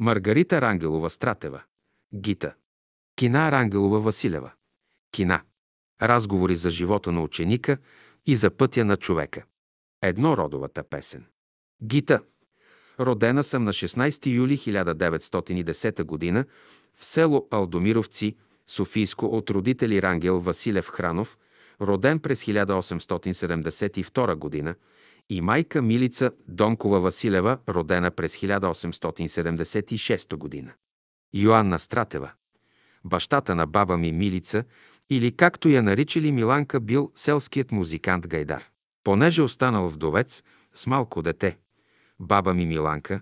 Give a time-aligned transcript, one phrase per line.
[0.00, 1.62] Маргарита Рангелова Стратева.
[2.14, 2.54] Гита.
[3.16, 4.50] Кина Рангелова Василева.
[5.12, 5.40] Кина.
[6.02, 7.78] Разговори за живота на ученика
[8.26, 9.44] и за пътя на човека.
[10.02, 11.24] Еднородовата песен.
[11.82, 12.20] Гита.
[13.00, 16.44] Родена съм на 16 юли 1910 г.
[16.94, 18.36] в село Алдомировци,
[18.66, 21.38] Софийско от родители Рангел Василев Хранов,
[21.80, 24.74] роден през 1872 г.,
[25.28, 30.74] и майка Милица Донкова Василева, родена през 1876 г.
[31.32, 32.32] Йоанна Стратева.
[33.04, 34.64] Бащата на баба ми Милица,
[35.10, 38.64] или както я наричали Миланка, бил селският музикант Гайдар.
[39.04, 40.42] Понеже останал вдовец
[40.74, 41.58] с малко дете,
[42.20, 43.20] баба ми Миланка,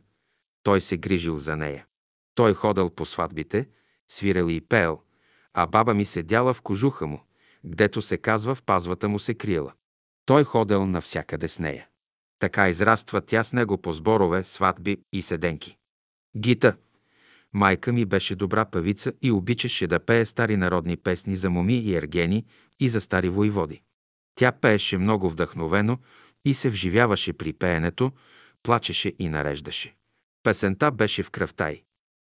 [0.62, 1.86] той се грижил за нея.
[2.34, 3.68] Той ходил по сватбите,
[4.08, 5.02] свирил и пеел,
[5.54, 7.20] а баба ми седяла в кожуха му,
[7.64, 9.72] гдето се казва в пазвата му се криела.
[10.24, 11.88] Той ходел навсякъде с нея.
[12.38, 15.76] Така израства тя с него по сборове, сватби и седенки.
[16.36, 16.76] Гита.
[17.52, 21.94] Майка ми беше добра певица и обичаше да пее стари народни песни за моми и
[21.94, 22.44] ергени
[22.80, 23.82] и за стари воеводи.
[24.34, 25.98] Тя пееше много вдъхновено
[26.44, 28.12] и се вживяваше при пеенето,
[28.62, 29.94] плачеше и нареждаше.
[30.42, 31.82] Песента беше в кръвта й.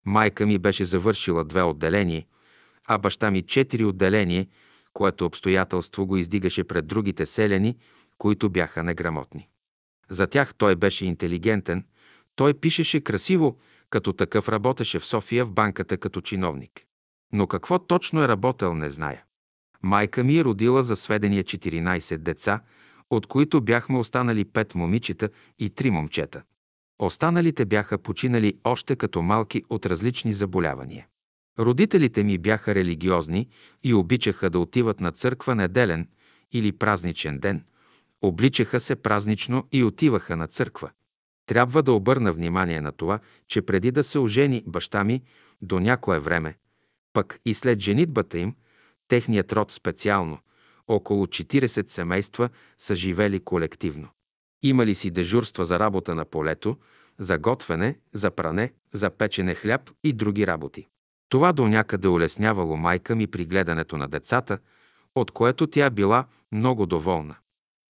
[0.05, 2.25] Майка ми беше завършила две отделения,
[2.87, 4.47] а баща ми четири отделения,
[4.93, 7.77] което обстоятелство го издигаше пред другите селяни,
[8.17, 9.49] които бяха неграмотни.
[10.09, 11.85] За тях той беше интелигентен,
[12.35, 13.57] той пишеше красиво,
[13.89, 16.85] като такъв работеше в София в банката като чиновник.
[17.33, 19.23] Но какво точно е работел, не зная.
[19.83, 22.59] Майка ми е родила за сведения 14 деца,
[23.09, 25.29] от които бяхме останали 5 момичета
[25.59, 26.43] и 3 момчета.
[26.99, 31.07] Останалите бяха починали още като малки от различни заболявания.
[31.59, 33.49] Родителите ми бяха религиозни
[33.83, 36.07] и обичаха да отиват на църква неделен
[36.51, 37.63] или празничен ден.
[38.23, 40.91] Обличаха се празнично и отиваха на църква.
[41.45, 45.21] Трябва да обърна внимание на това, че преди да се ожени баща ми
[45.61, 46.57] до някое време,
[47.13, 48.55] пък и след женитбата им,
[49.07, 50.37] техният род специално,
[50.87, 54.09] около 40 семейства са живели колективно.
[54.61, 56.77] Имали си дежурства за работа на полето,
[57.19, 60.87] за готвене, за пране, за печене хляб и други работи.
[61.29, 64.57] Това до някъде улеснявало майка ми при гледането на децата,
[65.15, 67.35] от което тя била много доволна.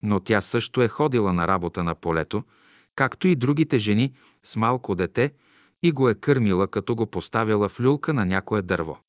[0.04, 2.44] Но тя също е ходила на работа на полето,
[2.96, 5.34] както и другите жени с малко дете
[5.84, 9.00] и го е кърмила, като го поставяла в люлка на някое дърво.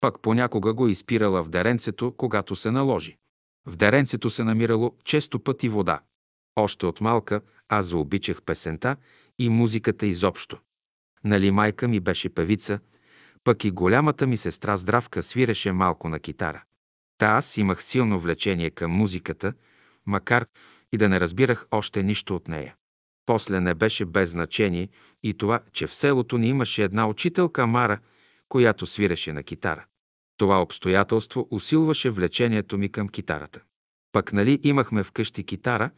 [0.00, 3.16] Пък понякога го изпирала в деренцето, когато се наложи.
[3.66, 6.00] В деренцето се намирало често пъти вода.
[6.56, 8.96] Още от малка аз заобичах песента
[9.38, 10.58] и музиката изобщо.
[11.24, 12.78] Нали майка ми беше певица,
[13.44, 16.62] пък и голямата ми сестра Здравка свиреше малко на китара.
[17.18, 19.52] Та аз имах силно влечение към музиката,
[20.10, 20.46] макар
[20.92, 22.74] и да не разбирах още нищо от нея.
[23.26, 24.88] После не беше без значение
[25.22, 27.98] и това, че в селото ни имаше една учителка Мара,
[28.48, 29.84] която свиреше на китара.
[30.36, 33.60] Това обстоятелство усилваше влечението ми към китарата.
[34.12, 35.90] Пък нали имахме вкъщи китара,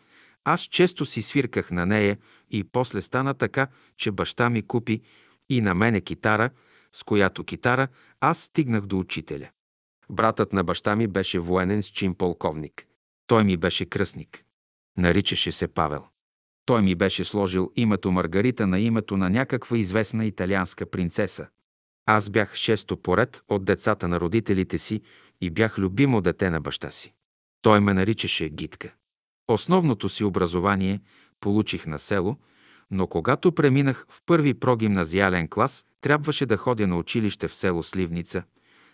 [0.44, 2.18] аз често си свирках на нея
[2.50, 5.00] и после стана така, че баща ми купи
[5.48, 6.50] и на мене китара,
[6.92, 7.88] с която китара
[8.20, 9.48] аз стигнах до учителя.
[10.10, 12.86] Братът на баща ми беше военен с чин полковник.
[13.26, 14.44] Той ми беше кръстник.
[14.98, 16.04] Наричаше се Павел.
[16.64, 21.46] Той ми беше сложил името Маргарита на името на някаква известна италианска принцеса.
[22.06, 25.02] Аз бях шесто поред от децата на родителите си
[25.40, 27.14] и бях любимо дете на баща си.
[27.62, 28.94] Той ме наричаше Гитка.
[29.48, 31.00] Основното си образование
[31.40, 32.36] получих на село,
[32.90, 38.42] но когато преминах в първи прогимназиален клас, трябваше да ходя на училище в село Сливница,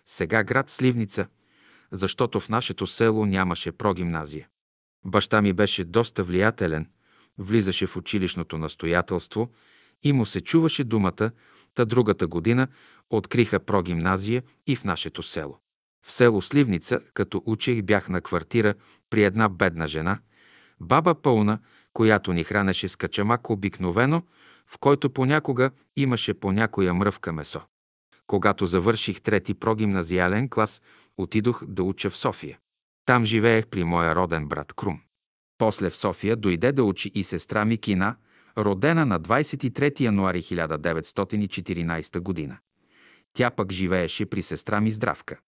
[0.06, 1.26] сега град Сливница,
[1.92, 4.48] защото в нашето село нямаше прогимназия.
[5.04, 6.86] Баща ми беше доста влиятелен,
[7.38, 9.50] влизаше в училищното настоятелство
[10.02, 11.30] и му се чуваше думата,
[11.74, 12.68] та другата година
[13.10, 15.58] откриха прогимназия и в нашето село.
[16.06, 18.74] В село Сливница, като учех, бях на квартира
[19.10, 20.18] при една бедна жена,
[20.80, 21.58] баба пълна,
[21.92, 24.22] която ни хранеше с качамак обикновено,
[24.66, 27.60] в който понякога имаше по някоя мръвка месо.
[28.26, 30.82] Когато завърших трети прогимназиален клас,
[31.18, 32.58] отидох да уча в София.
[33.04, 35.00] Там живеех при моя роден брат Крум.
[35.58, 38.16] После в София дойде да учи и сестра ми Кина,
[38.58, 42.58] родена на 23 януари 1914 година.
[43.32, 45.38] Тя пък живееше при сестра ми Здравка.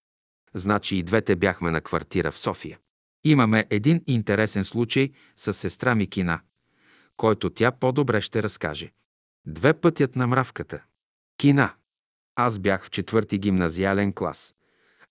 [0.55, 2.79] Значи и двете бяхме на квартира в София.
[3.25, 6.41] Имаме един интересен случай с сестра ми Кина,
[7.17, 8.93] който тя по-добре ще разкаже.
[9.47, 10.83] Две пътят на мравката.
[11.39, 11.75] Кина.
[12.37, 14.55] Аз бях в четвърти гимназиален клас,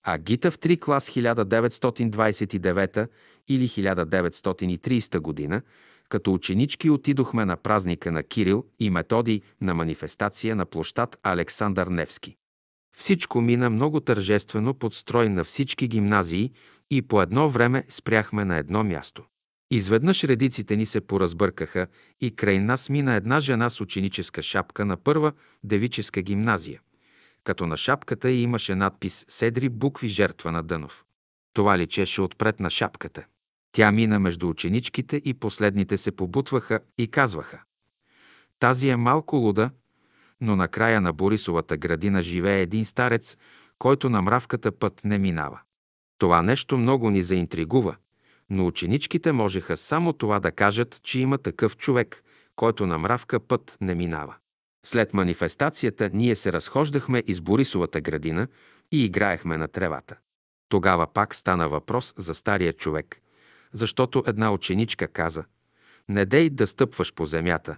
[0.02, 3.08] а Гита в три клас 1929
[3.48, 5.62] или 1930 година,
[6.08, 12.36] Като ученички отидохме на празника на Кирил и Методий на манифестация на площад Александър Невски.
[12.96, 16.52] Всичко мина много тържествено под строй на всички гимназии
[16.90, 19.24] и по едно време спряхме на едно място.
[19.70, 21.86] Изведнъж редиците ни се поразбъркаха
[22.20, 25.32] и край нас мина една жена с ученическа шапка на първа
[25.64, 26.80] девическа гимназия,
[27.44, 31.04] като на шапката имаше надпис «Седри букви жертва на Дънов».
[31.52, 33.24] Това личеше отпред на шапката.
[33.72, 37.62] Тя мина между ученичките и последните се побутваха и казваха
[38.58, 39.70] «Тази е малко луда,
[40.40, 43.36] но на края на Борисовата градина живее един старец,
[43.78, 45.60] който на мравката път не минава.
[46.18, 47.96] Това нещо много ни заинтригува,
[48.50, 52.22] но ученичките можеха само това да кажат, че има такъв човек,
[52.56, 54.34] който на мравка път не минава.
[54.86, 58.48] След манифестацията ние се разхождахме из Борисовата градина
[58.92, 60.16] и играехме на тревата.
[60.68, 63.20] Тогава пак стана въпрос за стария човек,
[63.72, 65.44] защото една ученичка каза
[66.08, 67.76] «Не дей да стъпваш по земята,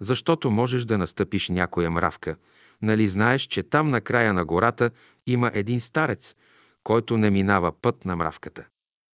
[0.00, 2.36] защото можеш да настъпиш някоя мравка.
[2.82, 4.90] Нали знаеш, че там на края на гората
[5.26, 6.34] има един старец,
[6.84, 8.64] който не минава път на мравката?»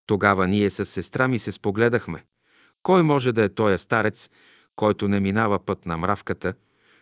[0.07, 2.25] Тогава ние с сестра ми се спогледахме.
[2.83, 4.31] Кой може да е тоя старец,
[4.77, 6.55] който не минава път на мравката,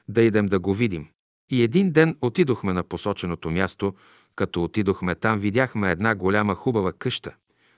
[0.08, 1.08] да идем да го видим.
[1.50, 3.94] И един ден отидохме на посоченото място,
[4.36, 7.34] като отидохме там, видяхме една голяма хубава къща,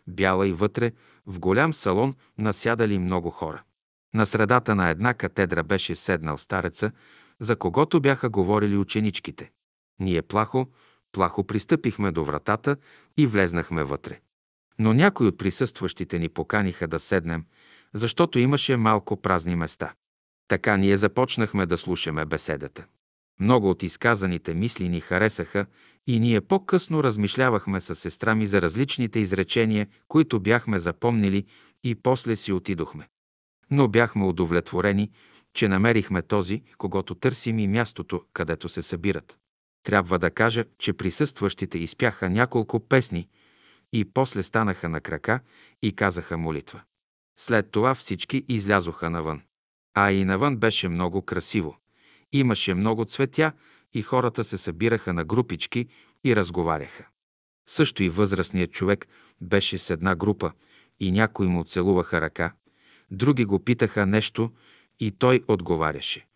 [0.06, 0.92] бяла и вътре,
[1.26, 3.62] в голям салон насядали много хора.
[4.14, 6.92] На средата на една катедра беше седнал стареца,
[7.40, 9.50] за когото бяха говорили ученичките.
[10.00, 10.66] Ние плахо,
[11.12, 12.76] плахо пристъпихме до вратата
[13.16, 14.20] и влезнахме вътре.
[14.78, 17.44] Но някои от присъстващите ни поканиха да седнем,
[17.94, 19.94] защото имаше малко празни места.
[20.48, 22.86] Така ние започнахме да слушаме беседата.
[23.40, 25.66] Много от изказаните мисли ни харесаха
[26.06, 31.44] и ние по-късно размишлявахме с сестра ми за различните изречения, които бяхме запомнили
[31.84, 33.08] и после си отидохме.
[33.70, 35.10] Но бяхме удовлетворени,
[35.54, 39.38] че намерихме този, когато търсим и мястото, където се събират.
[39.82, 43.28] Трябва да кажа, че присъстващите изпяха няколко песни
[43.92, 45.40] и после станаха на крака
[45.82, 46.82] и казаха молитва.
[47.38, 49.42] След това всички излязоха навън.
[49.94, 51.76] А и навън беше много красиво.
[52.32, 53.52] Имаше много цветя
[53.92, 55.86] и хората се събираха на групички
[56.24, 57.08] и разговаряха.
[57.68, 59.08] Също и възрастният човек
[59.40, 60.52] беше с една група
[61.00, 62.52] и някои му целуваха ръка,
[63.10, 64.52] други го питаха нещо
[65.00, 66.26] и той отговаряше.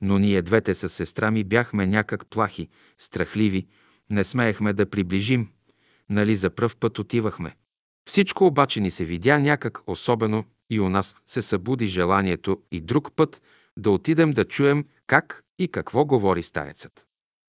[0.00, 2.68] Но ние двете с сестра ми бяхме някак плахи,
[2.98, 3.66] страхливи,
[4.10, 5.48] не смеехме да приближим,
[6.10, 7.56] нали за пръв път отивахме.
[8.08, 13.12] Всичко обаче ни се видя някак особено и у нас се събуди желанието и друг
[13.16, 13.42] път
[13.76, 17.06] да отидем да чуем как и какво говори старецът.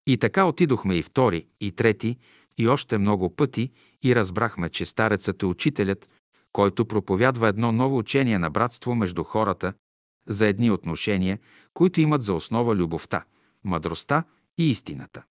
[0.08, 2.18] И така отидохме и втори, и трети,
[2.58, 3.72] и още много пъти
[4.04, 6.10] и разбрахме, че старецът е учителят,
[6.52, 9.74] който проповядва едно ново учение на братство между хората
[10.28, 11.40] за едни отношения,
[11.74, 13.24] които имат за основа любовта,
[13.64, 14.24] мъдростта
[14.58, 15.24] и истината.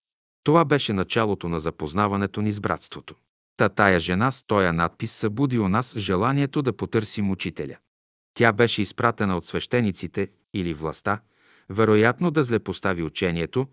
[0.44, 3.14] Това беше началото на запознаването ни с братството.
[3.60, 7.76] Та тая жена с тоя надпис събуди у нас желанието да потърсим учителя.
[8.34, 11.20] Тя беше изпратена от свещениците или властта,
[11.68, 13.66] вероятно да злепостави учението,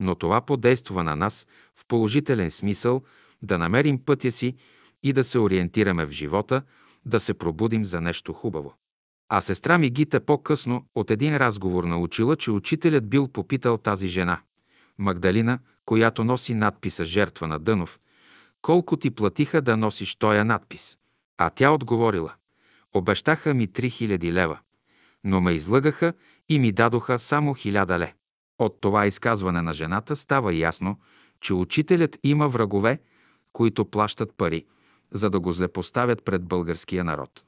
[0.00, 3.02] но това подейства на нас в положителен смисъл
[3.42, 4.56] да намерим пътя си
[5.02, 6.62] и да се ориентираме в живота,
[7.06, 8.74] да се пробудим за нещо хубаво.
[9.28, 14.40] А сестра ми Гита по-късно от един разговор научила, че учителят бил попитал тази жена,
[14.98, 17.98] Магдалина, която носи надписа «Жертва на Дънов»,
[18.62, 20.98] колко ти платиха да носиш тоя надпис?
[21.38, 22.34] А тя отговорила,
[22.94, 24.58] обещаха ми 3000 лева,
[25.24, 26.12] но ме излъгаха
[26.48, 28.14] и ми дадоха само 1000 ле.
[28.58, 30.98] От това изказване на жената става ясно,
[31.40, 33.00] че учителят има врагове,
[33.52, 34.66] които плащат пари,
[35.12, 37.44] за да го злепоставят пред българския народ.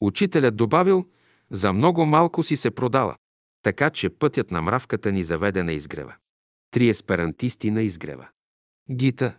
[0.00, 1.06] Учителят добавил,
[1.50, 3.16] за много малко си се продала,
[3.62, 6.14] така че пътят на мравката ни заведе на изгрева.
[6.70, 8.28] Три есперантисти на изгрева.
[8.90, 9.36] Гита.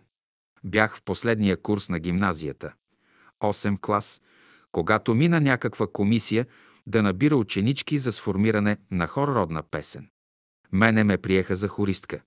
[0.64, 2.72] Бях в последния курс на гимназията.
[3.40, 4.22] 8 клас,
[4.72, 6.46] когато мина някаква комисия
[6.86, 10.08] да набира ученички за сформиране на хор родна песен.
[10.72, 12.20] Мене ме приеха за хористка,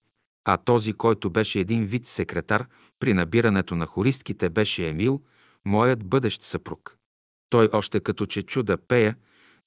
[0.45, 2.67] а този, който беше един вид секретар
[3.00, 5.21] при набирането на хористките, беше Емил,
[5.65, 6.98] моят бъдещ съпруг.
[7.50, 9.15] Той още като че чуда пея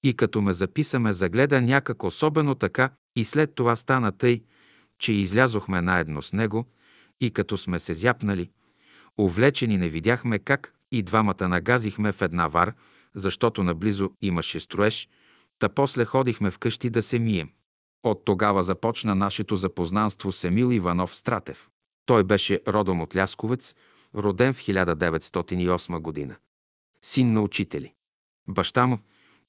[0.02, 4.42] и като ме записаме загледа някак особено така и след това стана тъй,
[4.98, 6.66] че излязохме наедно с него
[7.22, 8.50] и като сме се зяпнали,
[9.18, 12.74] увлечени не видяхме как и двамата нагазихме в една вар,
[13.14, 15.08] защото наблизо имаше строеж,
[15.58, 17.50] та после ходихме вкъщи да се мием.
[18.02, 21.70] От тогава започна нашето запознанство с Емил Иванов Стратев.
[22.06, 23.74] Той беше родом от Лясковец,
[24.14, 26.36] роден в 1908 година.
[27.02, 27.94] Син на учители.
[28.48, 28.98] Баща му,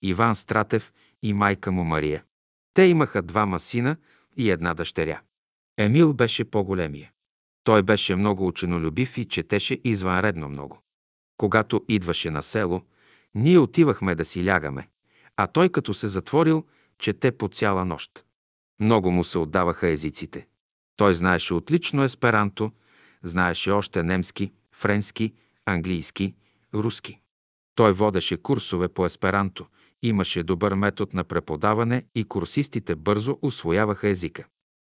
[0.01, 2.23] Иван Стратев и майка му Мария.
[2.73, 3.97] Те имаха двама сина
[4.37, 5.21] и една дъщеря.
[5.77, 7.12] Емил беше по-големия.
[7.63, 10.79] Той беше много ученолюбив и четеше извънредно много.
[11.37, 12.81] Когато идваше на село,
[13.35, 14.87] ние отивахме да си лягаме,
[15.37, 16.65] а той като се затворил,
[16.99, 18.25] чете по цяла нощ.
[18.79, 20.47] Много му се отдаваха езиците.
[20.95, 22.71] Той знаеше отлично есперанто,
[23.23, 25.33] знаеше още немски, френски,
[25.65, 26.35] английски,
[26.73, 27.19] руски.
[27.75, 29.67] Той водеше курсове по есперанто,
[30.01, 34.45] имаше добър метод на преподаване и курсистите бързо освояваха езика.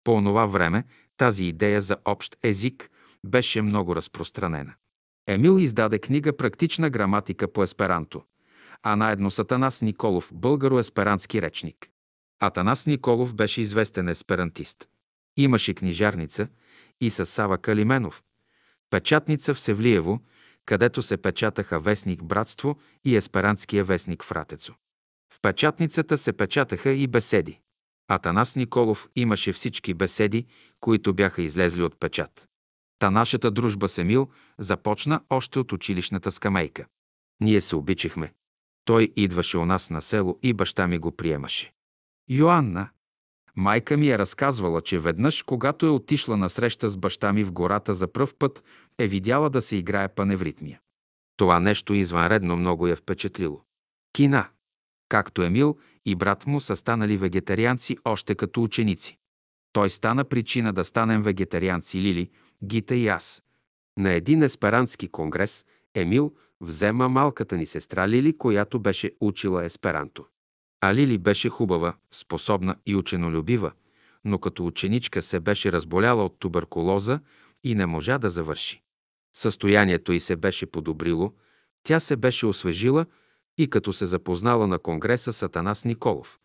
[0.04, 0.84] По онова време
[1.16, 2.90] тази идея за общ език
[3.26, 4.74] беше много разпространена.
[5.26, 8.22] Емил издаде книга «Практична граматика по есперанто»,
[8.82, 11.88] а наедно с Атанас Николов– българо-есперантски речник.
[12.40, 14.88] Атанас Николов беше известен есперантист.
[15.36, 16.48] Имаше книжарница
[17.00, 18.22] и с Сава Калименов,
[18.90, 20.20] печатница в Севлиево,
[20.66, 24.74] където се печатаха вестник Братство и есперантския вестник Фратецо.
[25.32, 27.60] В печатницата се печатаха и беседи.
[28.08, 30.46] Атанас Николов имаше всички беседи,
[30.86, 32.48] които бяха излезли от печат.
[32.98, 34.28] Та нашата дружба с Емил
[34.58, 36.86] започна още от училищната скамейка.
[37.40, 38.32] Ние се обичахме.
[38.84, 41.72] Той идваше у нас на село и баща ми го приемаше.
[42.30, 42.88] Йоанна.
[43.56, 47.52] Майка ми е разказвала, че веднъж, когато е отишла на среща с баща ми в
[47.52, 48.64] гората за пръв път,
[48.98, 50.80] е видяла да се играе паневритмия.
[51.36, 53.60] Това нещо извънредно много я впечатлило.
[54.12, 54.48] Кина.
[55.08, 59.18] Както Емил и брат му са станали вегетарианци още като ученици.
[59.76, 62.30] Той стана причина да станем вегетарианци Лили,
[62.64, 63.42] Гита и аз.
[63.98, 65.64] На един есперантски конгрес
[65.94, 70.26] Емил взема малката ни сестра Лили, която беше учила есперанто.
[70.80, 73.72] А Лили беше хубава, способна и ученолюбива,
[74.24, 77.20] но като ученичка се беше разболяла от туберкулоза
[77.64, 78.82] и не можа да завърши.
[79.32, 81.32] Състоянието й се беше подобрило,
[81.82, 83.06] тя се беше освежила
[83.58, 86.38] и като се запознала на конгреса с Атанас Николов.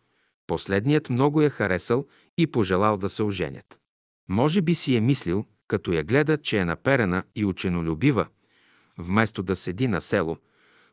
[0.47, 2.07] Последният много я харесал
[2.37, 3.79] и пожелал да се оженят.
[4.29, 8.27] Може би си е мислил, като я гледа, че е наперена и ученолюбива,
[8.97, 10.37] вместо да седи на село,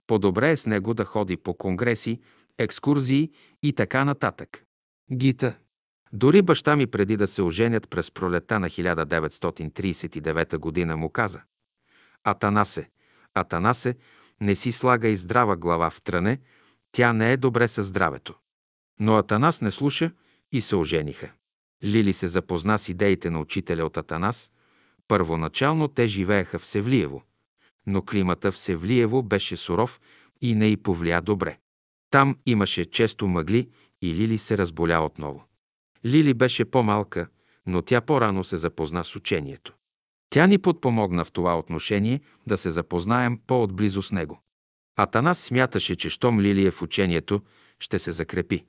[0.06, 2.20] по-добре е с него да ходи по конгреси,
[2.58, 3.30] екскурзии
[3.62, 4.64] и така нататък.
[5.12, 5.56] Гита.
[6.12, 11.42] Дори баща ми преди да се оженят през пролета на 1939 година му каза
[12.24, 12.90] Атанасе,
[13.34, 13.96] Атанасе,
[14.40, 16.40] не си слага и здрава глава в тръне,
[16.92, 18.34] тя не е добре със здравето.
[19.00, 20.10] Но Атанас не слуша
[20.52, 21.32] и се ожениха.
[21.84, 24.50] Лили се запозна с идеите на учителя от Атанас.
[25.08, 27.22] Първоначално те живееха в Севлиево,
[27.86, 30.00] но климата в Севлиево беше суров
[30.40, 31.58] и не й повлия добре.
[32.10, 33.68] Там имаше често мъгли
[34.02, 35.44] и Лили се разболя отново.
[36.04, 37.28] Лили беше по-малка,
[37.66, 39.74] но тя по-рано се запозна с учението.
[40.30, 44.42] Тя ни подпомогна в това отношение да се запознаем по-отблизо с него.
[44.96, 47.42] Атанас смяташе, че щом Лили е в учението,
[47.78, 48.64] ще се закрепи.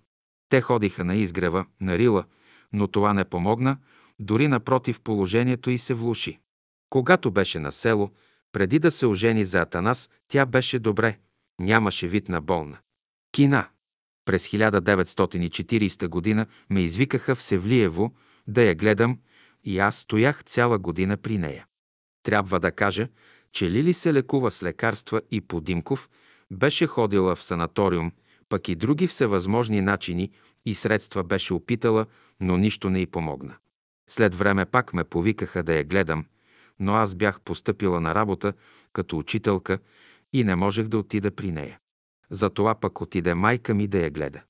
[0.49, 2.23] Те ходиха на изгрева, на рила,
[2.73, 3.77] но това не помогна,
[4.19, 6.39] дори напротив положението й се влуши.
[6.89, 8.11] Когато беше на село,
[8.51, 11.17] преди да се ожени за Атанас, тя беше добре,
[11.59, 12.77] нямаше вид на болна.
[13.31, 13.67] Кина.
[14.25, 18.13] През 1940 година ме извикаха в Севлиево
[18.47, 19.19] да я гледам
[19.63, 21.65] и аз стоях цяла година при нея.
[22.23, 23.07] Трябва да кажа,
[23.51, 26.09] че Лили се лекува с лекарства и по Димков
[26.51, 28.11] беше ходила в санаториум,
[28.49, 30.31] пък и други всевъзможни начини
[30.65, 32.05] и средства беше опитала,
[32.39, 33.55] но нищо не й помогна.
[34.09, 36.25] След време пак ме повикаха да я гледам,
[36.79, 38.53] но аз бях постъпила на работа
[38.93, 39.79] като учителка
[40.33, 41.79] и не можех да отида при нея.
[42.29, 44.41] Затова пък отиде майка ми да я гледа.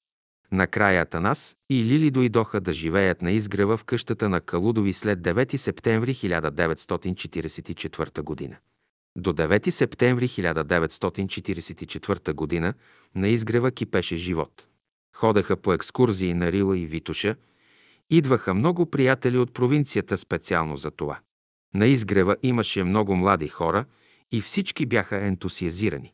[0.51, 5.55] Накрая Атанас и Лили дойдоха да живеят на изгрева в къщата на Калудови след 9
[5.55, 8.57] септември 1944 година.
[9.19, 12.73] До 9 септември 1944 година
[13.15, 14.67] на изгрева кипеше живот.
[15.15, 17.35] Ходеха по екскурзии на Рила и Витуша,
[18.09, 21.19] идваха много приятели от провинцията специално за това.
[21.73, 23.85] На изгрева имаше много млади хора
[24.31, 26.13] и всички бяха ентусиазирани.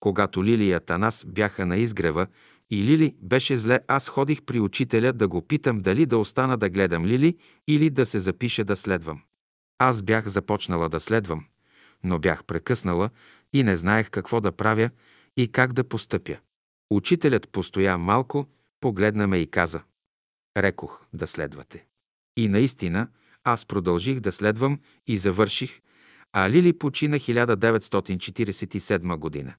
[0.00, 2.26] Когато Лили и Атанас бяха на изгрева
[2.70, 6.68] и Лили беше зле, аз ходих при учителя да го питам дали да остана да
[6.68, 7.36] гледам Лили
[7.68, 9.20] или да се запиша да следвам.
[9.78, 11.44] Аз бях започнала да следвам,
[12.04, 13.10] но бях прекъснала
[13.52, 14.90] и не знаех какво да правя
[15.36, 16.36] и как да постъпя.
[16.90, 18.46] Учителят постоя малко,
[18.80, 19.82] погледна ме и каза.
[20.56, 21.86] Рекох да следвате.
[22.36, 23.08] И наистина,
[23.44, 25.80] аз продължих да следвам и завърших,
[26.32, 29.54] а Лили почина 1947 година.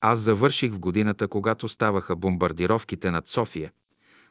[0.00, 3.72] Аз завърших в годината, когато ставаха бомбардировките над София,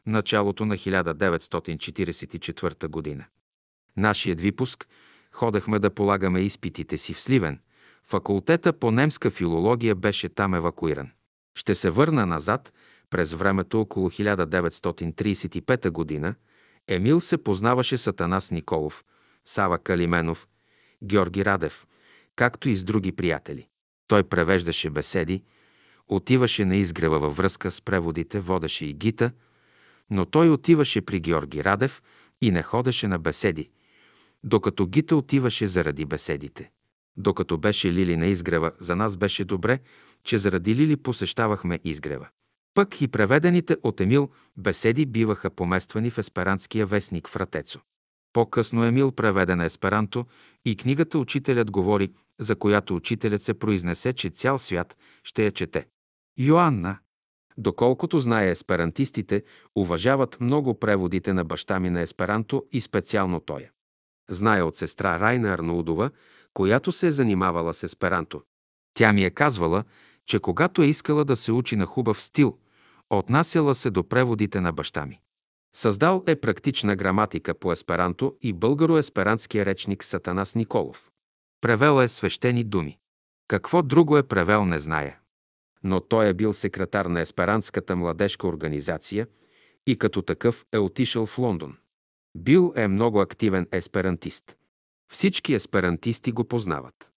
[0.06, 3.24] началото на 1944 година.
[3.96, 4.88] Нашият випуск
[5.36, 7.60] ходехме да полагаме изпитите си в Сливен.
[8.04, 11.10] Факултета по немска филология беше там евакуиран.
[11.54, 12.72] Ще се върна назад
[13.10, 16.34] През времето около 1935 година
[16.88, 19.04] Емил се познаваше с Атанас Николов,
[19.44, 20.48] Сава Калименов,
[21.04, 21.86] Георги Радев,
[22.36, 23.68] както и с други приятели.
[24.08, 25.42] Той превеждаше беседи,
[26.08, 29.30] отиваше на изгрева във връзка с преводите, водеше и гита,
[30.10, 32.02] но той отиваше при Георги Радев
[32.40, 33.70] и не ходеше на беседи,
[34.46, 36.70] докато гита отиваше заради беседите.
[37.16, 39.78] Докато беше Лили на изгрева, за нас беше добре,
[40.24, 42.28] че заради Лили посещавахме изгрева.
[42.74, 47.80] Пък и преведените от Емил беседи биваха помествани в есперантския вестник Фратецо.
[48.32, 50.26] По-късно Емил преведе на есперанто
[50.64, 55.86] и книгата Учителят говори, за която учителят се произнесе, че цял свят ще я чете.
[56.38, 56.98] Йоанна.
[57.58, 59.42] Доколкото знае есперантистите,
[59.76, 63.68] уважават много преводите на баща ми на есперанто и специално той.
[64.30, 66.10] Знае от сестра Райна Арнаудова,
[66.54, 68.42] която се е занимавала с есперанто.
[68.94, 69.84] Тя ми е казвала,
[70.26, 72.58] че когато е искала да се учи на хубав стил,
[73.10, 75.20] отнасяла се до преводите на баща ми.
[75.76, 81.10] Създал е практична граматика по есперанто и българо-есперантския речник Сатанас Николов.
[81.60, 82.98] Превел е свещени думи.
[83.48, 85.18] Какво друго е превел, не знае.
[85.84, 89.26] Но той е бил секретар на Есперантската младежка организация
[89.86, 91.76] и като такъв е отишъл в Лондон.
[92.36, 94.56] Бил е много активен есперантист.
[95.12, 97.10] Всички есперантисти го познават.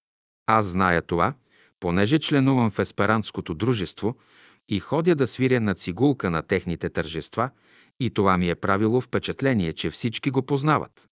[0.48, 1.34] Аз зная това,
[1.80, 4.18] понеже членувам в есперантското дружество
[4.70, 7.50] и ходя да свиря на цигулка на техните тържества
[8.00, 11.08] и това ми е правило впечатление, че всички го познават.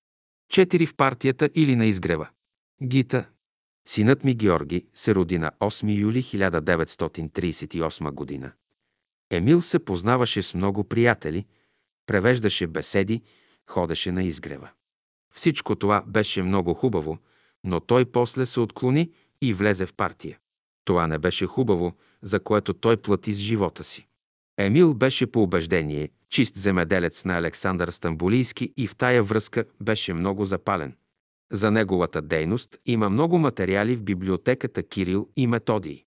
[0.50, 2.28] Четири в партията или на изгрева.
[2.84, 3.30] Гита.
[3.88, 8.52] Синът ми Георги се роди на 8 юли 1938 година.
[9.30, 11.46] Емил се познаваше с много приятели,
[12.06, 13.22] превеждаше беседи,
[13.70, 14.70] ходеше на изгрева.
[15.34, 17.18] Всичко това беше много хубаво,
[17.64, 20.38] но той после се отклони и влезе в партия.
[20.86, 24.08] Това не беше хубаво, за което той плати с живота си.
[24.58, 30.46] Емил беше по убеждение чист земеделец на Александър Стамбулийски и в тая връзка беше много
[30.46, 30.96] запален.
[31.52, 36.03] За неговата дейност има много материали в библиотеката Кирил и Методий.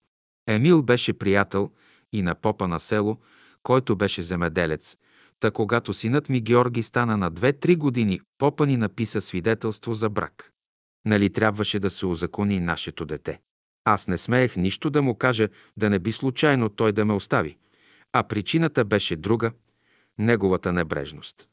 [0.46, 1.70] Емил беше приятел
[2.12, 3.18] и на попа на село,
[3.62, 4.96] който беше земеделец,
[5.40, 10.52] Та когато синът ми Георги стана на 2-3 години, попа ни написа свидетелство за брак.
[11.04, 13.40] Нали трябваше да се озакони нашето дете?
[13.84, 17.56] Аз не смеех нищо да му кажа, да не би случайно той да ме остави.
[18.12, 19.52] А причината беше друга–
[20.18, 21.48] неговата небрежност.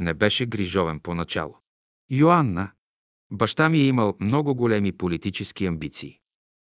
[0.00, 1.56] Не беше грижовен поначало.
[2.10, 2.70] Йоанна.
[3.32, 6.18] Баща ми е имал много големи политически амбиции.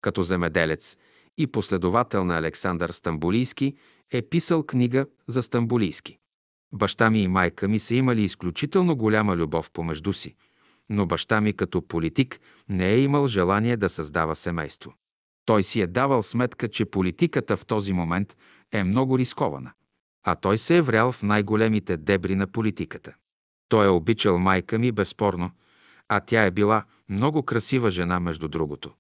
[0.02, 0.97] Като земеделец
[1.38, 3.76] и последовател на Александър Стамбулийски
[4.12, 6.19] е писал книга за Стамбулийски.
[6.73, 10.36] Баща ми и майка ми са имали изключително голяма любов помежду си,
[10.89, 14.93] но баща ми като политик не е имал желание да създава семейство.
[15.45, 18.38] Той си е давал сметка, че политиката в този момент
[18.71, 19.71] е много рискована,
[20.23, 23.13] а той се е врял в най-големите дебри на политиката.
[23.69, 25.51] Той е обичал майка ми безспорно,
[26.09, 28.91] а тя е била много красива жена, между другото.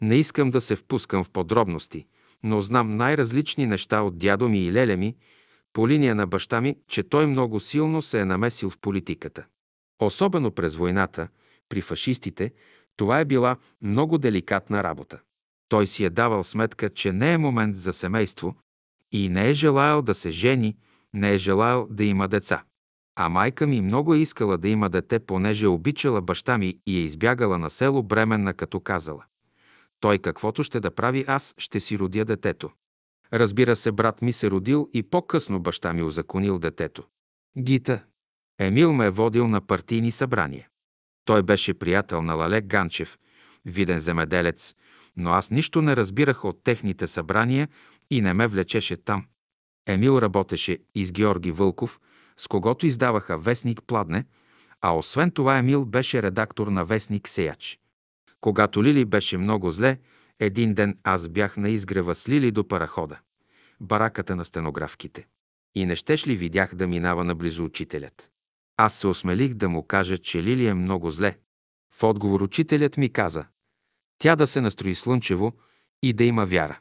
[0.00, 2.06] Не искам да се впускам в подробности,
[2.42, 5.16] но знам най-различни неща от дядо ми и леля ми,
[5.74, 9.46] по линия на баща ми, че той много силно се е намесил в политиката.
[10.02, 11.28] Особено през войната,
[11.68, 12.52] при фашистите,
[12.96, 15.20] това е била много деликатна работа.
[15.68, 18.56] Той си е давал сметка, че не е момент за семейство
[19.12, 20.76] и не е желаял да се жени,
[21.14, 22.64] не е желаял да има деца.
[23.16, 27.02] А майка ми много е искала да има дете, понеже обичала баща ми и е
[27.02, 29.24] избягала на село бременна, като казала.
[30.00, 32.70] Той каквото ще да прави, аз ще си родя детето.
[33.32, 37.04] Разбира се, брат ми се родил и по-късно баща ми озаконил детето.
[37.58, 38.04] Гита.
[38.58, 40.68] Емил ме е водил на партийни събрания.
[41.24, 43.18] Той беше приятел на Лалек Ганчев,
[43.64, 44.74] виден земеделец,
[45.16, 47.68] но аз нищо не разбирах от техните събрания
[48.10, 49.26] и не ме влечеше там.
[49.86, 52.00] Емил работеше и с Георги Вълков,
[52.36, 54.24] с когото издаваха вестник Пладне,
[54.80, 57.78] а освен това Емил беше редактор на вестник Сеяч.
[58.40, 59.98] Когато Лили беше много зле,
[60.40, 63.18] един ден аз бях на изгрева с Лили до парахода,
[63.80, 65.26] бараката на стенографките.
[65.74, 68.30] И не щеш ли видях да минава наблизо учителят?
[68.76, 71.38] Аз се осмелих да му кажа, че Лили е много зле.
[71.94, 73.44] В отговор учителят ми каза,
[74.18, 75.52] тя да се настрои слънчево
[76.02, 76.80] и да има вяра.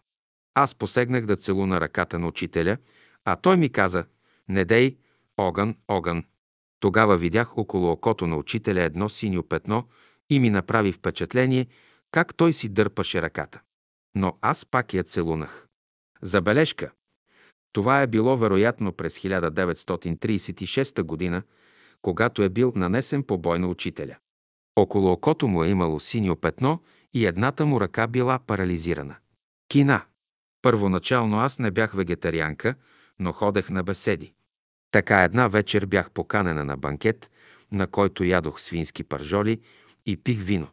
[0.53, 2.77] Аз посегнах да целуна ръката на учителя,
[3.25, 4.05] а той ми каза,
[4.49, 4.97] не дей,
[5.37, 6.23] огън, огън.
[6.79, 9.87] Тогава видях около окото на учителя едно синьо петно
[10.29, 11.67] и ми направи впечатление,
[12.13, 13.61] как той си дърпаше ръката.
[14.15, 15.67] Но аз пак я целунах.
[16.21, 16.91] Забележка.
[17.71, 21.43] Това е било вероятно през 1936 година,
[22.01, 24.15] когато е бил нанесен побой на учителя.
[24.75, 29.15] Около окото му е имало синьо петно и едната му ръка била парализирана.
[29.67, 30.05] Кина.
[30.61, 32.75] Първоначално аз не бях вегетарианка,
[33.19, 34.33] но ходех на беседи.
[34.91, 37.31] Така една вечер бях поканена на банкет,
[37.71, 39.61] на който ядох свински пържоли
[40.05, 40.67] и пих вино.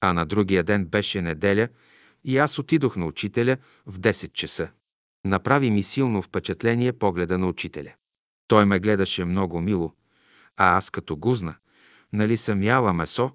[0.00, 1.68] А на другия ден беше неделя
[2.24, 3.56] и аз отидох на учителя
[3.86, 4.68] в 10 часа.
[5.24, 7.92] Направи ми силно впечатление погледа на учителя.
[8.48, 9.92] Той ме гледаше много мило,
[10.56, 11.54] а аз като гузна,
[12.12, 13.30] нали съм яла месо,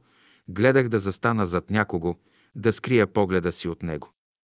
[0.49, 2.15] гледах да застана зад някого,
[2.55, 4.13] да скрия погледа си от него.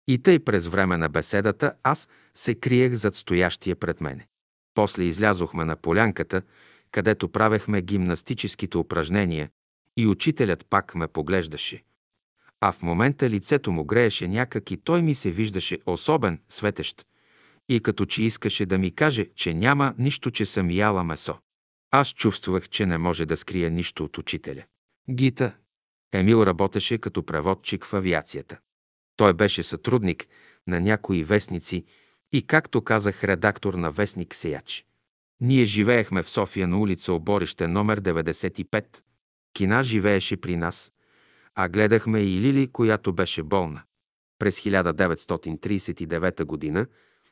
[0.08, 4.28] И тъй през време на беседата аз се криех зад стоящия пред мене.
[4.74, 6.42] После излязохме на полянката,
[6.92, 9.50] където правехме гимнастическите упражнения
[9.98, 11.84] и учителят пак ме поглеждаше.
[12.66, 17.06] А в момента лицето му грееше някак и той ми се виждаше особен, светещ.
[17.70, 21.38] И като че искаше да ми каже, че няма нищо, че съм яла месо.
[21.92, 24.64] Аз чувствах, че не може да скрия нищо от учителя.
[25.10, 25.56] Гита.
[26.14, 28.58] Емил работеше като преводчик в авиацията.
[29.16, 30.28] Той беше сътрудник
[30.68, 31.86] на някои вестници
[32.32, 34.86] и, както казах, редактор на вестник Сеяч.
[35.42, 38.86] Ние живеехме в София на улица Оборище номер 95.
[39.54, 40.93] Кина живееше при нас,
[41.56, 43.82] а гледахме и Лили, която беше болна.
[44.40, 46.86] През 1939 г.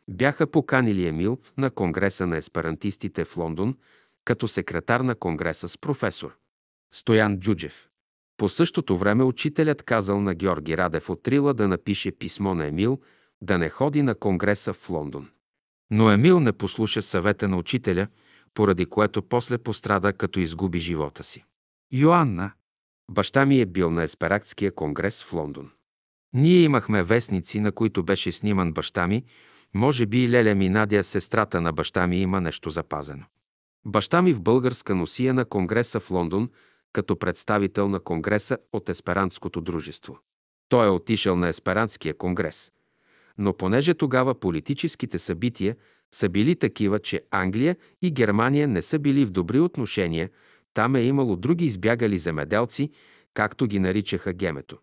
[0.10, 3.78] бяха поканили Емил на Конгреса на есперантистите в Лондон
[4.26, 6.38] като секретар на Конгреса с професор
[6.94, 7.88] Стоян Джуджев.
[8.38, 13.00] По същото време учителят казал на Георги Радев от Рила да напише писмо на Емил
[13.42, 15.30] да не ходи на Конгреса в Лондон.
[15.92, 18.08] Но Емил не послуша съвета на учителя,
[18.54, 21.46] поради което после пострада, като изгуби живота си.
[21.94, 22.52] Йоанна.
[23.14, 25.72] Баща ми е бил на Есперактския конгрес в Лондон.
[26.34, 29.24] Ние имахме вестници, на които беше сниман баща ми,
[29.74, 33.24] може би и Леля ми Надя, сестрата на баща ми, има нещо запазено.
[33.86, 36.50] Баща ми в българска носия на Конгреса в Лондон
[36.94, 40.20] като представител на Конгреса от Есперантското дружество.
[40.70, 42.72] Той е отишъл на Есперантския конгрес.
[43.38, 45.76] Но понеже тогава политическите събития
[46.12, 50.30] са били такива, че Англия и Германия не са били в добри отношения,
[50.74, 52.92] там е имало други избягали земеделци,
[53.34, 54.78] както ги наричаха гемето.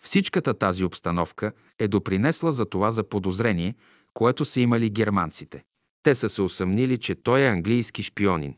[0.00, 3.74] Всичката тази обстановка е допринесла за това за подозрение,
[4.14, 5.64] което са имали германците.
[6.02, 8.56] Те са се усъмнили, че той е английски шпионин.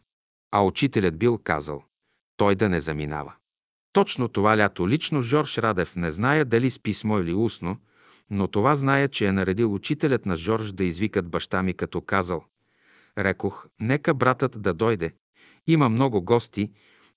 [0.53, 1.83] А учителят бил казал,
[2.37, 3.33] той да не заминава.
[3.93, 7.77] Точно това лято лично Жорж Радев не зная дали с писмо или устно,
[8.31, 12.45] но това зная, че е наредил учителят на Жорж да извикат баща ми, като казал.
[13.19, 15.12] Рекох, нека братът да дойде.
[15.68, 16.70] Има много гости,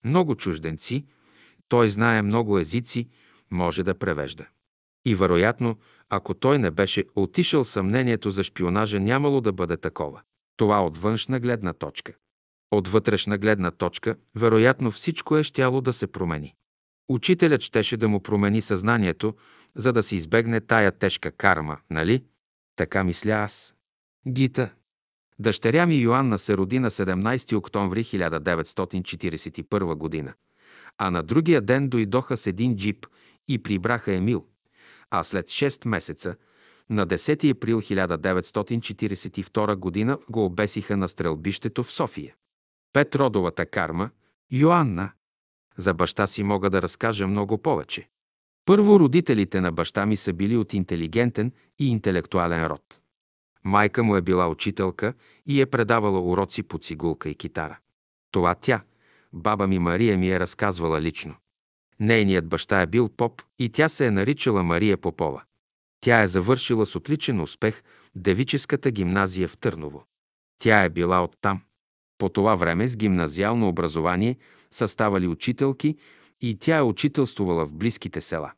[0.05, 1.05] много чужденци,
[1.67, 3.09] той знае много езици,
[3.51, 4.45] може да превежда.
[5.05, 5.77] И вероятно,
[6.09, 10.21] ако той не беше отишъл, съмнението за шпионажа нямало да бъде такова.
[10.57, 12.13] Това от външна гледна точка.
[12.71, 16.55] От вътрешна гледна точка, вероятно всичко е щяло да се промени.
[17.09, 19.35] Учителят щеше да му промени съзнанието,
[19.75, 22.23] за да се избегне тая тежка карма, нали?
[22.75, 23.75] Така мисля аз.
[24.27, 24.69] Гита.
[25.41, 30.33] Дъщеря ми Йоанна се роди на 17 октомври 1941 година,
[30.97, 33.07] а на другия ден дойдоха с един джип
[33.47, 34.45] и прибраха Емил,
[35.09, 36.35] а след 6 месеца,
[36.89, 42.35] на 10 април 1942 година го обесиха на стрелбището в София.
[42.93, 44.09] Петродовата карма,
[44.51, 45.11] Йоанна.
[45.77, 48.09] За баща си мога да разкажа много повече.
[48.65, 53.00] Първо, родителите на баща ми са били от интелигентен и интелектуален род.
[53.63, 55.13] Майка му е била учителка
[55.45, 57.79] и е предавала уроци по цигулка и китара.
[58.31, 58.81] Това тя,
[59.33, 61.35] баба ми Мария, ми е разказвала лично.
[61.99, 65.43] Нейният баща е бил поп и тя се е наричала Мария Попова.
[66.01, 67.83] Тя е завършила с отличен успех
[68.15, 70.05] девическата гимназия в Търново.
[70.59, 71.61] Тя е била оттам.
[72.17, 74.37] По това време с гимназиално образование
[74.71, 75.97] са ставали учителки
[76.41, 78.51] и тя е учителствувала в близките села.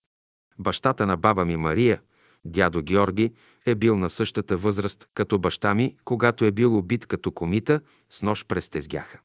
[0.60, 2.02] Бащата на баба ми Мария,
[2.46, 3.34] дядо Георги,
[3.66, 8.22] е бил на същата възраст като баща ми, когато е бил убит като комита с
[8.22, 9.20] нож през тезгяха.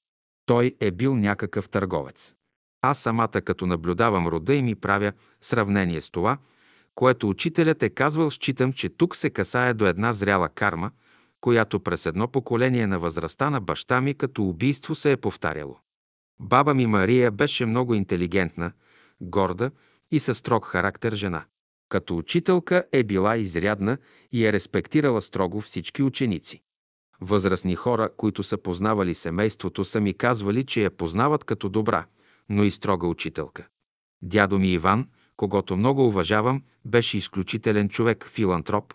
[0.47, 2.35] Той е бил някакъв търговец.
[2.83, 6.39] Аз самата, като наблюдавам рода и ми правя сравнение с това,
[6.95, 10.91] което учителят е казвал, считам, че тук се касае до една зряла карма,
[11.41, 15.79] която през едно поколение на възрастта на баща ми като убийство се е повтаряло.
[16.41, 18.73] Баба ми Мария беше много интелигентна,
[19.21, 19.71] горда
[20.11, 21.45] и със строг характер жена.
[21.89, 23.99] Като учителка е била изрядна
[24.33, 26.63] и е респектирала строго всички ученици.
[27.21, 32.07] Възрастни хора, които са познавали семейството, са ми казвали, че я познават като добра,
[32.49, 33.69] но и строга учителка.
[34.23, 38.95] Дядо ми Иван, когато много уважавам, беше изключителен човек, филантроп,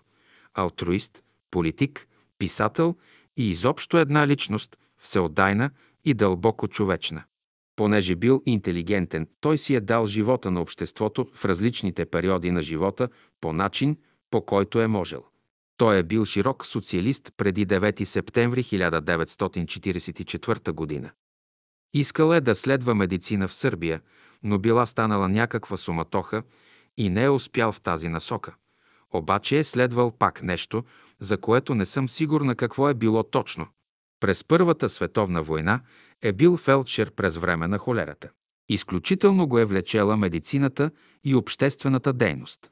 [0.53, 2.95] алтруист, политик, писател
[3.37, 5.69] и изобщо една личност, всеотдайна
[6.05, 7.23] и дълбоко човечна.
[7.75, 13.09] Понеже бил интелигентен, той си е дал живота на обществото в различните периоди на живота
[13.41, 13.97] по начин,
[14.31, 15.23] по който е можел.
[15.77, 21.11] Той е бил широк социалист преди 9 септември 1944 година.
[21.93, 24.01] Искал е да следва медицина в Сърбия,
[24.43, 26.43] но била станала някаква суматоха
[26.97, 28.55] и не е успял в тази насока.
[29.13, 30.83] Обаче е следвал пак нещо,
[31.19, 33.67] за което не съм сигурна какво е било точно.
[34.19, 35.81] През Първата световна война
[36.23, 38.29] е бил фелдшер през време на холерата.
[38.69, 40.91] Изключително го е влечела медицината
[41.23, 42.71] и обществената дейност.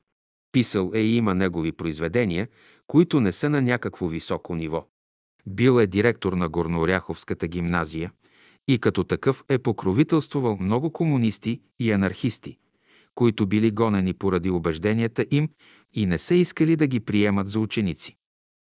[0.51, 2.47] Писал е и има негови произведения,
[2.87, 4.87] които не са на някакво високо ниво.
[5.47, 8.11] Бил е директор на Горнооряховската гимназия
[8.67, 12.57] и като такъв е покровителствувал много комунисти и анархисти,
[13.15, 15.49] които били гонени поради убежденията им
[15.93, 18.17] и не са искали да ги приемат за ученици.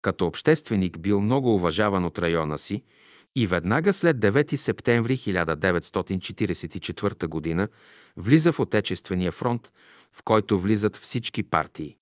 [0.01, 2.83] Като общественик бил много уважаван от района си
[3.35, 7.67] и веднага след 9 септември 1944 г.
[8.17, 9.71] влиза в Отечествения фронт,
[10.11, 11.97] в който влизат всички партии.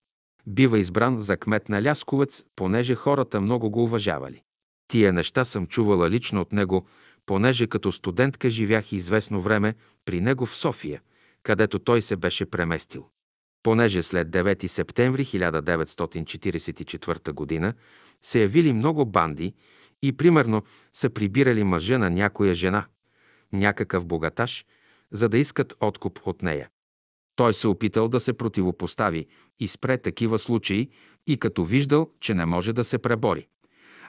[0.48, 4.42] Бива избран за кмет на Лясковец, понеже хората много го уважавали.
[4.88, 6.88] Тия неща съм чувала лично от него,
[7.26, 11.02] понеже като студентка живях известно време при него в София,
[11.44, 13.10] където той се беше преместил.
[13.64, 17.74] Понеже след 9 септември 1944 г.
[18.22, 19.54] се явили много банди
[20.04, 20.64] и примерно
[20.94, 22.86] са прибирали мъжа на някоя жена,
[23.54, 24.66] някакъв богаташ,
[25.12, 26.70] за да искат откуп от нея.
[27.36, 29.28] Той се опитал да се противопостави
[29.60, 30.90] и спре такива случаи
[31.28, 33.48] и като виждал, че не може да се пребори.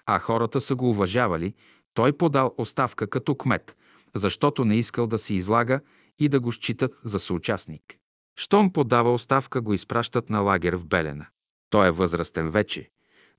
[0.07, 1.55] А хората са го уважавали,
[1.95, 3.77] той подал оставка като кмет,
[4.15, 5.81] защото не искал да се излага
[6.19, 7.83] и да го считат за съучастник.
[8.37, 11.27] Щом подава оставка, го изпращат на лагер в Белена.
[11.71, 12.91] Той е възрастен вече,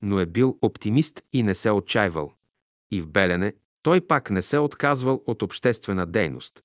[0.02, 2.32] но е бил оптимист и не се отчаивал.
[2.90, 6.62] И в Белене той пак не се отказвал от обществена дейност.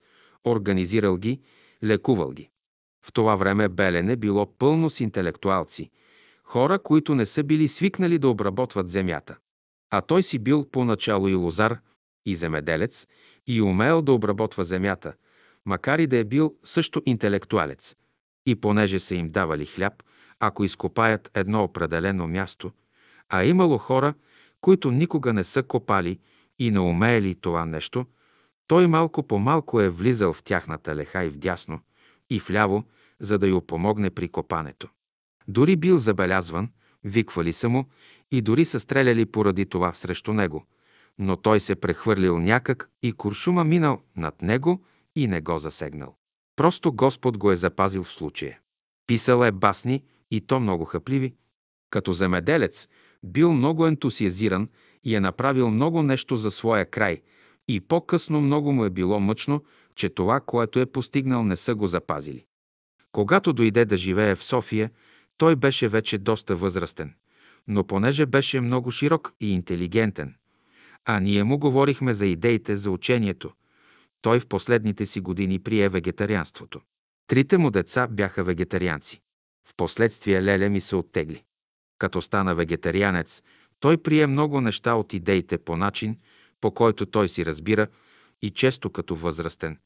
[0.48, 1.42] Организирал ги,
[1.84, 2.50] лекувал ги.
[3.06, 5.92] В това време Белене било пълно с интелектуалци,
[6.44, 9.38] хора, които не са били свикнали да обработват земята.
[9.90, 11.80] А той си бил поначало и лозар,
[12.26, 13.08] и земеделец,
[13.48, 15.14] и умел да обработва земята,
[15.66, 17.96] макар и да е бил също интелектуалец.
[18.46, 20.04] И понеже са им давали хляб,
[20.40, 22.72] ако изкопаят едно определено място,
[23.30, 24.14] а имало хора,
[24.62, 26.20] които никога не са копали
[26.60, 28.06] и не умеели това нещо,
[28.68, 31.80] той малко по малко е влизал в тяхната леха и вдясно,
[32.30, 32.84] и вляво,
[33.20, 34.90] за да й помогне при копането.
[35.48, 36.70] Дори бил забелязван,
[37.04, 37.86] виквали са му
[38.32, 40.66] и дори са стреляли поради това срещу него,
[41.20, 44.84] но той се прехвърлил някак и куршума минал над него
[45.16, 46.16] и не го засегнал.
[46.56, 48.60] Просто Господ го е запазил в случая.
[49.08, 51.36] Писал е басни и то много хъпливи.
[51.90, 52.88] Като земеделец
[53.24, 54.70] бил много ентусиазиран
[55.04, 57.22] и е направил много нещо за своя край
[57.68, 59.64] и по-късно много му е било мъчно,
[59.96, 62.46] че това, което е постигнал, не са го запазили.
[63.12, 64.92] Когато дойде да живее в София,
[65.38, 67.14] той беше вече доста възрастен,
[67.68, 70.36] но понеже беше много широк и интелигентен,
[71.06, 73.52] а ние му говорихме за идеите за учението,
[74.22, 76.82] той в последните си години прие вегетарианството.
[77.28, 79.22] Трите му деца бяха вегетарианци.
[79.68, 81.44] Впоследствие Леля ми се оттегли.
[82.02, 83.44] Като стана вегетарианец,
[83.80, 86.18] той прие много неща от идеите по начин,
[86.62, 87.88] по който той си разбира
[88.42, 89.78] и често като възрастен,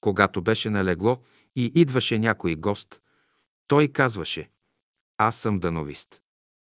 [0.00, 1.18] когато беше налегло
[1.56, 3.00] и идваше някой гост,
[3.68, 4.50] той казваше
[5.18, 6.20] «Аз съм дановист».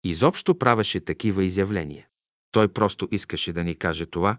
[0.04, 2.08] Изобщо правеше такива изявления.
[2.52, 4.38] Той просто искаше да ни каже това,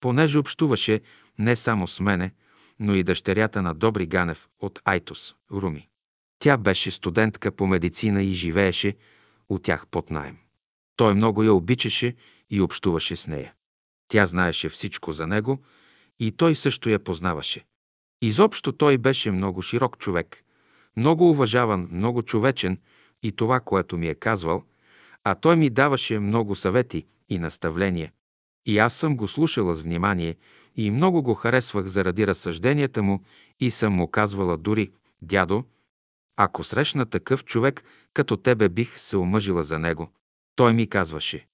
[0.00, 1.00] понеже общуваше
[1.38, 2.32] не само с мене,
[2.80, 5.88] но и дъщерята на Добри Ганев от Айтос, Руми.
[6.38, 8.94] Тя беше студентка по медицина и живееше
[9.48, 10.36] от тях под найем.
[10.96, 12.14] Той много я обичаше
[12.50, 13.54] и общуваше с нея.
[14.08, 15.58] Тя знаеше всичко за него
[16.20, 17.64] и той също я познаваше.
[18.22, 20.44] Изобщо той беше много широк човек,
[20.96, 22.78] много уважаван, много човечен
[23.22, 24.64] и това, което ми е казвал,
[25.24, 28.12] а той ми даваше много съвети и наставления.
[28.66, 30.36] И аз съм го слушала с внимание
[30.76, 33.22] и много го харесвах заради разсъжденията му
[33.60, 34.90] и съм му казвала дори,
[35.22, 35.64] дядо,
[36.40, 40.12] ако срещна такъв човек, като тебе бих се омъжила за него.
[40.56, 41.46] Той ми казваше,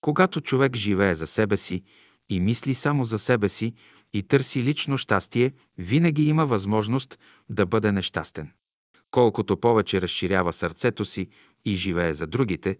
[0.00, 1.82] когато човек живее за себе си
[2.28, 3.74] и мисли само за себе си
[4.12, 7.18] и търси лично щастие, винаги има възможност
[7.50, 8.50] да бъде нещастен.
[9.10, 11.28] Колкото повече разширява сърцето си
[11.64, 12.78] и живее за другите,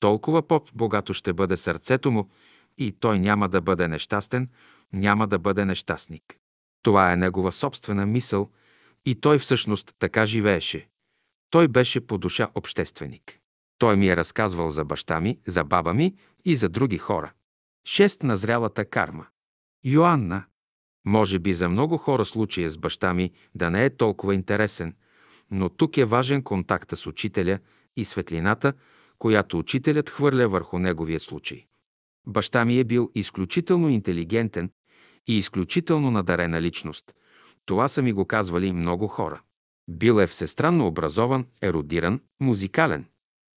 [0.00, 2.30] толкова по-богато ще бъде сърцето му
[2.78, 4.48] и той няма да бъде нещастен,
[4.92, 6.22] няма да бъде нещастник.
[6.82, 8.50] Това е негова собствена мисъл
[9.06, 10.88] и той всъщност така живееше.
[11.50, 13.38] Той беше по душа общественик.
[13.78, 16.14] Той ми е разказвал за баща ми, за баба ми
[16.44, 17.32] и за други хора.
[17.86, 19.26] Шест на зрялата карма.
[19.84, 20.44] Йоанна.
[21.06, 24.94] Може би за много хора случая с баща ми да не е толкова интересен,
[25.50, 27.58] но тук е важен контакта с учителя
[27.96, 28.72] и светлината,
[29.18, 31.66] която учителят хвърля върху неговия случай.
[32.26, 34.70] Баща ми е бил изключително интелигентен
[35.26, 37.14] и изключително надарена личност.
[37.66, 39.42] Това са ми го казвали много хора.
[39.88, 43.04] Бил е всестранно образован, еродиран, музикален.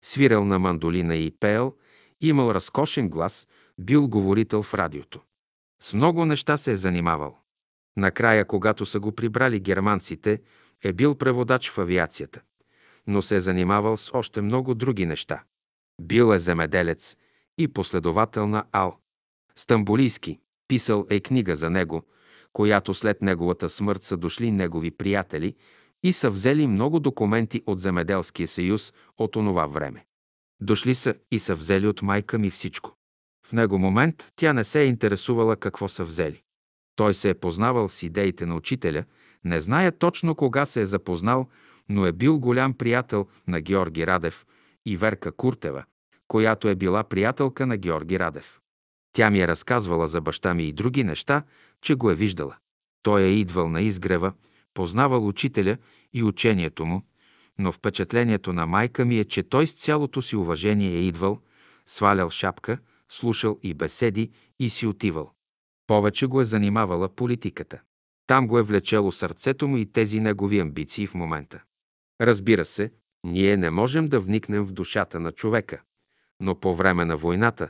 [0.03, 1.75] Свирал на мандолина и пеел,
[2.21, 3.47] имал разкошен глас,
[3.79, 5.21] бил говорител в радиото.
[5.81, 7.37] С много неща се е занимавал.
[7.97, 10.41] Накрая, когато са го прибрали германците,
[10.83, 12.41] е бил преводач в авиацията,
[13.07, 15.43] но се е занимавал с още много други неща.
[16.01, 17.17] Бил е земеделец
[17.57, 18.99] и последовател на Ал.
[19.55, 22.03] Стамбулийски писал е книга за него,
[22.57, 25.55] която след неговата смърт са дошли негови приятели
[26.03, 30.05] и са взели много документи от Земеделския съюз от онова време.
[30.61, 32.93] Дошли са и са взели от майка ми всичко.
[33.47, 36.41] В него момент тя не се е интересувала какво са взели.
[36.95, 39.03] Той се е познавал с идеите на учителя,
[39.43, 41.47] не зная точно кога се е запознал,
[41.89, 44.45] но е бил голям приятел на Георги Радев
[44.85, 45.83] и Верка Куртева,
[46.27, 48.59] която е била приятелка на Георги Радев.
[49.13, 51.43] Тя ми е разказвала за баща ми и други неща,
[51.81, 52.57] че го е виждала.
[53.03, 54.33] Той е идвал на изгрева,
[54.73, 55.77] познавал учителя
[56.13, 57.01] и учението му,
[57.59, 61.41] но впечатлението на майка ми е, че той с цялото си уважение е идвал,
[61.85, 65.31] свалял шапка, слушал и беседи и си отивал.
[65.87, 67.81] Повече го е занимавала политиката.
[68.27, 71.63] Там го е влечело сърцето му и тези негови амбиции в момента.
[72.21, 72.91] Разбира се,
[73.23, 75.81] ние не можем да вникнем в душата на човека,
[76.39, 77.69] но по време на войната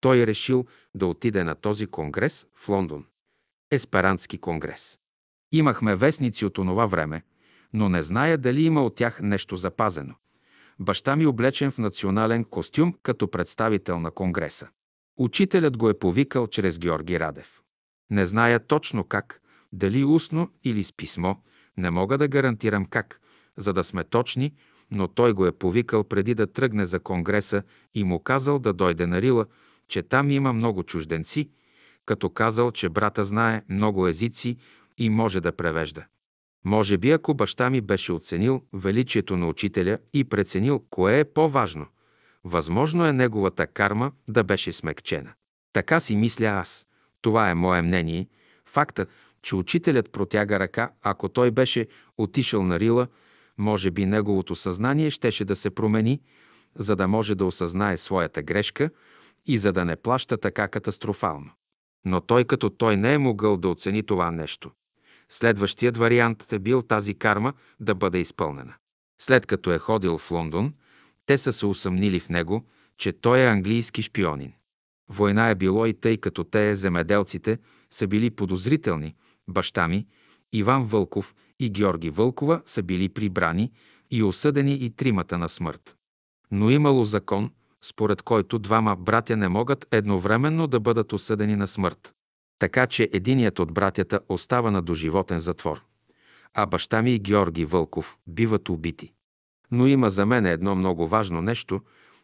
[0.00, 3.04] той е решил да отиде на този конгрес в Лондон.
[3.74, 4.98] Есперантски конгрес.
[5.52, 7.22] Имахме вестници от онова време,
[7.72, 10.14] но не зная дали има от тях нещо запазено.
[10.78, 14.68] Баща ми облечен в национален костюм като представител на Конгреса.
[15.16, 17.62] Учителят го е повикал чрез Георги Радев.
[18.10, 19.40] Не зная точно как,
[19.72, 21.34] дали устно или с писмо,
[21.76, 23.20] не мога да гарантирам как,
[23.56, 24.54] за да сме точни,
[24.90, 27.62] но той го е повикал преди да тръгне за Конгреса
[27.94, 29.46] и му казал да дойде на Рила,
[29.88, 31.50] че там има много чужденци,
[32.06, 34.56] като казал, че брата знае много езици
[34.98, 36.04] и може да превежда.
[36.64, 41.86] Може би, ако баща ми беше оценил величието на учителя и преценил кое е по-важно,
[42.44, 45.32] възможно е неговата карма да беше смекчена.
[45.72, 46.86] Така си мисля аз.
[47.20, 48.28] Това е мое мнение.
[48.64, 49.06] Факта,
[49.42, 51.86] че учителят протяга ръка, ако той беше
[52.18, 53.06] отишъл на Рила,
[53.58, 56.20] може би неговото съзнание щеше да се промени,
[56.76, 58.90] за да може да осъзнае своята грешка
[59.46, 61.50] и за да не плаща така катастрофално.
[62.04, 64.70] Но той като той не е могъл да оцени това нещо.
[65.28, 68.74] Следващият вариант е бил тази карма да бъде изпълнена.
[69.20, 70.74] След като е ходил в Лондон,
[71.26, 72.64] те са се усъмнили в него,
[72.98, 74.52] че той е английски шпионин.
[75.08, 77.58] Война е било и тъй като те, земеделците,
[77.90, 79.14] са били подозрителни,
[79.48, 80.06] баща ми,
[80.52, 83.72] Иван Вълков и Георги Вълкова са били прибрани
[84.10, 85.96] и осъдени и тримата на смърт.
[86.50, 87.50] Но имало закон,
[87.84, 92.12] според който двама братя не могат едновременно да бъдат осъдени на смърт.
[92.58, 95.82] Така че единият от братята остава на доживотен затвор,
[96.54, 99.12] а баща ми и Георги Вълков биват убити.
[99.70, 101.80] Но има за мен едно много важно нещо,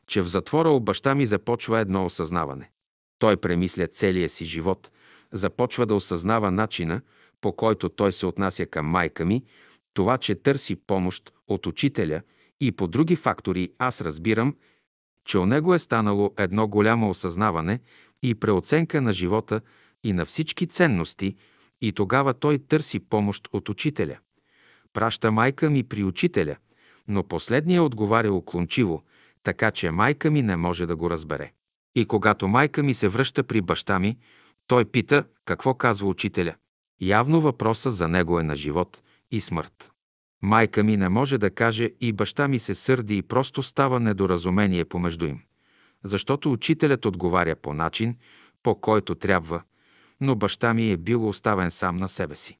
[0.07, 2.71] че в затвора у баща ми започва едно осъзнаване.
[3.19, 4.91] Той премисля целия си живот,
[5.33, 7.01] започва да осъзнава начина,
[7.41, 9.45] по който той се отнася към майка ми,
[9.95, 12.23] това, че търси помощ от учителя
[12.61, 14.55] и по други фактори, аз разбирам,
[15.31, 17.81] че у него е станало едно голямо осъзнаване
[18.23, 19.61] и преоценка на живота
[20.05, 21.37] и на всички ценности,
[21.81, 24.19] и тогава той търси помощ от учителя.
[24.93, 26.57] Праща майка ми при учителя,
[27.09, 29.03] но последния отговаря уклончиво,
[29.43, 31.53] така че майка ми не може да го разбере.
[31.95, 34.19] И когато майка ми се връща при баща ми,
[34.67, 36.55] той пита какво казва учителя.
[37.01, 39.93] Явно въпроса за него е на живот и смърт.
[40.43, 44.85] Майка ми не може да каже и баща ми се сърди и просто става недоразумение
[44.85, 45.41] помежду им.
[46.05, 48.17] Защото учителят отговаря по начин,
[48.63, 49.63] по който трябва,
[50.21, 52.59] но баща ми е бил оставен сам на себе си.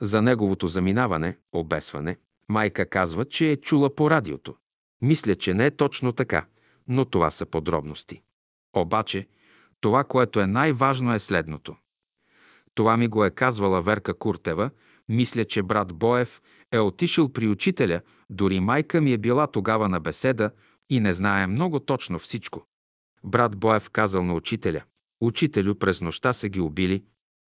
[0.00, 2.16] За неговото заминаване, обесване,
[2.48, 4.54] майка казва, че е чула по радиото.
[5.02, 6.46] Мисля, че не е точно така,
[6.88, 8.22] но това са подробности.
[8.76, 9.28] Обаче,
[9.80, 11.76] това, което е най-важно е следното.
[12.74, 14.70] Това ми го е казвала Верка Куртева,
[15.08, 16.42] мисля, че брат Боев
[16.72, 18.00] е отишъл при учителя,
[18.30, 20.50] дори майка ми е била тогава на беседа
[20.90, 22.66] и не знае много точно всичко.
[23.24, 24.82] Брат Боев казал на учителя,
[25.20, 27.04] Учителю, през нощта са ги убили,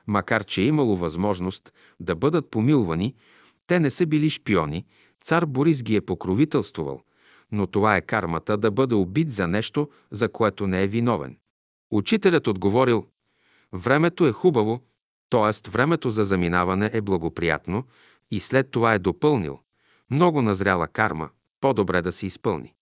[0.06, 3.14] макар че е имало възможност да бъдат помилвани,
[3.66, 4.86] те не са били шпиони,
[5.24, 7.02] цар Борис ги е покровителствувал,
[7.52, 11.38] но това е кармата да бъде убит за нещо, за което не е виновен.
[11.90, 13.06] Учителят отговорил,
[13.72, 14.80] времето е хубаво,
[15.30, 15.70] т.е.
[15.70, 17.84] времето за заминаване е благоприятно
[18.30, 19.60] и след това е допълнил,
[20.10, 22.74] много назряла карма, по-добре да се изпълни.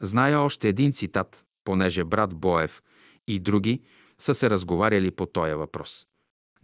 [0.00, 2.82] Зная още един цитат, понеже брат Боев
[3.26, 3.82] и други
[4.18, 6.06] са се разговаряли по този въпрос.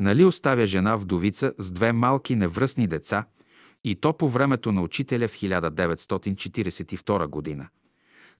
[0.01, 3.27] Нали оставя жена вдовица с две малки невръстни деца
[3.85, 7.69] и то по времето на учителя в 1942 година.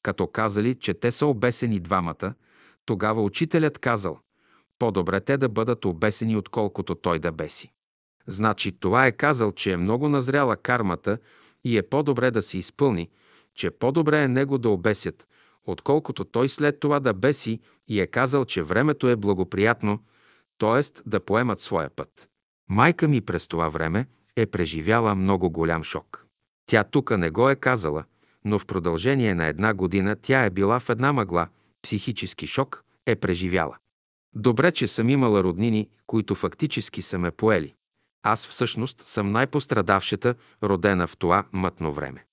[0.03, 2.35] Като казали, че те са обесени двамата,
[2.85, 4.19] тогава учителят казал,
[4.79, 7.73] по-добре те да бъдат обесени, отколкото той да беси.
[8.27, 11.19] Значи това е казал, че е много назряла кармата
[11.65, 13.09] и е по-добре да се изпълни,
[13.55, 15.27] че по-добре е него да обесят,
[15.65, 19.99] отколкото той след това да беси и е казал, че времето е благоприятно,
[20.59, 21.01] т.е.
[21.07, 22.29] да поемат своя път.
[22.69, 24.07] Майка ми през това време
[24.37, 26.27] е преживяла много голям шок.
[26.67, 28.05] Тя тука не го е казала,
[28.45, 31.49] но в продължение на една година тя е била в една мъгла,
[31.83, 33.77] психически шок е преживяла.
[34.35, 37.75] Добре, че съм имала роднини, които фактически са ме поели.
[38.23, 42.25] Аз всъщност съм най-пострадавшата, родена в това мътно време.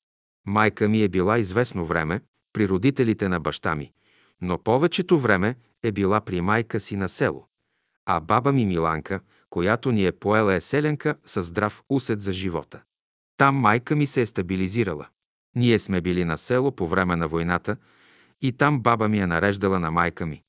[0.46, 2.22] Майка ми е била известно време
[2.54, 3.92] при родителите на баща ми,
[4.42, 7.48] но повечето време е била при майка си на село.
[8.06, 9.20] А баба ми Миланка,
[9.50, 12.82] която ни е поела е селенка със здрав усет за живота.
[13.38, 15.08] Там майка ми се е стабилизирала.
[15.56, 17.78] Ние сме били на село по време на войната
[18.42, 20.44] и там баба ми е нареждала на майка ми.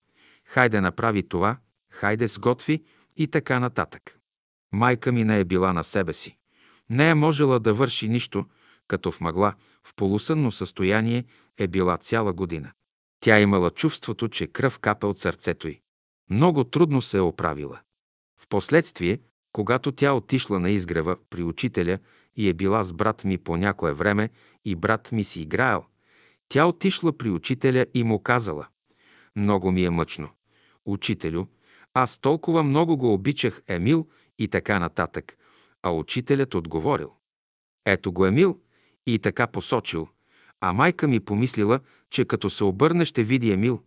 [0.44, 1.56] Хайде направи това,
[1.90, 2.84] хайде сготви
[3.16, 4.19] и така нататък.
[4.72, 6.36] Майка ми не е била на себе си.
[6.90, 8.44] Не е можела да върши нищо,
[8.88, 9.54] като в мъгла,
[9.84, 11.24] в полусънно състояние
[11.58, 12.72] е била цяла година.
[13.20, 15.80] Тя имала чувството, че кръв капе от сърцето й.
[16.30, 17.80] Много трудно се е оправила.
[18.40, 19.18] Впоследствие,
[19.52, 21.98] когато тя отишла на изгрева при учителя
[22.36, 24.30] и е била с брат ми по някое време
[24.64, 25.84] и брат ми си играел,
[26.48, 28.66] тя отишла при учителя и му казала
[29.36, 30.28] «Много ми е мъчно.
[30.86, 31.46] Учителю,
[31.94, 34.08] аз толкова много го обичах Емил
[34.40, 35.36] и така нататък,
[35.82, 37.12] а учителят отговорил.
[37.86, 38.58] Ето го Емил
[39.06, 40.08] и така посочил,
[40.60, 41.80] а майка ми помислила,
[42.10, 43.82] че като се обърне ще види Емил,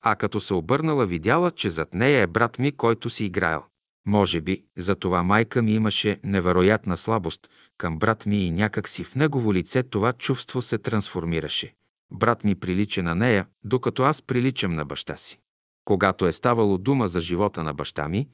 [0.00, 3.62] а като се обърнала видяла, че зад нея е брат ми, който си играел.
[4.06, 9.14] Може би, затова майка ми имаше невероятна слабост към брат ми и някак си в
[9.14, 11.74] негово лице това чувство се трансформираше.
[12.12, 15.40] Брат ми прилича на нея, докато аз приличам на баща си.
[15.84, 18.28] Когато е ставало дума за живота на баща ми,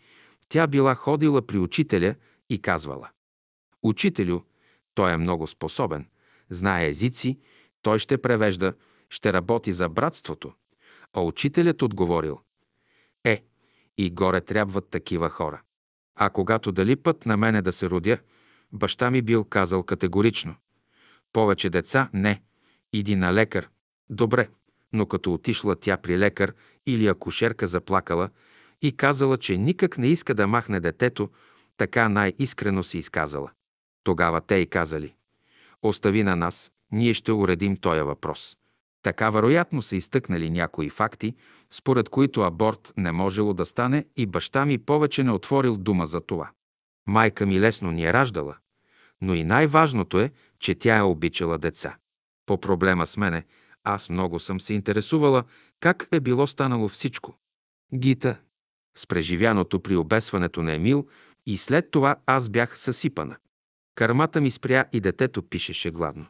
[0.49, 2.15] тя била ходила при учителя
[2.51, 3.11] и казвала
[3.83, 4.41] «Учителю,
[4.95, 6.09] той е много способен,
[6.51, 7.39] знае езици,
[7.83, 8.75] той ще превежда,
[9.11, 10.53] ще работи за братството».
[11.13, 12.41] А учителят отговорил
[13.25, 13.45] «Е,
[13.99, 15.63] и горе трябват такива хора.
[16.15, 18.19] А когато дали път на мене да се родя,
[18.73, 20.57] баща ми бил казал категорично
[21.33, 22.11] «Повече деца?
[22.13, 22.43] Не.
[22.93, 23.69] Иди на лекар.
[24.11, 24.49] Добре,
[24.93, 26.55] но като отишла тя при лекар
[26.87, 28.31] или акушерка заплакала
[28.83, 31.31] и казала, че никак не иска да махне детето,
[31.77, 33.51] така най-искрено си изказала.
[34.05, 35.15] Тогава те и казали,
[35.83, 38.57] остави на нас, ние ще уредим този въпрос.
[39.03, 41.35] Така вероятно са изтъкнали някои факти,
[41.71, 46.21] според които аборт не можело да стане и баща ми повече не отворил дума за
[46.21, 46.51] това.
[47.07, 48.57] Майка ми лесно ни е раждала,
[49.21, 51.97] но и най-важното е, че тя е обичала деца.
[52.47, 53.45] По проблема с мене,
[53.85, 55.45] аз много съм се интересувала
[55.81, 57.39] как е било станало всичко.
[57.95, 58.39] Гита,
[58.97, 61.07] с преживяното при обесването на Емил
[61.47, 63.37] и след това аз бях съсипана.
[63.95, 66.27] Кармата ми спря и детето пишеше гладно.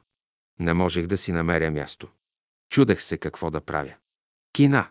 [0.61, 2.09] Не можех да си намеря място.
[2.71, 3.95] Чудех се какво да правя.
[4.53, 4.89] Кина.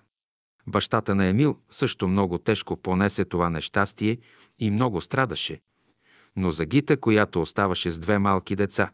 [0.67, 4.17] Бащата на Емил също много тежко понесе това нещастие
[4.59, 5.61] и много страдаше.
[6.35, 8.91] Но за Гита, която оставаше с две малки деца,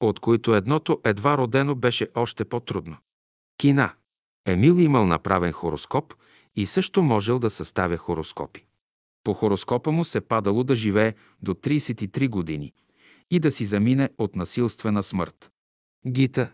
[0.00, 2.96] от които едното едва родено беше още по-трудно.
[3.58, 3.92] Кина.
[4.46, 6.14] Емил имал направен хороскоп
[6.56, 8.66] и също можел да съставя хороскопи.
[9.24, 12.72] По хороскопа му се падало да живее до 33 години
[13.30, 15.50] и да си замине от насилствена смърт.
[16.06, 16.52] Гита.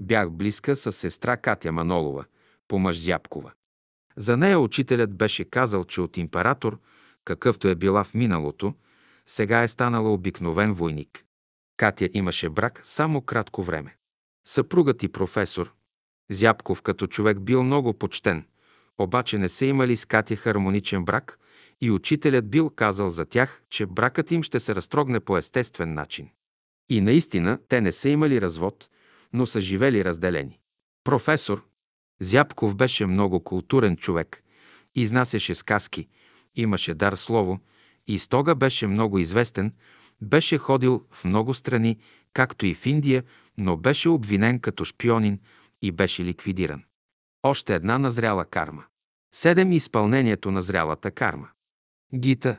[0.00, 2.24] Бях близка с сестра Катя Манолова,
[2.68, 3.52] по мъж Зябкова.
[4.16, 6.78] За нея учителят беше казал, че от император,
[7.24, 8.74] какъвто е била в миналото,
[9.26, 11.24] сега е станала обикновен войник.
[11.76, 13.96] Катя имаше брак само кратко време.
[14.46, 15.74] Съпругът и професор,
[16.30, 18.46] Зябков като човек бил много почтен,
[18.98, 21.38] обаче не са имали с Катя хармоничен брак
[21.80, 26.28] и учителят бил казал за тях, че бракът им ще се разтрогне по естествен начин.
[26.88, 28.88] И наистина те не са имали развод,
[29.32, 30.58] но са живели разделени.
[31.04, 31.64] Професор
[32.20, 34.42] Зябков беше много културен човек,
[34.94, 36.08] изнасяше сказки,
[36.56, 37.60] имаше дар слово
[38.06, 39.72] и стога беше много известен,
[40.20, 41.98] беше ходил в много страни,
[42.32, 43.24] както и в Индия,
[43.58, 45.38] но беше обвинен като шпионин
[45.82, 46.82] и беше ликвидиран.
[47.42, 48.84] Още една назряла карма.
[49.34, 51.48] Седем изпълнението на зрялата карма.
[52.14, 52.56] Гита.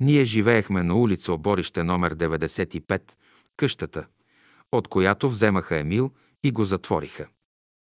[0.00, 3.02] Ние живеехме на улица Оборище номер 95,
[3.56, 4.06] къщата,
[4.72, 6.10] от която вземаха Емил
[6.42, 7.28] и го затвориха.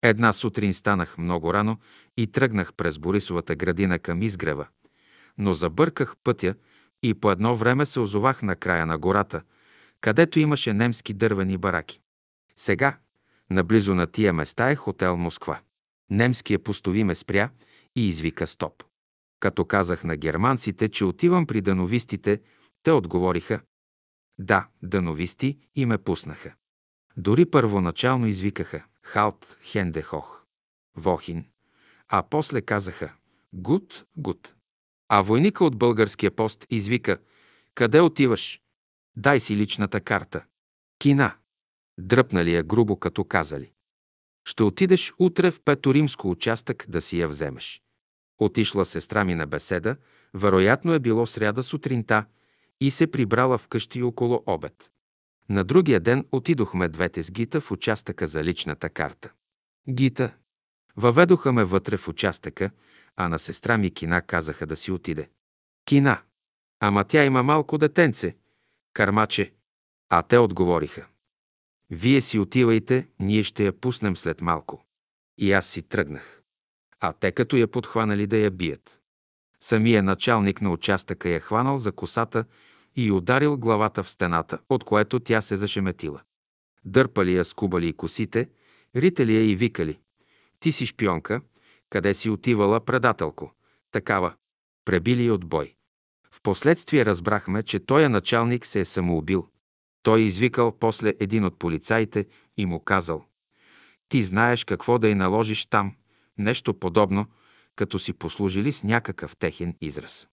[0.01, 1.77] Една сутрин станах много рано
[2.17, 4.67] и тръгнах през Борисовата градина към изгрева,
[5.37, 6.55] но забърках пътя
[7.03, 9.41] и по едно време се озовах на края на гората,
[10.01, 11.99] където имаше немски дървени бараки.
[12.57, 12.97] Сега,
[13.49, 15.59] наблизо на тия места е хотел Москва.
[16.09, 17.49] Немският постови ме спря
[17.95, 18.83] и извика стоп.
[19.39, 22.41] Като казах на германците, че отивам при дановистите,
[22.83, 23.61] те отговориха
[24.39, 26.53] «Да, дановисти» и ме пуснаха.
[27.17, 30.45] Дори първоначално извикаха «Халт Хендехох»,
[30.97, 31.45] «Вохин»,
[32.09, 33.13] а после казаха
[33.53, 34.55] «Гуд, гуд».
[35.09, 37.17] А войника от българския пост извика
[37.75, 38.61] «Къде отиваш?
[39.15, 40.45] Дай си личната карта».
[40.99, 41.35] Кина.
[41.99, 43.71] Дръпнали я грубо, като казали.
[44.45, 47.81] Ще отидеш утре в Пето Римско участък да си я вземеш.
[48.37, 49.95] Отишла сестра ми на беседа,
[50.33, 52.25] вероятно е било сряда сутринта,
[52.81, 54.91] и се прибрала вкъщи около обед.
[55.49, 59.33] На другия ден отидохме двете с Гита в участъка за личната карта.
[59.89, 60.35] Гита.
[60.95, 62.71] Въведоха ме вътре в участъка,
[63.15, 65.29] а на сестра ми Кина казаха да си отиде.
[65.85, 66.21] Кина.
[66.79, 68.35] Ама тя има малко детенце.
[68.93, 69.53] Кармаче.
[70.09, 71.07] А те отговориха.
[71.95, 74.85] Вие си отивайте, ние ще я пуснем след малко.
[75.37, 76.41] И аз си тръгнах.
[76.99, 78.99] А те като я подхванали да я бият.
[79.59, 82.45] Самия началник на участъка я хванал за косата
[82.95, 86.21] и ударил главата в стената, от което тя се зашеметила.
[86.85, 88.49] Дърпали я, скубали и косите,
[88.95, 89.99] ритали я и викали.
[90.59, 91.41] Ти си шпионка,
[91.89, 93.53] къде си отивала предателко?
[93.91, 94.33] Такава.
[94.85, 95.75] Пребили от бой.
[96.31, 99.52] Впоследствие разбрахме, че тоя началник се е самоубил.
[100.03, 102.25] Той извикал после един от полицаите
[102.57, 103.25] и му казал
[104.09, 105.95] «Ти знаеш какво да й наложиш там,
[106.37, 107.25] нещо подобно,
[107.75, 110.27] като си послужили с някакъв техен израз».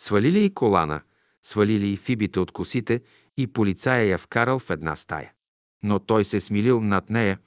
[0.00, 1.02] Свалили и колана,
[1.42, 3.00] свалили и фибите от косите
[3.36, 5.32] и полицая я вкарал в една стая.
[5.82, 7.38] Но той се смилил над нея,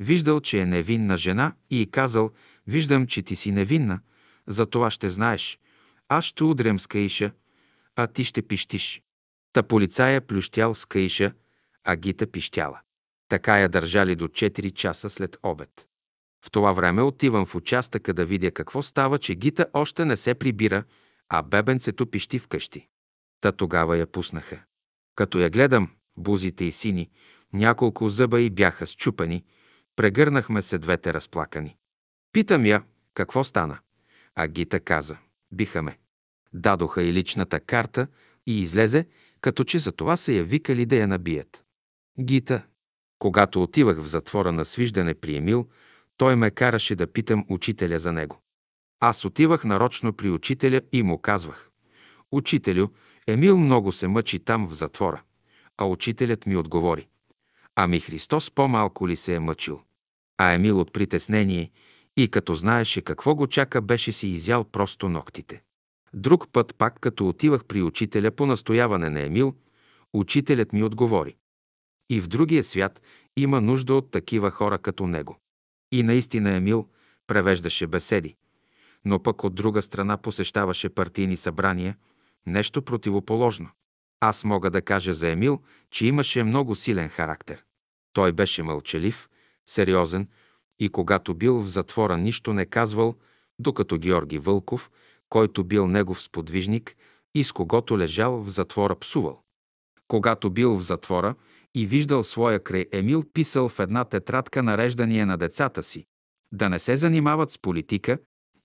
[0.00, 2.30] виждал, че е невинна жена и казал
[2.66, 4.00] «Виждам, че ти си невинна,
[4.46, 5.58] за това ще знаеш.
[6.08, 7.32] Аз ще удрям с каиша,
[7.96, 9.02] а ти ще пищиш».
[9.52, 11.32] Та полицая плющял с каиша,
[11.84, 12.80] а Гита пищяла.
[13.28, 15.88] Така я държали до 4 часа след обед.
[16.44, 20.34] В това време отивам в участъка да видя какво става, че Гита още не се
[20.34, 20.84] прибира,
[21.28, 22.88] а бебенцето пищи вкъщи.
[23.40, 24.62] Та тогава я пуснаха.
[25.14, 27.10] Като я гледам, бузите и сини,
[27.52, 29.44] няколко зъба и бяха счупани,
[29.96, 31.76] прегърнахме се двете разплакани.
[32.32, 32.82] Питам я,
[33.14, 33.78] какво стана?
[34.34, 35.16] А Гита каза,
[35.52, 35.98] биха ме.
[36.52, 38.06] Дадоха и личната карта
[38.46, 39.06] и излезе,
[39.42, 41.64] като че за това са я викали да я набият.
[42.20, 42.62] Гита.
[43.18, 45.68] Когато отивах в затвора на свиждане при Емил,
[46.16, 48.42] той ме караше да питам учителя за него.
[49.00, 51.70] Аз отивах нарочно при учителя и му казвах.
[52.32, 52.88] Учителю,
[53.26, 55.22] Емил много се мъчи там в затвора.
[55.78, 57.08] А учителят ми отговори.
[57.76, 59.82] Ами Христос по-малко ли се е мъчил?
[60.38, 61.70] А Емил от притеснение
[62.16, 65.62] и като знаеше какво го чака, беше си изял просто ногтите.
[66.14, 69.54] Друг път пак, като отивах при учителя по настояване на Емил,
[70.12, 71.36] учителят ми отговори.
[72.10, 73.00] И в другия свят
[73.36, 75.38] има нужда от такива хора като него.
[75.92, 76.88] И наистина Емил
[77.26, 78.36] превеждаше беседи,
[79.04, 81.96] но пък от друга страна посещаваше партийни събрания,
[82.46, 83.70] нещо противоположно.
[84.20, 85.60] Аз мога да кажа за Емил,
[85.90, 87.64] че имаше много силен характер.
[88.12, 89.28] Той беше мълчалив,
[89.66, 90.28] сериозен
[90.78, 93.14] и когато бил в затвора нищо не казвал,
[93.58, 94.90] докато Георги Вълков,
[95.32, 96.96] който бил негов сподвижник
[97.34, 99.42] и с когото лежал в затвора псувал.
[100.08, 101.34] Когато бил в затвора
[101.74, 106.06] и виждал своя край Емил, писал в една тетрадка нареждания на децата си
[106.52, 108.18] да не се занимават с политика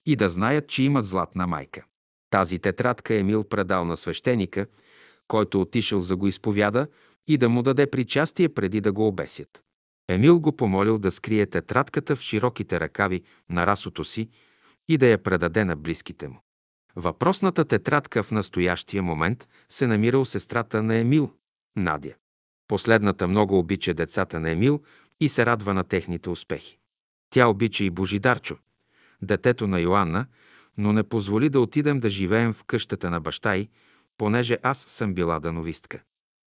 [0.05, 1.85] и да знаят, че имат златна майка.
[2.29, 4.65] Тази тетрадка Емил предал на свещеника,
[5.27, 6.87] който отишъл за го изповяда
[7.27, 9.61] и да му даде причастие преди да го обесят.
[10.07, 14.29] Емил го помолил да скрие тетрадката в широките ръкави на расото си
[14.87, 16.41] и да я предаде на близките му.
[16.99, 21.33] Въпросната тетрадка в настоящия момент се намира у сестрата на Емил,
[21.75, 22.13] Надя.
[22.67, 24.83] Последната много обича децата на Емил
[25.19, 26.77] и се радва на техните успехи.
[27.29, 28.57] Тя обича и Божидарчо,
[29.21, 30.25] детето на Йоанна,
[30.77, 33.69] но не позволи да отидем да живеем в къщата на баща й,
[34.17, 36.03] понеже аз съм била дановистка.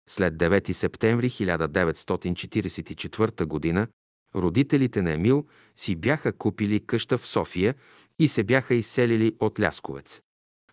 [0.09, 3.87] След 9 септември 1944 г.
[4.35, 5.45] родителите на Емил
[5.75, 7.75] си бяха купили къща в София
[8.19, 10.21] и се бяха изселили от Лясковец.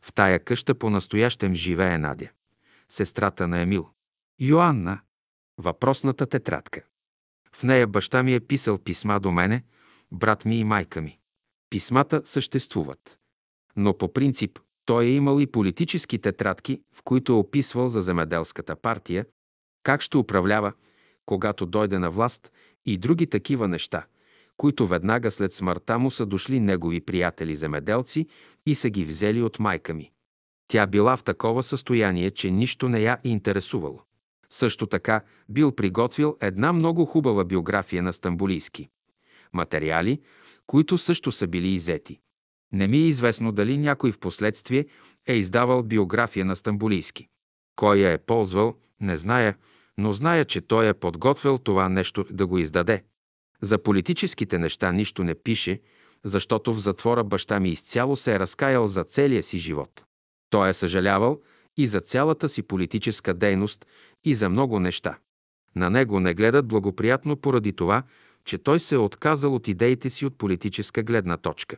[0.06, 2.28] В тая къща по-настоящем живее Надя,
[2.88, 3.88] сестрата на Емил.
[4.40, 5.00] Йоанна,
[5.58, 6.82] въпросната тетрадка.
[7.52, 9.64] В нея баща ми е писал писма до мене,
[10.12, 11.18] брат ми и майка ми.
[11.70, 13.18] Писмата съществуват.
[13.76, 18.76] Но по принцип той е имал и политически тетрадки, в които е описвал за земеделската
[18.76, 19.26] партия,
[19.82, 20.72] как ще управлява,
[21.24, 22.52] когато дойде на власт
[22.84, 24.06] и други такива неща,
[24.56, 28.26] които веднага след смъртта му са дошли негови приятели земеделци
[28.66, 30.12] и са ги взели от майка ми.
[30.68, 34.02] Тя била в такова състояние, че нищо не я интересувало.
[34.50, 38.88] Също така бил приготвил една много хубава биография на Стамбулийски.
[39.52, 40.20] Материали,
[40.66, 42.20] които също са били иззети.
[42.72, 44.86] Не ми е известно дали някой в последствие
[45.26, 47.28] е издавал биография на Стамбулийски.
[47.76, 49.56] Кой я е ползвал, не зная,
[49.98, 53.04] но зная, че той е подготвил това нещо да го издаде.
[53.60, 55.80] За политическите неща нищо не пише,
[56.26, 60.04] защото в затвора баща ми изцяло се е разкаял за целия си живот.
[60.50, 61.40] Той е съжалявал
[61.76, 63.86] и за цялата си политическа дейност
[64.24, 65.18] и за много неща.
[65.76, 68.02] На него не гледат благоприятно поради това,
[68.44, 71.76] че той се е отказал от идеите си от политическа гледна точка.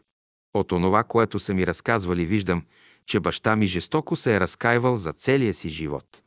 [0.54, 2.62] От онова, което са ми разказвали, виждам,
[3.06, 6.22] че баща ми жестоко се е разкаивал за целия си живот.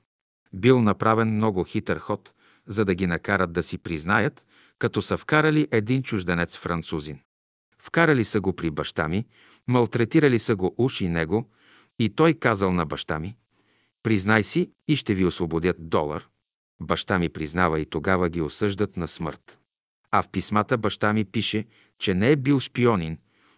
[0.54, 2.34] Бил направен много хитър ход,
[2.68, 4.46] за да ги накарат да си признаят,
[4.80, 7.20] като са вкарали един чужденец французин.
[7.82, 9.26] Вкарали са го при баща ми,
[9.68, 11.50] малтретирали са го уж и него,
[12.00, 13.36] и той казал на баща ми,
[14.04, 16.28] признай си и ще ви освободят долар.
[16.82, 19.60] Баща ми признава и тогава ги осъждат на смърт.
[20.12, 21.66] А в писмата баща ми пише,
[22.00, 23.18] че не е бил шпионин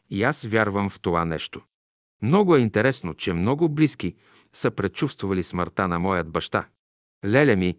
[0.10, 1.62] и аз вярвам в това нещо.
[2.22, 4.16] Много е интересно, че много близки
[4.54, 6.68] са предчувствали смъртта на моят баща.
[7.26, 7.78] Леля ми,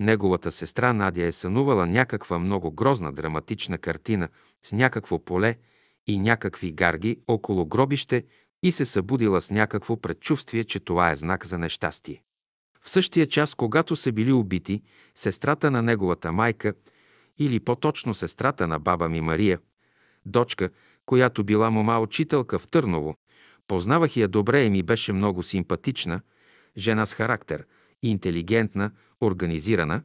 [0.00, 4.28] неговата сестра Надя е сънувала някаква много грозна драматична картина
[4.62, 5.56] с някакво поле
[6.06, 8.24] и някакви гарги около гробище
[8.62, 12.22] и се събудила с някакво предчувствие, че това е знак за нещастие.
[12.82, 14.82] В същия час, когато са били убити,
[15.14, 16.74] сестрата на неговата майка,
[17.38, 19.58] или по-точно сестрата на баба ми Мария,
[20.26, 20.70] дочка,
[21.06, 23.14] която била мома учителка в Търново,
[23.68, 26.20] познавах я добре и ми беше много симпатична,
[26.76, 27.66] жена с характер,
[28.02, 28.90] интелигентна,
[29.20, 30.02] организирана.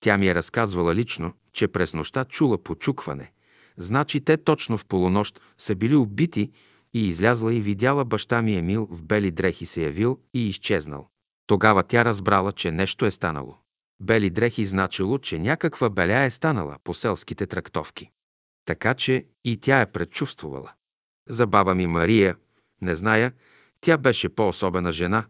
[0.00, 3.32] Тя ми е разказвала лично, че през нощта чула почукване.
[3.78, 6.52] Значи те точно в полунощ са били убити
[6.94, 11.08] и излязла и видяла баща ми Емил в бели дрехи се явил и изчезнал.
[11.46, 13.56] Тогава тя разбрала, че нещо е станало.
[14.00, 18.10] Бели дрехи значило, че някаква беля е станала по селските трактовки.
[18.64, 20.72] Така че и тя е предчувствувала.
[21.28, 22.36] За баба ми Мария,
[22.82, 23.32] не зная,
[23.80, 25.24] тя беше по-особена жена,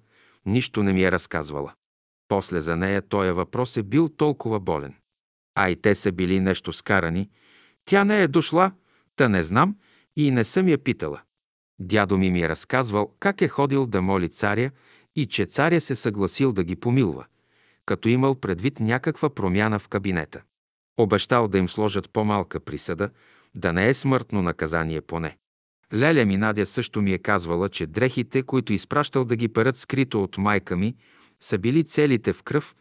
[0.46, 1.72] нищо не ми е разказвала.
[2.28, 4.94] После за нея този въпрос е бил толкова болен.
[5.54, 7.30] А и те са били нещо скарани.
[7.84, 8.72] Тя не е дошла,
[9.16, 9.76] та не знам
[10.16, 11.20] и не съм я питала.
[11.78, 14.70] Дядо ми ми е разказвал как е ходил да моли царя
[15.16, 17.24] и че царя се съгласил да ги помилва,
[17.86, 20.42] като имал предвид някаква промяна в кабинета.
[20.96, 23.10] Обещал да им сложат по-малка присъда,
[23.54, 25.36] да не е смъртно наказание поне.
[25.94, 30.22] Леля ми Надя също ми е казвала, че дрехите, които изпращал да ги перат скрито
[30.22, 30.96] от майка ми,
[31.40, 32.74] са били целите в кръв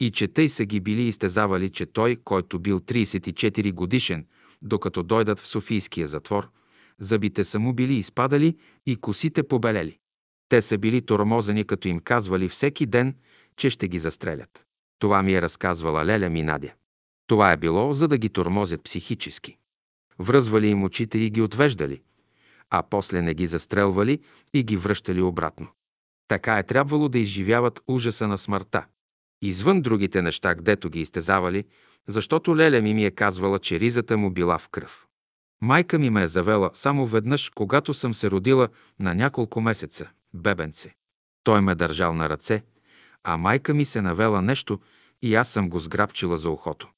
[0.00, 4.26] и че тъй са ги били изтезавали, че той, който бил 34 годишен,
[4.62, 6.48] докато дойдат в Софийския затвор–
[6.98, 9.98] зъбите са му били изпадали и косите побелели.
[10.48, 13.14] Те са били тормозени, като им казвали всеки ден,
[13.56, 14.64] че ще ги застрелят.
[14.98, 16.72] Това ми е разказвала Леля ми Надя.
[17.26, 19.56] Това е било, за да ги тормозят психически.
[20.18, 22.02] Връзвали им очите и ги отвеждали,
[22.70, 24.20] а после не ги застрелвали
[24.54, 25.68] и ги връщали обратно.
[26.28, 28.86] Така е трябвало да изживяват ужаса на смъртта.
[29.42, 31.64] Извън другите неща, гдето ги изтезавали,
[32.08, 35.06] защото Леля ми ми е казвала, че ризата му била в кръв.
[35.60, 38.68] Майка ми ме е завела само веднъж, когато съм се родила
[39.00, 40.94] на няколко месеца, бебенце.
[41.44, 42.62] Той ме държал на ръце,
[43.24, 44.80] а майка ми се навела нещо
[45.22, 46.88] и аз съм го сграбчила за ухото.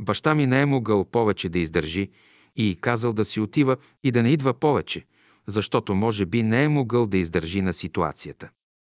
[0.00, 2.10] Баща ми не е могъл повече да издържи
[2.56, 5.04] и казал да си отива и да не идва повече,
[5.46, 8.50] защото може би не е могъл да издържи на ситуацията.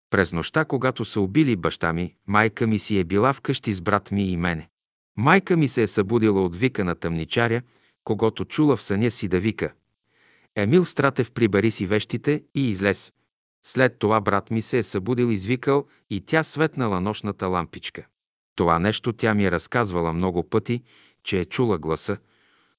[0.09, 4.11] През нощта, когато са убили баща ми, майка ми си е била вкъщи с брат
[4.11, 4.69] ми и мене.
[5.17, 7.61] Майка ми се е събудила от вика на тъмничаря
[8.05, 9.73] когато чула в съня си да вика.
[10.55, 13.13] Емил Стратев прибери си вещите и излез.
[13.65, 18.05] След това брат ми се е събудил, извикал и тя светнала нощната лампичка.
[18.55, 20.83] Това нещо тя ми е разказвала много пъти,
[21.23, 22.17] че е чула гласа,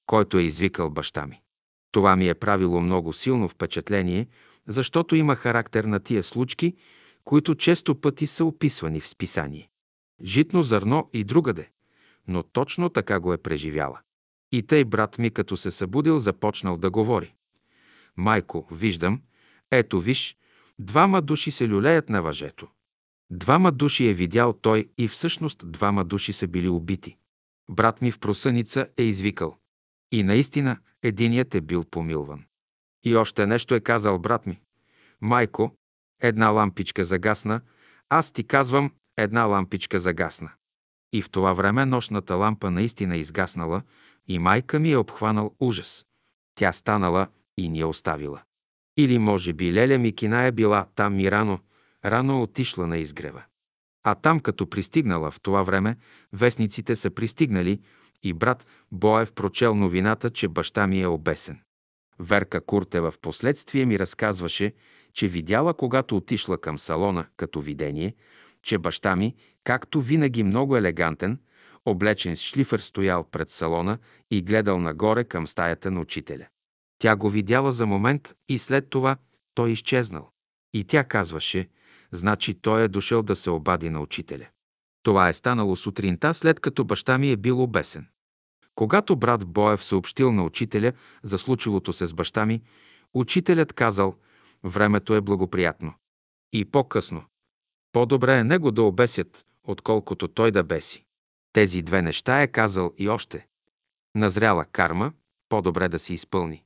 [0.05, 1.41] който е извикал баща ми.
[1.91, 4.27] Това ми е правило много силно впечатление,
[4.67, 6.75] защото има характер на тия случки,
[7.23, 9.69] които често пъти са описвани в списание.
[10.23, 11.69] Житно зърно и другаде,
[12.27, 13.99] но точно така го е преживяла.
[14.51, 17.33] И тъй брат ми, като се събудил, започнал да говори.
[18.17, 19.21] Майко, виждам,
[19.71, 20.37] ето виж,
[20.79, 22.67] двама души се люлеят на въжето.
[23.31, 27.17] Двама души е видял той и всъщност двама души са били убити.
[27.69, 29.57] Брат ми в просъница е извикал.
[30.11, 32.45] И наистина единият е бил помилван.
[33.03, 34.59] И още нещо е казал брат ми.
[35.21, 35.75] Майко,
[36.21, 37.61] една лампичка загасна,
[38.09, 40.51] аз ти казвам, една лампичка загасна.
[41.13, 43.81] И в това време нощната лампа наистина изгаснала
[44.27, 46.05] и майка ми е обхванал ужас.
[46.55, 47.27] Тя станала
[47.57, 48.41] и ни е оставила.
[48.97, 51.59] Или може би Леля Микина е била там и рано,
[52.05, 53.43] рано е отишла на изгрева.
[54.03, 55.97] А там, като пристигнала в това време,
[56.33, 57.79] вестниците са пристигнали
[58.23, 61.59] и брат Боев прочел новината, че баща ми е обесен.
[62.19, 64.73] Верка Куртева в последствие ми разказваше,
[65.13, 68.15] че видяла, когато отишла към салона като видение,
[68.63, 69.35] че баща ми,
[69.67, 71.39] както винаги много елегантен,
[71.85, 73.97] облечен с шлифър стоял пред салона
[74.31, 76.47] и гледал нагоре към стаята на учителя.
[76.99, 79.17] Тя го видяла за момент и след това
[79.55, 80.29] той изчезнал.
[80.73, 81.69] И тя казваше,
[82.11, 84.47] значи той е дошъл да се обади на учителя.
[85.03, 88.07] Това е станало сутринта, след като баща ми е бил обесен.
[88.75, 90.93] Когато брат Боев съобщил на учителя
[91.23, 92.61] за случилото се с баща ми,
[93.13, 94.15] учителят казал,
[94.63, 95.93] времето е благоприятно.
[96.53, 97.23] И по-късно.
[97.91, 101.05] По-добре е него да обесят, отколкото той да беси.
[101.53, 103.47] Тези две неща е казал и още.
[104.15, 105.13] Назряла карма,
[105.49, 106.63] по-добре да се изпълни.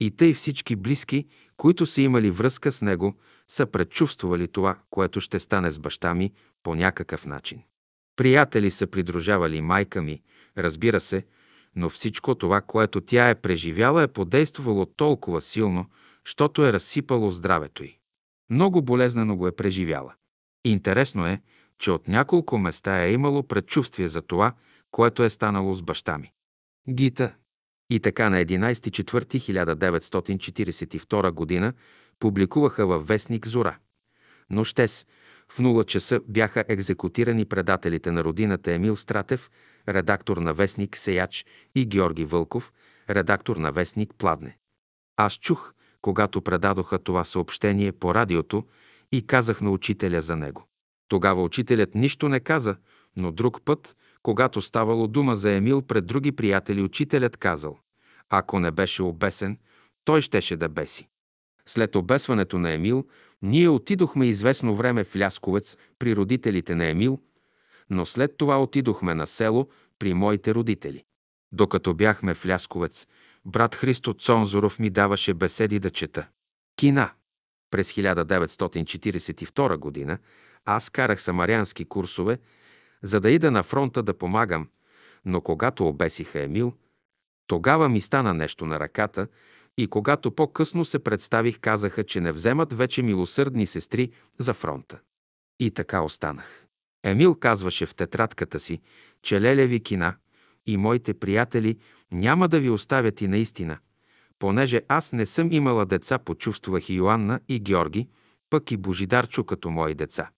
[0.00, 1.26] И тъй всички близки,
[1.56, 3.14] които са имали връзка с него,
[3.48, 6.32] са предчувствали това, което ще стане с баща ми
[6.62, 7.62] по някакъв начин.
[8.16, 10.22] Приятели са придружавали майка ми,
[10.58, 11.26] разбира се,
[11.76, 15.86] но всичко това, което тя е преживяла, е подействувало толкова силно,
[16.24, 17.98] щото е разсипало здравето й.
[18.50, 20.14] Много болезнено го е преживяла.
[20.64, 21.42] Интересно е,
[21.80, 24.52] че от няколко места е имало предчувствие за това,
[24.90, 26.32] което е станало с баща ми.
[26.88, 27.34] Гита.
[27.90, 31.72] И така на 11.4.1942 година
[32.18, 33.78] публикуваха във вестник Зора.
[34.50, 35.06] Нощес,
[35.48, 39.50] в 0 часа бяха екзекутирани предателите на родината Емил Стратев,
[39.88, 42.72] редактор на вестник Сеяч и Георги Вълков,
[43.10, 44.56] редактор на вестник Пладне.
[45.16, 48.66] Аз чух, когато предадоха това съобщение по радиото
[49.12, 50.69] и казах на учителя за него.
[51.10, 52.76] Тогава учителят нищо не каза,
[53.16, 57.78] но друг път, когато ставало дума за Емил пред други приятели, учителят казал,
[58.28, 59.58] ако не беше обесен,
[60.04, 61.08] той щеше да беси.
[61.66, 63.06] След обесването на Емил,
[63.42, 67.20] ние отидохме известно време в Лясковец при родителите на Емил,
[67.90, 71.04] но след това отидохме на село при моите родители.
[71.52, 73.06] Докато бяхме в Лясковец,
[73.44, 76.28] брат Христо Цонзоров ми даваше беседи да чета.
[76.76, 77.10] Кина.
[77.70, 80.18] През 1942 година
[80.76, 82.38] аз карах самарянски курсове,
[83.02, 84.68] за да ида на фронта да помагам,
[85.24, 86.72] но когато обесиха Емил,
[87.46, 89.26] тогава ми стана нещо на ръката
[89.78, 94.98] и когато по-късно се представих, казаха, че не вземат вече милосърдни сестри за фронта.
[95.60, 96.66] И така останах.
[97.04, 98.80] Емил казваше в тетрадката си,
[99.22, 100.14] че Лелеви кина
[100.66, 101.78] и моите приятели
[102.12, 103.78] няма да ви оставят и наистина.
[104.38, 108.08] Понеже аз не съм имала деца, почувствах и Йоанна и Георги,
[108.50, 110.30] пък и Божидарчо като мои деца.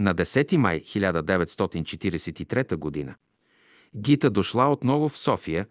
[0.00, 3.14] На 10 май 1943 г.
[3.96, 5.66] Гита дошла отново в София,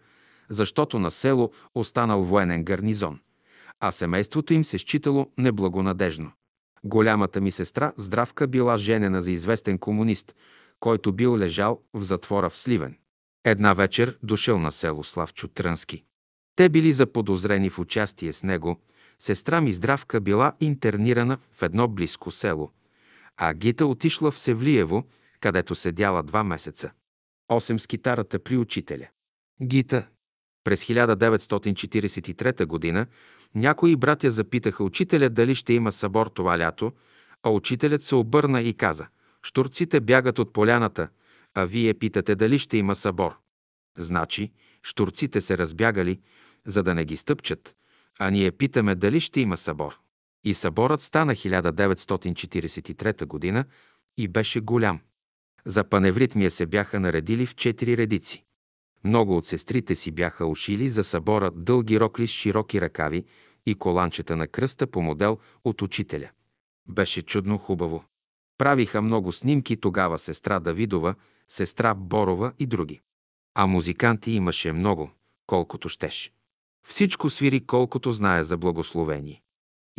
[0.48, 3.20] защото на село останал военен гарнизон,
[3.80, 6.32] а семейството им се считало неблагонадежно.
[6.84, 10.36] Голямата ми сестра Здравка била женена за известен комунист,
[10.80, 12.96] който бил лежал в затвора в Сливен.
[13.44, 16.04] Една вечер дошъл на село Славчо Трънски.
[16.56, 18.80] Те били заподозрени в участие с него.
[19.18, 22.70] Сестра ми Здравка била интернирана в едно близко село,
[23.42, 25.04] а Гита отишла в Севлиево,
[25.40, 26.90] където седяла два месеца.
[27.48, 29.08] Осем с китарата при учителя.
[29.62, 30.08] Гита.
[30.64, 33.06] През 1943 г.
[33.54, 36.92] някои братя запитаха учителя дали ще има събор това лято,
[37.42, 39.06] а учителят се обърна и каза
[39.42, 41.08] «Штурците бягат от поляната,
[41.54, 43.36] а вие питате дали ще има събор».
[43.98, 46.20] Значи, штурците се разбягали,
[46.66, 47.74] за да не ги стъпчат,
[48.18, 49.98] а ние питаме дали ще има събор.
[50.44, 53.64] И съборът стана 1943 година
[54.16, 55.00] и беше голям.
[55.64, 58.44] За паневритмия се бяха наредили в четири редици.
[59.04, 63.24] Много от сестрите си бяха ушили за събора дълги рокли с широки ръкави
[63.66, 66.30] и коланчета на кръста по модел от учителя.
[66.88, 68.04] Беше чудно хубаво.
[68.58, 71.14] Правиха много снимки тогава сестра Давидова,
[71.48, 73.00] сестра Борова и други.
[73.54, 75.10] А музиканти имаше много,
[75.46, 76.32] колкото щеш.
[76.86, 79.42] Всичко свири колкото знае за благословение.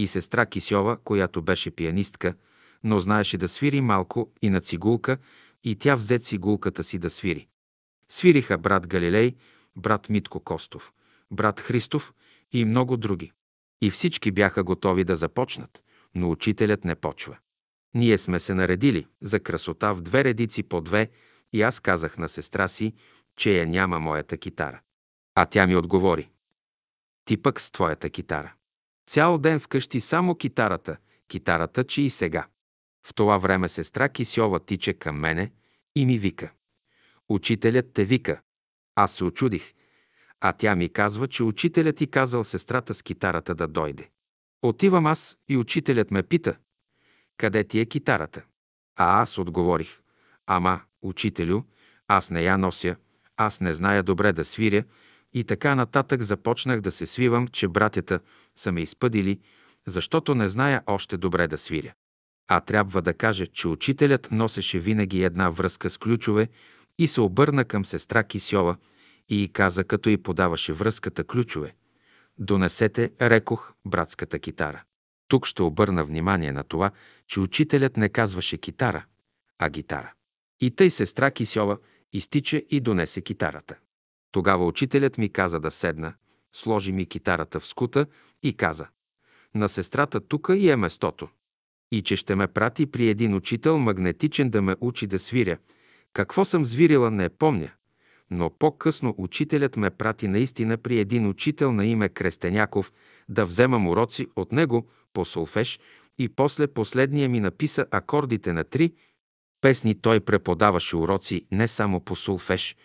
[0.02, 2.36] И сестра Кисьова, която беше пианистка,
[2.84, 5.18] но знаеше да свири малко и на цигулка,
[5.64, 7.47] и тя взе цигулката си да свири.
[8.10, 9.36] Свириха брат Галилей,
[9.76, 10.93] брат Митко Костов,
[11.32, 12.14] брат Христов
[12.52, 13.32] и много други.
[13.82, 15.84] И всички бяха готови да започнат,
[16.16, 17.38] но учителят не почва.
[17.93, 21.10] Ние сме се наредили за красота в две редици по две
[21.54, 22.93] и аз казах на сестра си,
[23.36, 24.82] че я няма моята китара.
[25.36, 26.30] А тя ми отговори.
[27.26, 28.54] Ти пък с твоята китара.
[29.08, 30.97] Цял ден вкъщи само китарата,
[31.28, 32.47] китарата, че и сега.
[33.08, 35.52] В това време сестра Кисьова тича към мене
[35.95, 36.52] и ми вика.
[37.30, 38.41] Учителят те вика.
[38.95, 39.74] Аз се очудих.
[40.39, 44.10] А тя ми казва, че учителят ти казал сестрата с китарата да дойде.
[44.62, 46.58] Отивам аз и учителят ме пита,
[47.38, 48.43] къде ти е китарата?
[48.95, 50.02] А аз отговорих,
[50.47, 51.62] ама, учителю,
[52.08, 52.95] аз не я нося,
[53.38, 54.84] аз не зная добре да свиря
[55.34, 58.20] и така нататък започнах да се свивам, че братята
[58.56, 59.40] са ме изпъдили,
[59.88, 61.94] защото не зная още добре да свиря.
[62.48, 66.48] А трябва да кажа, че учителят носеше винаги една връзка с ключове
[67.00, 68.76] и се обърна към сестра Кисьова
[69.30, 71.74] и каза, като й подаваше връзката ключове.
[72.38, 74.84] Донесете, рекох, братската китара.
[75.28, 76.92] Тук ще обърна внимание на това,
[77.28, 79.06] че учителят не казваше китара,
[79.60, 80.14] а гитара.
[80.60, 81.78] И тъй сестра Кисьова
[82.14, 83.76] изтича и донесе китарата.
[84.32, 86.14] Тогава учителят ми каза да седна,
[86.54, 88.06] сложи ми китарата в скута
[88.44, 88.88] и каза
[89.56, 91.28] «На сестрата тука и е местото»
[91.92, 95.58] и че ще ме прати при един учител магнетичен да ме учи да свиря.
[96.14, 97.72] Какво съм звирила, не помня.
[98.32, 102.94] Но по-късно учителят ме прати наистина при един учител на име Крестеняков
[103.30, 105.80] да вземам уроци от него по солфеж
[106.20, 108.94] и после последния ми написа акордите на три
[109.62, 110.02] песни.
[110.02, 112.76] Той преподаваше уроци не само по солфеж,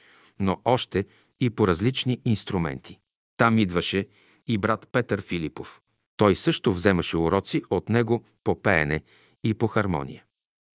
[0.40, 1.04] но още
[1.40, 2.98] и по различни инструменти.
[3.36, 4.08] Там идваше
[4.46, 5.80] и брат Петър Филипов.
[6.16, 9.02] Той също вземаше уроци от него по пеене
[9.44, 10.24] и по хармония.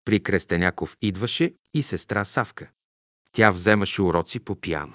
[0.05, 2.71] При Крестеняков идваше и сестра Савка.
[3.33, 4.95] Тя вземаше уроци по пиано.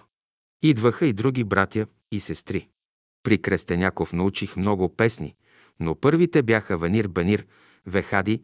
[0.62, 2.70] Идваха и други братя и сестри.
[3.24, 5.36] При Крестеняков научих много песни,
[5.80, 7.46] но първите бяха Венир Бенир,
[7.86, 8.44] Вехади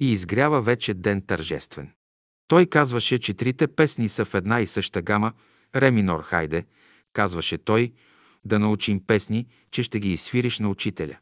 [0.00, 1.92] и изгрява вече ден тържествен.
[2.48, 5.32] Той казваше, че трите песни са в една и съща гама,
[5.74, 6.66] ре минор хайде,
[7.12, 7.92] казваше той,
[8.44, 11.16] да научим песни, че ще ги изсвириш на учителя.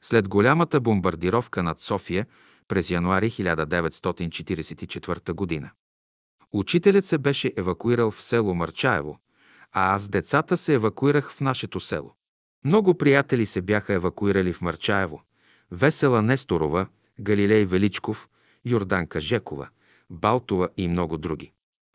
[0.00, 2.26] След голямата бомбардировка над София
[2.68, 5.70] през януари 1944 г.
[6.52, 9.18] Учителят се беше евакуирал в село Мърчаево,
[9.72, 12.14] а аз децата се евакуирах в нашето село.
[12.64, 15.22] Много приятели се бяха евакуирали в Мърчаево.
[15.70, 16.86] Весела Несторова,
[17.20, 18.28] Галилей Величков,
[18.64, 19.68] Йорданка Жекова,
[20.10, 21.52] Балтова и много други.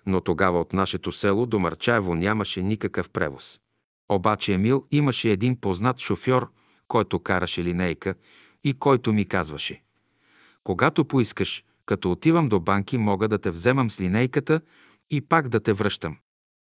[0.08, 3.60] Но тогава от нашето село до Мърчаево нямаше никакъв превоз.
[4.10, 6.52] Обаче Емил имаше един познат шофьор,
[6.88, 8.16] който караше линейка
[8.64, 9.82] и който ми казваше
[10.64, 14.62] «Когато поискаш, като отивам до банки, мога да те вземам с линейката
[15.10, 16.18] и пак да те връщам».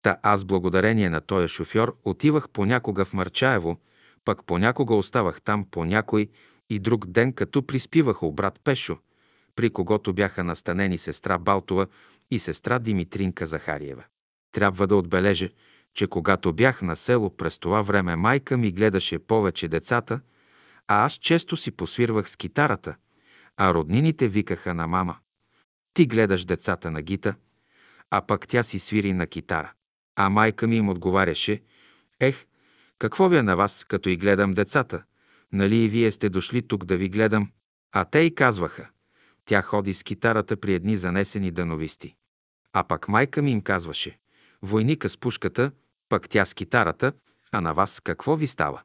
[0.01, 3.77] Та аз благодарение на този шофьор отивах понякога в Марчаево,
[4.25, 6.29] пък понякога оставах там по някой
[6.69, 8.97] и друг ден, като приспивах брат Пешо,
[9.55, 11.87] при когото бяха настанени сестра Балтова
[12.31, 14.03] и сестра Димитринка Захариева.
[14.51, 15.49] Трябва да отбележа,
[15.93, 20.19] че когато бях на село през това време майка ми гледаше повече децата,
[20.87, 22.95] а аз често си посвирвах с китарата,
[23.57, 25.17] а роднините викаха на мама.
[25.93, 27.35] Ти гледаш децата на гита,
[28.11, 29.73] а пък тя си свири на китара.
[30.15, 31.61] А майка ми им отговаряше,
[32.19, 32.45] ех,
[32.99, 35.03] какво ви е на вас, като и гледам децата?
[35.51, 37.51] Нали и вие сте дошли тук да ви гледам?
[37.91, 38.89] А те и казваха,
[39.45, 42.15] тя ходи с китарата при едни занесени дановисти.
[42.73, 44.19] А пък майка ми им казваше,
[44.61, 45.71] войника с пушката,
[46.09, 47.13] пък тя с китарата,
[47.51, 48.81] а на вас какво ви става?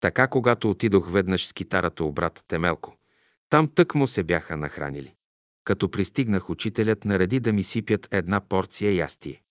[0.00, 2.96] Така, когато отидох веднъж с китарата у брат Темелко,
[3.48, 5.14] там тък му се бяха нахранили.
[5.64, 9.42] Като пристигнах, учителят нареди да ми сипят една порция ястие.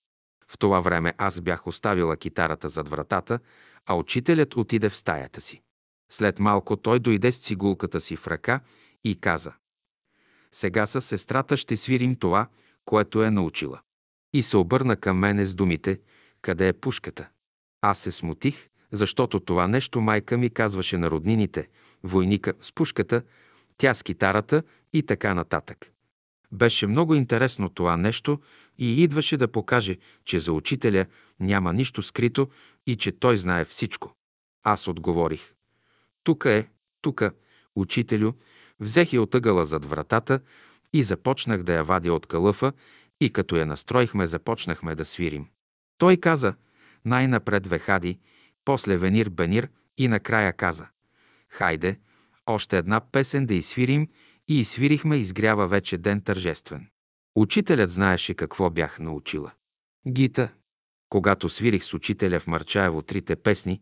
[0.47, 3.39] В това време аз бях оставила китарата зад вратата,
[3.85, 5.61] а учителят отиде в стаята си.
[6.11, 8.59] След малко той дойде с цигулката си в ръка
[9.03, 9.53] и каза
[10.55, 12.47] «Сега с сестрата ще свирим това,
[12.85, 13.81] което е научила».
[14.33, 15.99] И се обърна към мене с думите
[16.41, 17.29] «Къде е пушката?»
[17.81, 21.69] Аз се смутих, защото това нещо майка ми казваше на роднините,
[22.03, 23.21] войника с пушката,
[23.77, 25.91] тя с китарата и така нататък.
[26.51, 28.39] Беше много интересно това нещо
[28.77, 31.05] и идваше да покаже, че за учителя
[31.39, 32.49] няма нищо скрито
[32.87, 34.13] и че той знае всичко.
[34.63, 35.53] Аз отговорих.
[36.23, 36.67] Тука е,
[37.01, 37.31] тука,
[37.75, 38.31] учителю,
[38.79, 40.39] взех я от ъгъла зад вратата
[40.93, 42.73] и започнах да я вадя от калъфа
[43.21, 45.47] и като я настроихме, започнахме да свирим.
[45.97, 46.53] Той каза,
[47.05, 48.19] най-напред Вехади,
[48.65, 50.87] после Венир Бенир и накрая каза,
[51.49, 51.99] хайде,
[52.45, 54.07] още една песен да изсвирим
[54.47, 56.87] и изсвирихме изгрява вече ден тържествен.
[57.35, 59.51] Учителят знаеше какво бях научила.
[60.07, 60.49] Гита.
[61.09, 63.81] Когато свирих с учителя в Марчаево трите песни,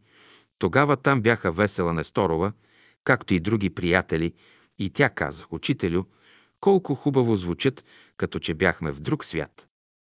[0.60, 2.54] тогава там бяха Весела Несторова,
[3.04, 4.34] както и други приятели,
[4.80, 6.04] и тя каза, учителю,
[6.60, 7.86] колко хубаво звучат,
[8.18, 9.68] като че бяхме в друг свят.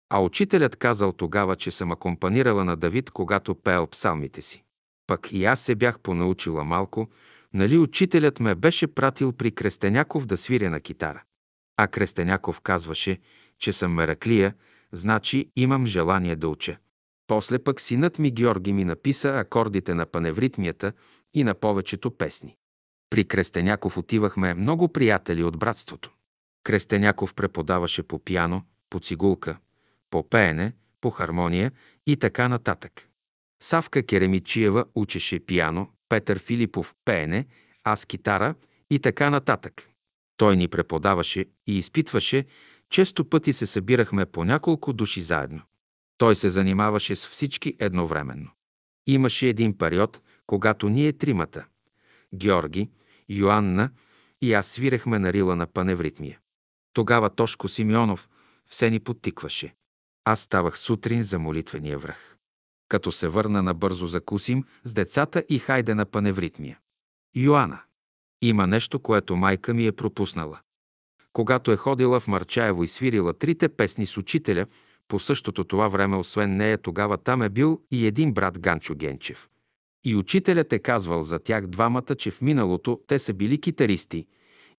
[0.09, 4.63] А учителят казал тогава, че съм акомпанирала на Давид, когато пеел псалмите си.
[5.07, 7.09] Пък и аз се бях понаучила малко,
[7.53, 11.23] нали учителят ме беше пратил при Крестеняков да свиря на китара.
[11.77, 13.19] А Крестеняков казваше,
[13.59, 14.53] че съм мераклия,
[14.91, 16.77] значи имам желание да уча.
[17.27, 20.93] После пък синът ми Георги ми написа акордите на паневритмията
[21.33, 22.57] и на повечето песни.
[23.15, 26.11] При Крестеняков отивахме много приятели от братството.
[26.63, 29.57] Крестеняков преподаваше по пиано, по цигулка,
[30.09, 31.71] по пеене, по хармония
[32.07, 33.09] и така нататък.
[33.61, 37.45] Савка Керемичиева учеше пиано, Петър Филипов пеене,
[37.83, 38.55] аз китара
[38.89, 39.89] и така нататък.
[40.37, 42.45] Той ни преподаваше и изпитваше,
[42.89, 45.61] често пъти се събирахме по няколко души заедно.
[46.17, 48.51] Той се занимаваше с всички едновременно.
[49.07, 51.65] Имаше един период, когато ние тримата–
[52.35, 52.89] Георги,
[53.29, 53.89] Йоанна
[54.41, 56.39] и аз свирехме на рила на паневритмия.
[56.93, 58.29] Тогава Тошко Симеонов
[58.67, 59.75] все ни подтикваше.
[60.25, 62.37] Аз ставах сутрин за молитвения връх.
[62.89, 66.79] Като се върна набързо закусим с децата и хайде на паневритмия.
[67.35, 67.79] Йоанна.
[68.41, 70.59] Има нещо, което майка ми е пропуснала.
[71.33, 74.65] Когато е ходила в Марчаево и свирила трите песни с учителя,
[75.07, 79.49] по същото това време, освен нея, тогава там е бил и един брат Ганчо Генчев.
[80.05, 84.27] И учителят е казвал за тях двамата, че в миналото те са били китаристи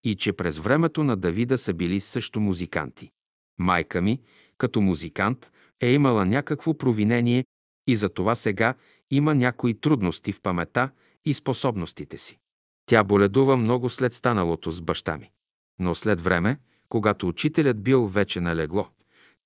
[0.05, 3.11] и че през времето на Давида са били също музиканти.
[3.59, 4.21] Майка ми,
[4.59, 7.45] като музикант, е имала някакво провинение
[7.87, 8.75] и за това сега
[9.11, 10.91] има някои трудности в памета
[11.25, 12.39] и способностите си.
[12.87, 15.31] Тя боледува много след станалото с баща ми.
[15.79, 16.59] Но след време,
[16.89, 18.89] когато учителят бил вече на легло,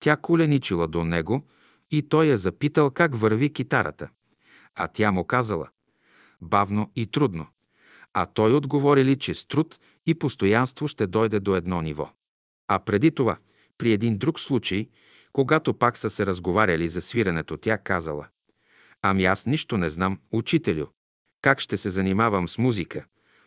[0.01, 1.43] тя коленичила до него
[1.91, 4.09] и той я запитал как върви китарата.
[4.75, 5.69] А тя му казала–
[6.41, 7.47] бавно и трудно.
[8.15, 12.11] А той отговорили, че с труд и постоянство ще дойде до едно ниво.
[12.69, 13.37] А преди това,
[13.79, 14.89] при един друг случай,
[15.33, 18.29] когато пак са се разговаряли за свирането, тя казала–
[19.03, 20.87] ами аз нищо не знам, учителю.
[21.43, 23.05] Как ще се занимавам с музика?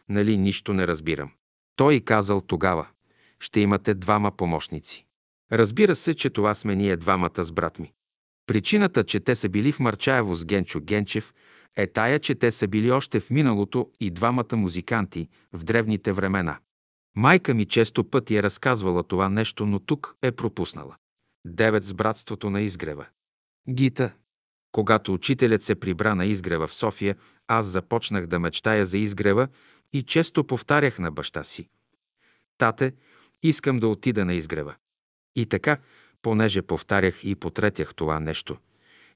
[0.09, 1.31] Нали нищо не разбирам.
[1.75, 2.87] Той казал тогава–
[3.39, 5.05] ще имате двама помощници.
[5.51, 7.93] Разбира се, че това сме ние двамата с брат ми.
[8.47, 11.33] Причината, че те са били в Марчаево с Генчо Генчев,
[11.75, 16.59] е тая, че те са били още в миналото и двамата музиканти в древните времена.
[17.15, 20.95] Майка ми често пъти е разказвала това нещо, но тук е пропуснала.
[21.45, 23.05] Девет с братството на изгрева.
[23.69, 24.13] Гита.
[24.71, 27.15] Когато учителят се прибра на изгрева в София,
[27.47, 29.47] аз започнах да мечтая за изгрева
[29.93, 31.69] и често повтарях на баща си.
[32.57, 32.93] Тате,
[33.43, 34.75] искам да отида на изгрева.
[35.35, 35.77] И така,
[36.23, 38.57] понеже повтарях и потретях това нещо.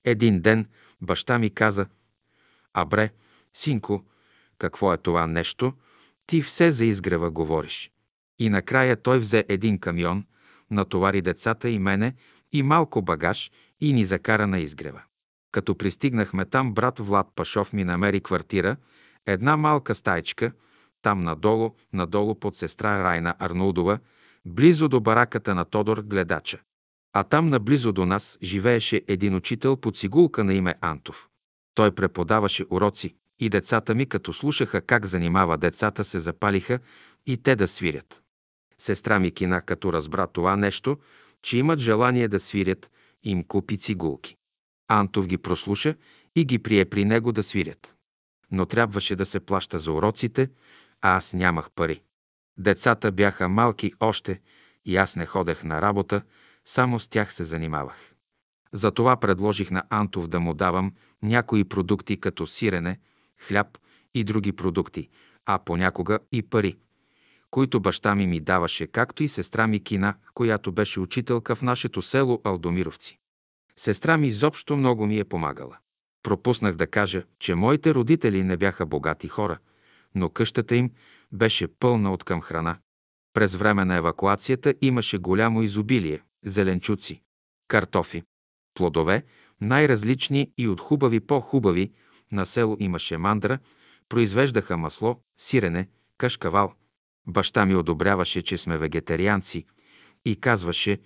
[0.03, 0.68] Един ден
[1.01, 1.88] баща ми каза,
[2.74, 3.10] «Абре,
[3.53, 4.05] синко,
[4.58, 5.74] какво е това нещо?
[6.28, 7.91] Ти все за изгрева говориш».
[8.39, 10.26] И накрая той взе един камион,
[10.72, 12.14] натовари децата и мене
[12.51, 13.51] и малко багаж
[13.82, 15.01] и ни закара на изгрева.
[15.51, 18.76] Като пристигнахме там, брат Влад Пашов ми намери квартира,
[19.26, 20.51] една малка стайчка,
[21.01, 23.99] там надолу, надолу под сестра Райна Арнолдова,
[24.45, 26.60] близо до бараката на Тодор Гледача.
[27.20, 31.30] А там наблизо до нас живееше един учител по цигулка на име Антов.
[31.74, 36.80] Той преподаваше уроци и децата ми, като слушаха как занимава децата, се запалиха
[37.26, 38.24] и те да свирят.
[38.78, 40.97] Сестра ми кина, като разбра това нещо,
[41.41, 42.91] че имат желание да свирят,
[43.24, 44.36] им купи цигулки.
[44.88, 45.95] Антов ги прослуша
[46.36, 47.95] и ги прие при него да свирят.
[48.51, 50.49] Но трябваше да се плаща за уроците,
[51.01, 52.01] а аз нямах пари.
[52.59, 54.41] Децата бяха малки още
[54.86, 56.22] и аз не ходех на работа,
[56.68, 58.13] само с тях се занимавах.
[58.74, 60.93] Затова предложих на Антов да му давам
[61.24, 62.99] някои продукти като сирене,
[63.47, 63.78] хляб
[64.13, 65.09] и други продукти,
[65.45, 66.78] а понякога и пари,
[67.51, 72.01] които баща ми ми даваше, както и сестра ми Кина, която беше учителка в нашето
[72.01, 73.20] село Алдомировци.
[73.78, 75.78] Сестра ми изобщо много ми е помагала.
[76.24, 79.57] Пропуснах да кажа, че моите родители не бяха богати хора,
[80.15, 80.91] но къщата им
[81.32, 82.78] беше пълна от към храна.
[83.34, 87.21] През време на евакуацията имаше голямо изобилие– зеленчуци,
[87.67, 88.23] картофи,
[88.73, 89.23] плодове,
[89.61, 91.91] най-различни и от хубави по-хубави.
[92.31, 93.59] На село имаше мандра,
[94.09, 95.87] произвеждаха масло, сирене,
[96.17, 96.73] кашкавал.
[97.27, 99.65] Баща ми одобряваше, че сме вегетарианци
[100.25, 100.99] и казваше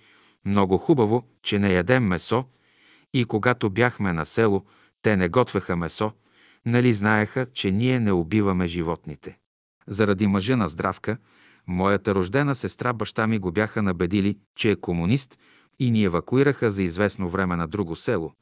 [0.44, 2.44] много хубаво, че не ядем месо
[3.14, 4.64] и когато бяхме на село,
[5.02, 6.12] те не готвеха месо,
[6.66, 9.38] нали знаеха, че ние не убиваме животните.
[9.86, 11.16] Заради мъжа на здравка,
[11.66, 15.38] моята рождена сестра баща ми го бяха набедили, че е комунист
[15.78, 18.32] и ни евакуираха за известно време на друго село,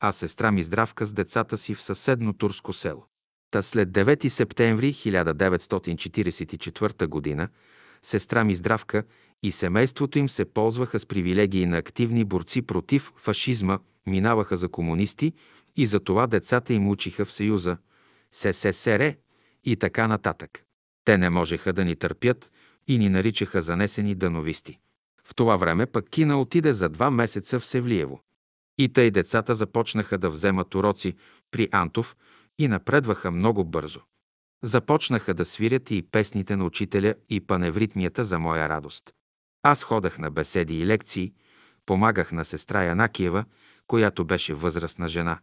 [0.00, 3.06] а сестра ми здравка с децата си в съседно турско село.
[3.50, 7.48] Та след 9 септември 1944 г.
[8.02, 9.04] сестра ми здравка
[9.42, 15.32] и семейството им се ползваха с привилегии на активни борци против фашизма, минаваха за комунисти
[15.76, 17.76] и за това децата им учиха в Съюза,
[18.32, 19.14] СССР
[19.64, 20.64] и така нататък.
[21.04, 22.50] Те не можеха да ни търпят
[22.88, 24.78] и ни наричаха занесени дановисти.
[25.24, 28.20] В това време пък Кина отиде за два месеца в Севлиево.
[28.78, 31.14] И тъй децата започнаха да вземат уроци
[31.50, 32.16] при Антов
[32.58, 34.00] и напредваха много бързо.
[34.62, 39.12] Започнаха да свирят и песните на учителя и паневритмията за моя радост.
[39.62, 41.32] Аз ходах на беседи и лекции,
[41.86, 43.44] помагах на сестра Янакиева,
[43.86, 45.38] която беше възрастна жена,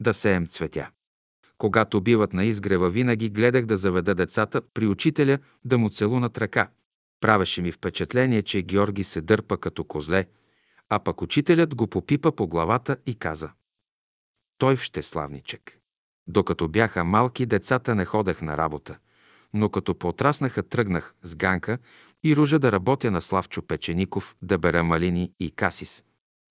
[0.00, 0.90] да сеем цветя.
[1.58, 6.68] Когато биват на изгрева, винаги гледах да заведа децата при учителя да му целунат ръка.
[7.20, 10.26] Правеше ми впечатление, че Георги се дърпа като козле,
[10.88, 13.50] а пък учителят го попипа по главата и каза
[14.58, 15.78] «Той в славничек».
[16.26, 18.98] Докато бяха малки, децата не ходех на работа,
[19.54, 21.78] но като потраснаха, тръгнах с Ганка
[22.24, 26.04] и Ружа да работя на Славчо Печеников, да бера малини и касис.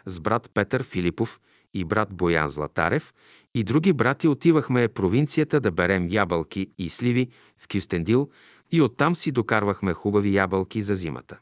[0.06, 1.40] С брат Петър Филипов
[1.74, 3.14] и брат Боян Златарев
[3.56, 8.30] и други брати отивахме провинцията да берем ябълки и сливи в Кюстендил
[8.72, 11.40] и оттам си докарвахме хубави ябълки за зимата.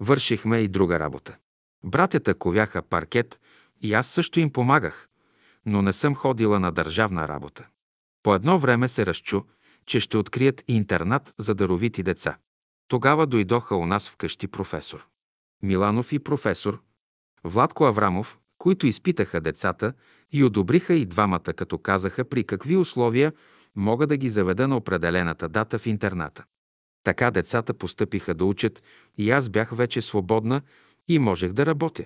[0.00, 1.36] Вършихме и друга работа.
[1.84, 3.40] Братята ковяха паркет
[3.82, 5.08] и аз също им помагах,
[5.66, 7.66] но не съм ходила на държавна работа.
[8.22, 9.42] По едно време се разчу,
[9.86, 12.38] че ще открият интернат за даровити деца.
[12.88, 15.06] Тогава дойдоха у нас вкъщи професор.
[15.62, 16.82] Миланов и професор,
[17.44, 19.92] Владко Аврамов, които изпитаха децата
[20.32, 23.32] и одобриха и двамата, като казаха при какви условия
[23.76, 26.44] мога да ги заведа на определената дата в интерната.
[27.04, 28.82] Така децата постъпиха да учат
[29.18, 30.62] и аз бях вече свободна
[31.08, 32.04] и можех да работя.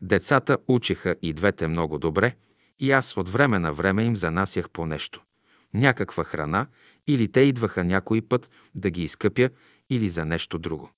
[0.00, 2.36] Децата учиха и двете много добре
[2.78, 5.22] и аз от време на време им занасях по нещо.
[5.74, 6.66] Някаква храна
[7.06, 9.50] или те идваха някой път да ги изкъпя
[9.90, 10.90] или за нещо друго.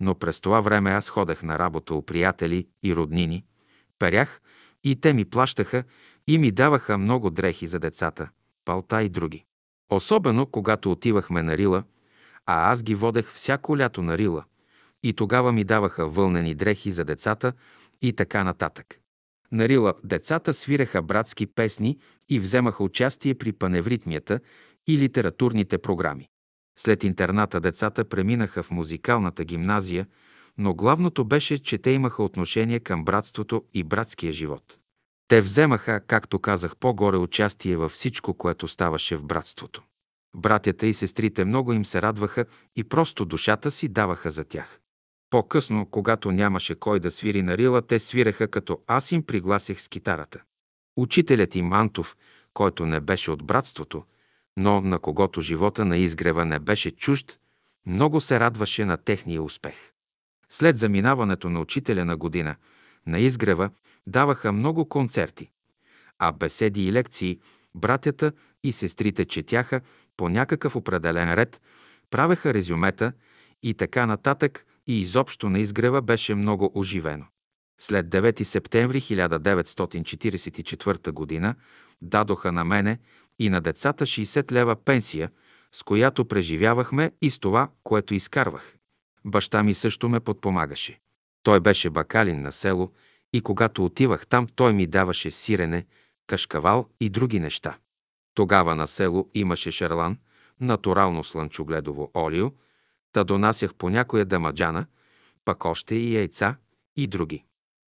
[0.00, 3.44] Но през това време аз ходех на работа у приятели и роднини,
[3.98, 4.40] перях
[4.84, 5.84] и те ми плащаха
[6.26, 8.28] и ми даваха много дрехи за децата,
[8.64, 9.44] палта и други.
[9.90, 11.84] Особено когато отивахме на Рила,
[12.46, 14.44] а аз ги водех всяко лято на Рила.
[15.02, 17.52] И тогава ми даваха вълнени дрехи за децата
[18.02, 19.00] и така нататък.
[19.52, 24.40] На Рила децата свиреха братски песни и вземаха участие при паневритмията
[24.86, 26.28] и литературните програми.
[26.78, 30.06] След интерната децата преминаха в музикалната гимназия,
[30.58, 34.78] но главното беше, че те имаха отношение към братството и братския живот.
[35.28, 39.82] Те вземаха, както казах по-горе, участие във всичко, което ставаше в братството.
[40.36, 42.44] Братята и сестрите много им се радваха
[42.76, 44.80] и просто душата си даваха за тях.
[45.30, 49.88] По-късно, когато нямаше кой да свири на рила, те свиреха като аз им пригласях с
[49.88, 50.42] китарата.
[50.96, 52.16] Учителят им Антов,
[52.54, 54.04] който не беше от братството,
[54.56, 57.38] но на когото живота на изгрева не беше чужд,
[57.86, 59.92] много се радваше на техния успех.
[60.50, 62.56] След заминаването на учителя на година,
[63.06, 63.70] на изгрева
[64.06, 65.50] даваха много концерти,
[66.18, 67.38] а беседи и лекции
[67.74, 68.32] братята
[68.64, 69.80] и сестрите четяха
[70.16, 71.62] по някакъв определен ред,
[72.10, 73.12] правеха резюмета
[73.62, 77.26] и така нататък и изобщо на изгрева беше много оживено.
[77.78, 81.54] След 9 септември 1944 г.
[82.02, 82.98] дадоха на мене
[83.38, 85.30] и на децата 60 лева пенсия,
[85.72, 88.76] с която преживявахме и с това, което изкарвах.
[89.24, 91.00] Баща ми също ме подпомагаше.
[91.42, 92.92] Той беше бакалин на село
[93.32, 95.86] и когато отивах там, той ми даваше сирене,
[96.26, 97.78] кашкавал и други неща.
[98.36, 100.18] Тогава на село имаше шарлан,
[100.60, 102.52] натурално слънчогледово олио,
[103.12, 104.86] та донасях по някоя дамаджана,
[105.44, 106.56] пък още и яйца
[106.96, 107.44] и други.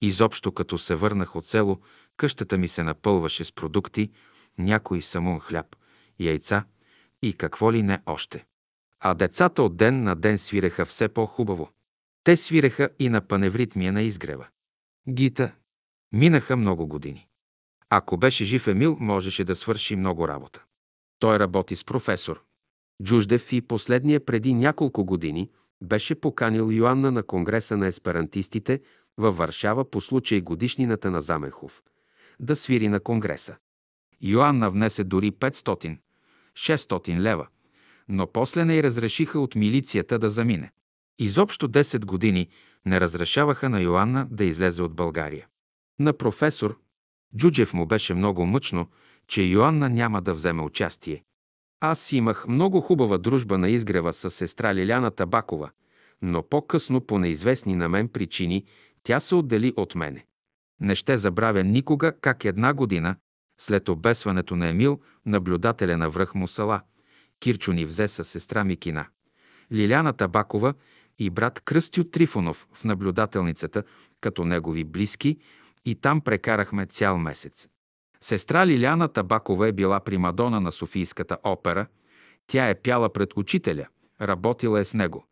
[0.00, 1.80] Изобщо като се върнах от село,
[2.16, 4.10] къщата ми се напълваше с продукти,
[4.58, 5.76] някой самун хляб,
[6.20, 6.64] яйца
[7.22, 8.46] и какво ли не още.
[9.00, 11.70] А децата от ден на ден свиреха все по-хубаво.
[12.24, 14.46] Те свиреха и на паневритмия на изгрева.
[15.08, 15.52] Гита.
[16.12, 17.28] Минаха много години.
[17.94, 20.64] Ако беше жив Емил, можеше да свърши много работа.
[21.18, 22.42] Той работи с професор.
[23.02, 25.50] Джуждев и последния преди няколко години
[25.82, 28.80] беше поканил Йоанна на Конгреса на есперантистите
[29.18, 31.82] във Варшава по случай годишнината на Заменхов
[32.40, 33.56] да свири на Конгреса.
[34.22, 35.98] Йоанна внесе дори 500-600
[37.20, 37.46] лева,
[38.08, 40.72] но после не й разрешиха от милицията да замине.
[41.18, 42.48] Изобщо 10 години
[42.86, 45.46] не разрешаваха на Йоанна да излезе от България.
[45.98, 46.78] На професор
[47.36, 48.88] Джуджев му беше много мъчно,
[49.28, 51.22] че Йоанна няма да вземе участие.
[51.80, 55.70] Аз имах много хубава дружба на изгрева с сестра Лиляна Табакова,
[56.22, 58.64] но по-късно по неизвестни на мен причини
[59.02, 60.26] тя се отдели от мене.
[60.80, 63.16] Не ще забравя никога как една година
[63.60, 66.80] след обесването на Емил, наблюдателя на връх Мусала,
[67.40, 69.06] Кирчо ни взе със сестра Микина.
[69.72, 70.74] Лиляна Табакова
[71.18, 73.82] и брат Кръстю Трифонов в наблюдателницата,
[74.20, 75.38] като негови близки,
[75.84, 77.68] и там прекарахме цял месец.
[78.20, 81.86] Сестра Лиляна Табакова е била примадона на Софийската опера.
[82.46, 83.86] Тя е пяла пред учителя,
[84.20, 85.26] работила е с него.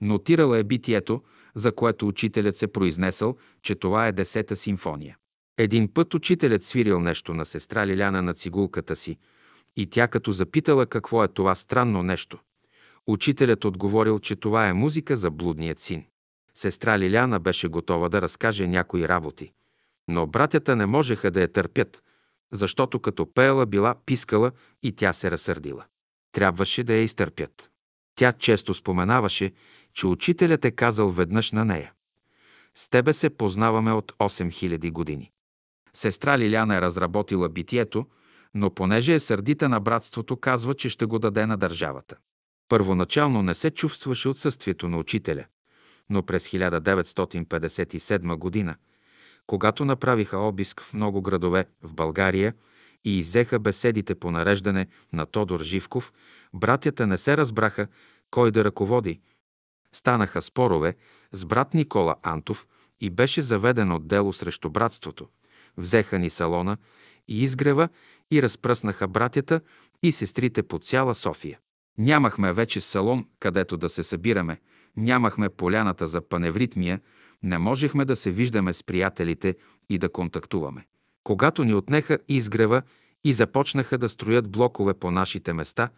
[0.00, 1.22] Нотирала е битието,
[1.54, 5.16] за което учителят се произнесъл, че това е десета симфония.
[5.58, 9.18] Един път учителят свирил нещо на сестра Лиляна на цигулката си
[9.76, 12.38] и тя като запитала какво е това странно нещо.
[13.06, 16.04] Учителят отговорил, че това е музика за блудният син.
[16.54, 19.52] Сестра Лиляна беше готова да разкаже някои работи,
[20.08, 22.02] но братята не можеха да я търпят,
[22.52, 24.52] защото като пеела била пискала
[24.82, 25.84] и тя се разсърдила.
[26.32, 27.70] Трябваше да я изтърпят.
[28.14, 29.52] Тя често споменаваше,
[29.94, 31.92] че учителят е казал веднъж на нея.
[32.74, 35.30] С тебе се познаваме от 8000 години.
[35.94, 38.06] Сестра Лиляна е разработила битието,
[38.54, 42.16] но понеже е сърдита на братството, казва, че ще го даде на държавата.
[42.68, 45.44] Първоначално не се чувстваше отсъствието на учителя,
[46.10, 48.76] но през 1957 година,
[49.46, 52.54] когато направиха обиск в много градове в България
[53.04, 56.12] и иззеха беседите по нареждане на Тодор Живков,
[56.54, 57.86] братята не се разбраха
[58.30, 59.20] кой да ръководи.
[59.92, 60.96] Станаха спорове
[61.32, 62.66] с брат Никола Антов
[63.00, 65.28] и беше заведено дело срещу братството.
[65.76, 66.76] Взеха ни салона
[67.28, 67.88] и изгрева
[68.30, 69.60] и разпръснаха братята
[70.02, 71.58] и сестрите по цяла София.
[71.98, 74.60] Нямахме вече салон, където да се събираме,
[74.96, 77.00] нямахме поляната за паневритмия,
[77.42, 79.56] не можехме да се виждаме с приятелите
[79.90, 80.86] и да контактуваме.
[81.24, 82.82] Когато ни отнеха изгрева
[83.24, 85.90] и започнаха да строят блокове по нашите места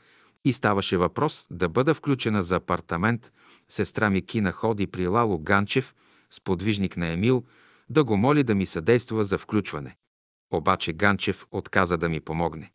[0.45, 3.33] и ставаше въпрос да бъда включена за апартамент,
[3.69, 5.95] сестра ми Кина ходи при Лало Ганчев,
[6.31, 7.45] сподвижник на Емил,
[7.89, 9.97] да го моли да ми съдейства за включване.
[10.53, 12.73] Обаче Ганчев отказа да ми помогне.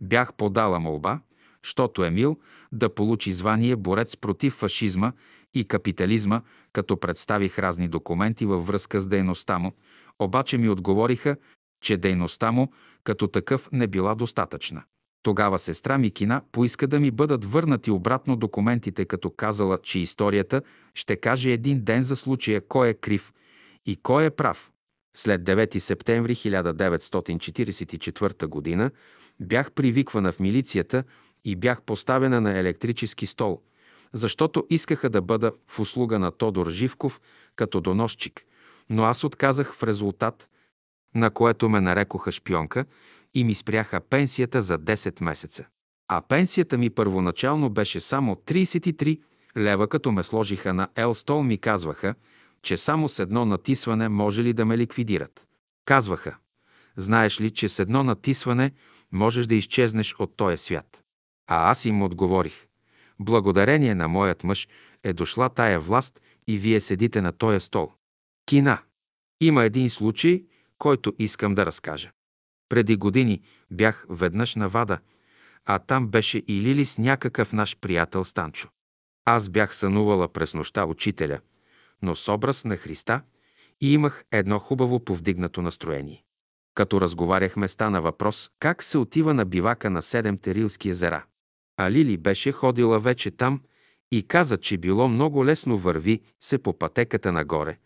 [0.00, 1.20] Бях подала молба,
[1.62, 2.38] щото Емил
[2.72, 5.12] да получи звание борец против фашизма
[5.54, 6.42] и капитализма,
[6.72, 9.72] като представих разни документи във връзка с дейността му,
[10.18, 11.36] обаче ми отговориха,
[11.82, 12.72] че дейността му
[13.04, 14.82] като такъв не била достатъчна.
[15.22, 20.62] Тогава сестра Микина поиска да ми бъдат върнати обратно документите, като казала, че историята
[20.94, 23.32] ще каже един ден за случая кой е крив
[23.86, 24.70] и кой е прав.
[25.16, 28.90] След 9 септември 1944 г.
[29.40, 31.04] бях привиквана в милицията
[31.44, 33.60] и бях поставена на електрически стол,
[34.12, 37.20] защото искаха да бъда в услуга на Тодор Живков
[37.56, 38.44] като доносчик,
[38.90, 40.50] но аз отказах в резултат,
[41.14, 42.84] на което ме нарекоха шпионка
[43.34, 45.66] и ми спряха пенсията за 10 месеца.
[46.08, 49.20] А пенсията ми първоначално беше само 33
[49.56, 52.14] лева, като ме сложиха на Ел стол, ми казваха,
[52.62, 55.46] че само с едно натисване може ли да ме ликвидират.
[55.84, 56.36] Казваха,
[56.96, 58.72] знаеш ли, че с едно натисване
[59.12, 61.04] можеш да изчезнеш от този свят.
[61.46, 62.66] А аз им отговорих,
[63.20, 64.68] благодарение на моят мъж
[65.04, 67.92] е дошла тая власт и вие седите на този стол.
[68.46, 68.78] Кина.
[69.40, 70.44] Има един случай,
[70.78, 72.10] който искам да разкажа.
[72.68, 74.98] Преди години бях веднъж на Вада,
[75.66, 78.68] а там беше и Лили с някакъв наш приятел Станчо.
[79.24, 81.40] Аз бях сънувала през нощта учителя,
[82.02, 83.22] но с образ на Христа
[83.80, 86.24] и имах едно хубаво повдигнато настроение.
[86.74, 91.24] Като разговаряхме, стана въпрос как се отива на бивака на седемте Рилски езера.
[91.82, 93.60] А Лили беше ходила вече там
[94.10, 97.78] и каза, че било много лесно върви се по пътеката нагоре,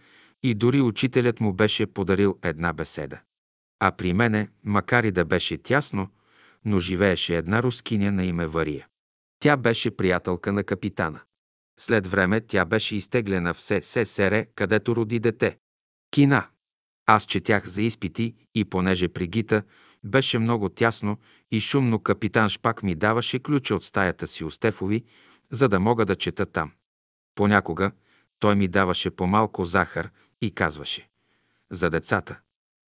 [0.42, 3.20] и дори учителят му беше подарил една беседа.
[3.80, 6.08] А при мене, макар и да беше тясно,
[6.64, 8.86] но живееше една рускиня на име Вария.
[9.38, 11.20] Тя беше приятелка на капитана.
[11.78, 15.58] След време тя беше изтеглена в СССР, където роди дете.
[16.10, 16.48] Кина.
[17.06, 19.62] Аз четях за изпити и понеже при Гита
[20.06, 21.18] беше много тясно
[21.50, 25.04] и шумно, капитан Шпак ми даваше ключа от стаята си у Стефови,
[25.50, 26.72] за да мога да чета там.
[27.34, 27.90] Понякога
[28.38, 30.10] той ми даваше по-малко захар
[30.40, 31.08] и казваше
[31.70, 32.40] «За децата».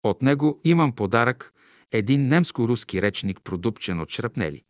[0.03, 1.55] От него имам подарък
[1.93, 4.65] един немско-руски речник, продупчен от шрапнели.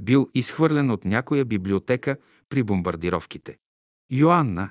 [0.00, 2.16] Бил изхвърлен от някоя библиотека
[2.48, 3.58] при бомбардировките.
[4.10, 4.70] Йоанна.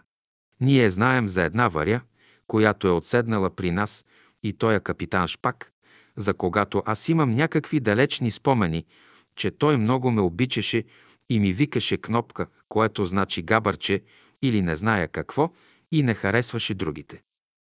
[0.62, 2.02] Ние знаем за една варя,
[2.48, 4.06] която е отседнала при нас
[4.44, 5.74] и той е капитан Шпак,
[6.18, 8.86] за когато аз имам някакви далечни спомени,
[9.36, 10.84] че той много ме обичаше
[11.30, 14.02] и ми викаше кнопка, което значи габърче
[14.42, 15.54] или не зная какво,
[15.92, 17.22] и не харесваше другите.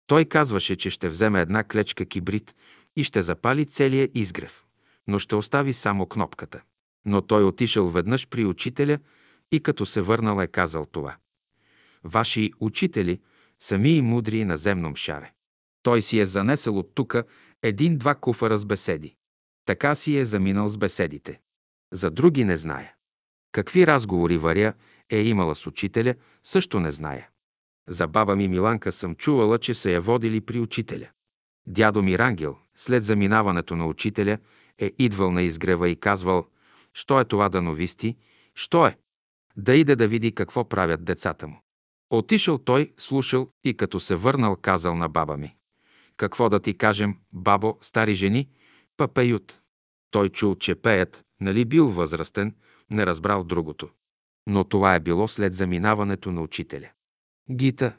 [0.06, 2.54] Той казваше, че ще вземе една клечка кибрид
[2.96, 4.64] и ще запали целия изгрев,
[5.06, 6.62] но ще остави само кнопката.
[7.06, 8.98] Но той отишъл веднъж при учителя
[9.52, 11.16] и като се върнал е казал това.
[12.04, 13.20] Ваши учители,
[13.60, 15.32] сами и мудри на земном шаре.
[15.82, 17.24] Той си е занесъл от тука
[17.64, 19.16] един-два куфара с беседи.
[19.66, 21.40] Така си е заминал с беседите.
[21.92, 22.94] За други не зная.
[23.52, 24.72] Какви разговори варя
[25.10, 27.28] е имала с учителя, също не зная.
[27.88, 31.08] За баба ми Миланка съм чувала, че са я водили при учителя.
[31.66, 34.38] Дядо ми Рангел, след заминаването на учителя,
[34.78, 36.46] е идвал на изгрева и казвал,
[36.92, 38.16] що е това да новисти,
[38.54, 38.98] що е?
[39.56, 41.60] Да иде да види какво правят децата му.
[42.10, 45.56] Отишъл той, слушал и като се върнал, казал на баба ми.
[46.16, 48.48] Какво да ти кажем, бабо, стари жени,
[48.96, 49.60] па пеют.
[50.10, 52.54] Той чул, че пеят, нали бил възрастен,
[52.90, 53.88] не разбрал другото.
[54.46, 56.88] Но това е било след заминаването на учителя.
[57.50, 57.96] Гита.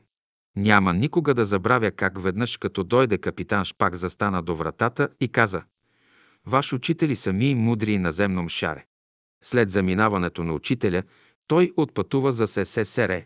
[0.56, 5.64] Няма никога да забравя как веднъж, като дойде капитан Шпак, застана до вратата и каза
[6.46, 8.86] «Ваш учители сами и мудри и наземном шаре».
[9.44, 11.04] След заминаването на учителя,
[11.48, 13.24] той отпътува за СССР.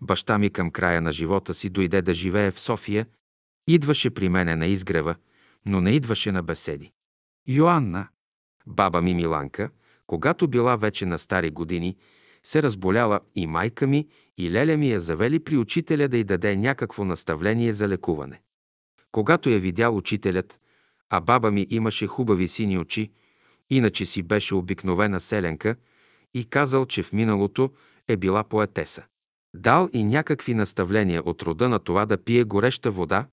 [0.00, 3.06] Баща ми към края на живота си дойде да живее в София,
[3.68, 5.14] идваше при мене на изгрева,
[5.66, 6.92] но не идваше на беседи.
[7.48, 8.08] Йоанна,
[8.66, 9.70] баба ми Миланка,
[10.06, 11.96] когато била вече на стари години,
[12.42, 14.08] се разболяла и майка ми,
[14.38, 18.40] и леля ми я завели при учителя да й даде някакво наставление за лекуване.
[19.12, 20.60] Когато я видял учителят,
[21.10, 23.10] а баба ми имаше хубави сини очи,
[23.70, 25.76] иначе си беше обикновена селенка,
[26.34, 27.70] и казал, че в миналото
[28.08, 29.04] е била поетеса.
[29.54, 33.26] Дал и някакви наставления от рода на това да пие гореща вода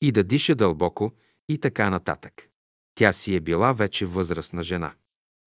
[0.00, 1.12] и да диша дълбоко
[1.48, 2.48] и така нататък.
[2.94, 4.92] Тя си е била вече възрастна жена.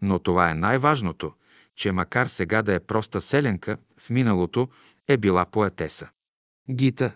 [0.02, 1.34] Но това е най-важното,
[1.76, 4.70] че макар сега да е проста селенка, в миналото
[5.08, 6.10] е била поетеса.
[6.70, 7.16] Гита.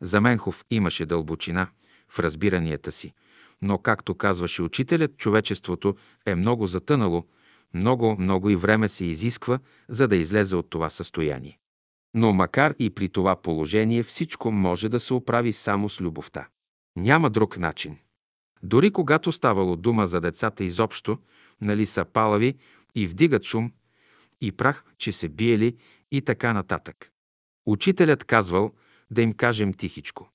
[0.00, 1.66] Заменхов имаше дълбочина
[2.08, 3.12] в разбиранията си,
[3.62, 5.96] но, както казваше учителят, човечеството
[6.26, 7.26] е много затънало,
[7.74, 9.58] много, много и време се изисква,
[9.88, 11.58] за да излезе от това състояние.
[12.14, 16.48] Но макар и при това положение всичко може да се оправи само с любовта.
[16.96, 17.98] Няма друг начин.
[18.62, 21.18] Дори когато ставало дума за децата изобщо,
[21.60, 22.58] нали са палави
[22.94, 23.72] и вдигат шум
[24.40, 25.76] и прах, че се биели
[26.10, 27.12] и така нататък.
[27.66, 28.72] Учителят казвал
[29.10, 30.30] да им кажем тихичко.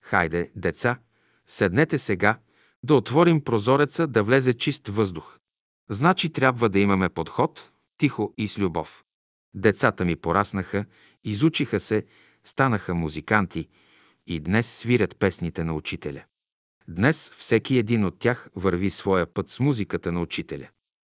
[0.00, 0.98] Хайде, деца,
[1.46, 2.38] седнете сега,
[2.82, 5.38] да отворим прозореца, да влезе чист въздух.
[5.90, 9.04] Значи трябва да имаме подход, тихо и с любов.
[9.54, 10.84] Децата ми пораснаха,
[11.24, 12.04] изучиха се,
[12.44, 13.68] станаха музиканти
[14.26, 16.24] и днес свирят песните на учителя.
[16.88, 20.68] Днес всеки един от тях върви своя път с музиката на учителя.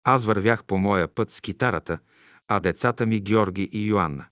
[0.04, 2.00] Аз вървях по моя път с китарата,
[2.48, 4.26] а децата ми Георги и Йоанна.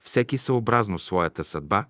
[0.00, 1.84] Всеки съобразно своята съдба,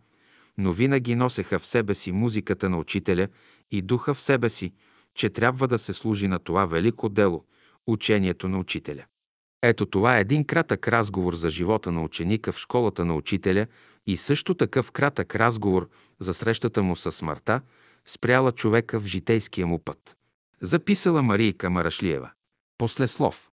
[0.58, 3.28] но винаги носеха в себе си музиката на учителя
[3.70, 4.72] и духа в себе си,
[5.14, 7.44] че трябва да се служи на това велико дело–
[7.86, 9.04] учението на учителя.
[9.62, 13.66] Ето това е един кратък разговор за живота на ученика в школата на учителя
[14.08, 15.88] и също такъв кратък разговор
[16.20, 17.60] за срещата му с смъртта,
[18.06, 20.16] спряла човека в житейския му път.
[20.60, 22.30] Записала Марийка Марашлиева.
[22.78, 23.50] После слов.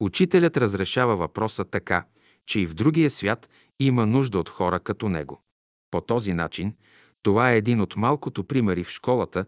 [0.00, 2.04] учителят разрешава въпроса така,
[2.46, 3.48] че и в другия свят
[3.80, 5.42] има нужда от хора като него.
[5.90, 6.74] По този начин,
[7.22, 9.44] това е един от малкото примери в школата,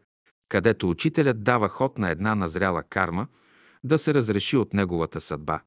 [0.48, 3.26] където учителят дава ход на една назряла карма,
[3.84, 5.60] да се разреши от неговата съдба.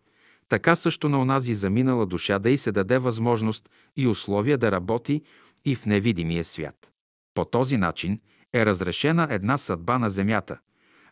[0.49, 5.21] Така също на онази заминала душа да й се даде възможност и условия да работи
[5.65, 6.91] и в невидимия свят.
[7.33, 8.19] По този начин
[8.53, 10.59] е разрешена една съдба на земята,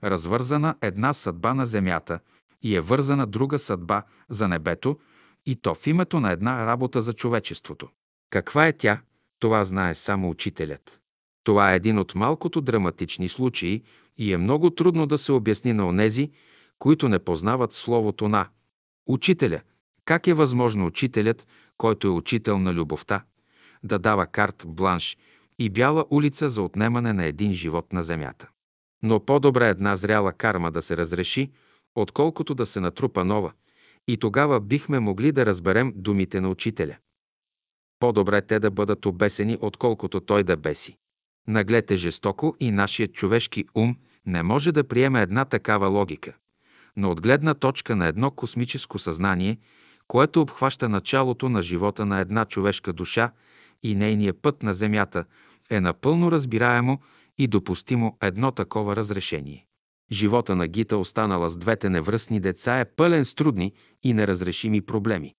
[0.03, 2.19] развързана една съдба на земята
[2.63, 4.99] и е вързана друга съдба за небето,
[5.45, 7.89] и то в името на една работа за човечеството.
[8.29, 9.01] Каква е тя,
[9.39, 10.99] това знае само учителят.
[11.43, 13.83] Това е един от малкото драматични случаи
[14.17, 16.31] и е много трудно да се обясни на онези,
[16.79, 18.47] които не познават словото на
[19.07, 19.61] учителя.
[20.05, 23.23] Как е възможно учителят, който е учител на любовта,
[23.83, 25.17] да дава карт бланш
[25.59, 28.49] и бяла улица за отнемане на един живот на земята?
[29.03, 31.51] Но по-добре една зряла карма да се разреши,
[31.95, 33.51] отколкото да се натрупа нова,
[34.07, 36.97] и тогава бихме могли да разберем думите на учителя.
[37.99, 40.97] По-добре те да бъдат обесени, отколкото той да беси.
[41.47, 43.95] Наглете жестоко и нашият човешки ум
[44.25, 46.33] не може да приеме една такава логика.
[46.95, 49.57] Но от гледна точка на едно космическо съзнание,
[50.07, 53.31] което обхваща началото на живота на една човешка душа
[53.83, 55.25] и нейния път на Земята,
[55.69, 57.01] е напълно разбираемо
[57.37, 59.65] и допустимо едно такова разрешение.
[60.11, 63.73] Живота на Гита, останала с двете невръстни деца, е пълен с трудни
[64.03, 65.35] и неразрешими проблеми.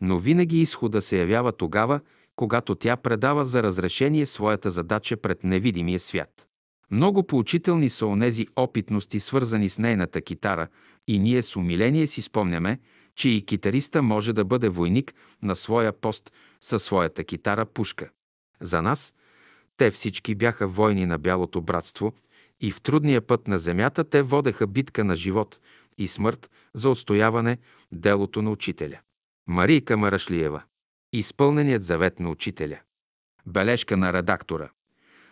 [0.00, 2.00] Но винаги изхода се явява тогава,
[2.36, 6.48] когато тя предава за разрешение своята задача пред невидимия свят.
[6.90, 10.68] Много поучителни са онези опитности, свързани с нейната китара,
[11.06, 12.78] и ние с умиление си спомняме,
[13.14, 18.10] че и китариста може да бъде войник на своя пост със своята китара пушка.
[18.60, 19.14] За нас
[19.76, 22.12] те всички бяха войни на Бялото братство
[22.60, 25.60] и в трудния път на земята те водеха битка на живот
[25.98, 27.58] и смърт за отстояване
[27.92, 29.00] делото на учителя.
[29.46, 30.62] Марийка Марашлиева
[31.12, 32.78] Изпълненият завет на учителя.
[33.46, 34.68] Бележка на редактора.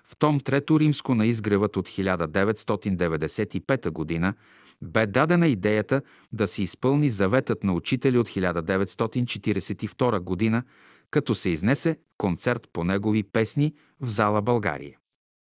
[0.05, 4.35] В том Трето римско на изгревът от 1995 г.
[4.82, 10.62] бе дадена идеята да се изпълни заветът на учителя от 1942 г.,
[11.11, 14.98] като се изнесе концерт по негови песни в зала България.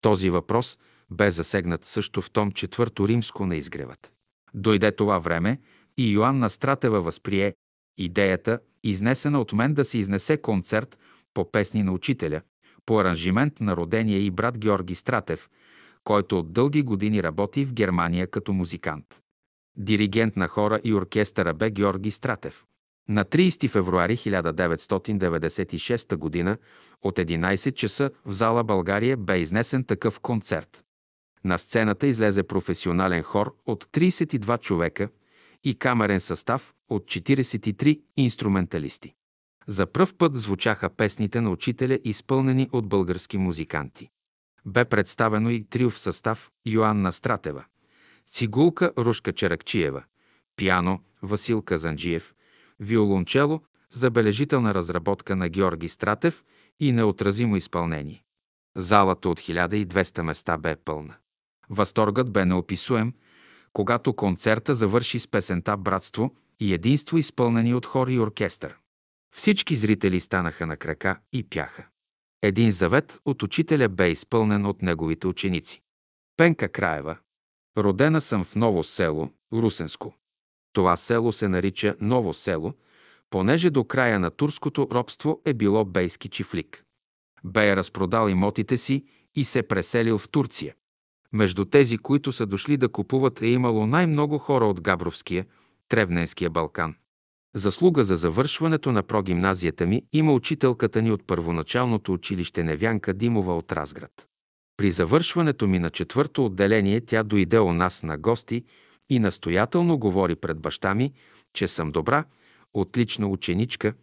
[0.02, 0.80] Този въпрос
[1.14, 4.14] бе засегнат също в том Четвърто римско на изгревът.
[4.54, 5.60] Дойде това време
[5.98, 7.54] и Йоанна Стратева възприе
[7.98, 10.98] идеята изнесена от мен да се изнесе концерт
[11.34, 12.42] по песни на учителя,
[12.86, 15.50] по аранжимент на родения и брат Георги Стратев,
[16.04, 19.06] който от дълги години работи в Германия като музикант.
[19.78, 22.66] Диригент на хора и оркестъра бе Георги Стратев.
[23.10, 26.58] На 30 февруари 1996 г.
[27.02, 30.83] от 11 часа в зала България бе изнесен такъв концерт.
[31.46, 35.10] На сцената излезе професионален хор от 32 човека–
[35.64, 39.14] и камерен състав от 43 инструменталисти.
[39.68, 44.10] За пръв път звучаха песните на учителя, изпълнени от български музиканти.
[44.66, 47.66] Бе представено и трио в състав Йоанна Стратева,
[48.30, 50.04] цигулка Рушка Черакчиева,
[50.56, 52.34] пиано Васил Казанджиев,
[52.80, 56.44] виолончело забележителна разработка на Георги Стратев
[56.80, 58.24] и неотразимо изпълнение.
[58.76, 61.16] Залата от 1200 места бе пълна.
[61.74, 63.14] Възторгът бе неописуем
[63.74, 68.78] когато концерта завърши с песента «Братство» и единство, изпълнени от хор и оркестър.
[69.36, 71.88] Всички зрители станаха на крака и пяха.
[72.42, 75.82] Един завет от учителя бе изпълнен от неговите ученици.
[76.38, 77.18] Пенка Краева.
[77.78, 80.14] Родена съм в Ново село, Русенско.
[80.74, 82.74] Това село се нарича Ново село,
[83.30, 86.84] понеже до края на турското робство е било бейски чифлик.
[87.44, 89.06] Бе е разпродал имотите си
[89.36, 90.76] и се преселил в Турция.
[91.34, 95.46] Между тези, които са дошли да купуват, е имало най-много хора от Габровския,
[95.90, 96.96] Тревненския Балкан.
[97.56, 103.72] Заслуга за завършването на прогимназията ми има учителката ни от първоначалното училище Невянка Димова от
[103.72, 104.28] Разград.
[104.78, 108.64] При завършването ми на четвърто отделение тя дойде у нас на гости
[109.10, 111.14] и настоятелно говори пред баща ми,
[111.54, 112.26] че съм добра,
[112.74, 113.94] отлична ученичка,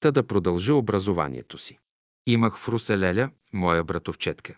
[0.00, 1.78] та да продължа образованието си.
[2.26, 4.56] Имах в Руселеля, моя братовчетка.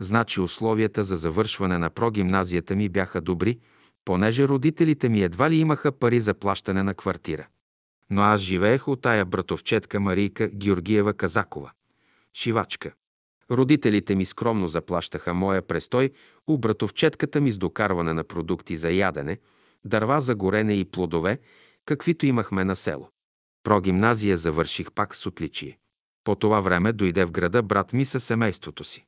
[0.00, 3.58] Значи условията за завършване на прогимназията ми бяха добри,
[4.04, 7.46] понеже родителите ми едва ли имаха пари за плащане на квартира.
[8.10, 11.70] Но аз живеех от тая братовчетка Марийка Георгиева Казакова,
[12.34, 12.92] шивачка.
[13.50, 16.10] Родителите ми скромно заплащаха моя престой
[16.46, 19.38] у братовчетката ми с докарване на продукти за ядене,
[19.84, 21.38] дърва за горене и плодове,
[21.84, 23.08] каквито имахме на село.
[23.62, 25.78] Прогимназия завърших пак с отличие.
[26.24, 29.06] По това време дойде в града брат ми със семейството си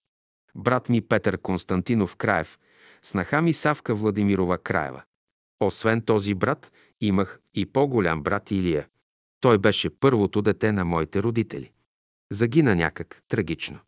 [0.54, 2.58] брат ми Петър Константинов Краев,
[3.02, 5.02] снаха ми Савка Владимирова Краева.
[5.60, 8.88] Освен този брат, имах и по-голям брат Илия.
[9.40, 11.72] Той беше първото дете на моите родители.
[12.32, 13.78] Загина някак трагично.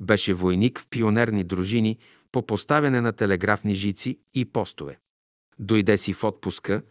[0.00, 1.98] Беше войник в пионерни дружини
[2.32, 4.98] по поставяне на телеграфни жици и постове.
[5.58, 6.82] Дойде си в отпуска,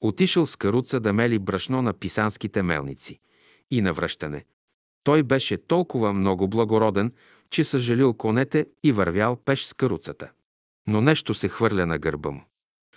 [0.00, 3.20] отишъл с каруца да мели брашно на писанските мелници.
[3.70, 4.44] И навръщане.
[5.04, 7.12] Той беше толкова много благороден,
[7.54, 10.30] че съжалил конете и вървял пеш с каруцата.
[10.86, 12.44] Но нещо се хвърля на гърба му.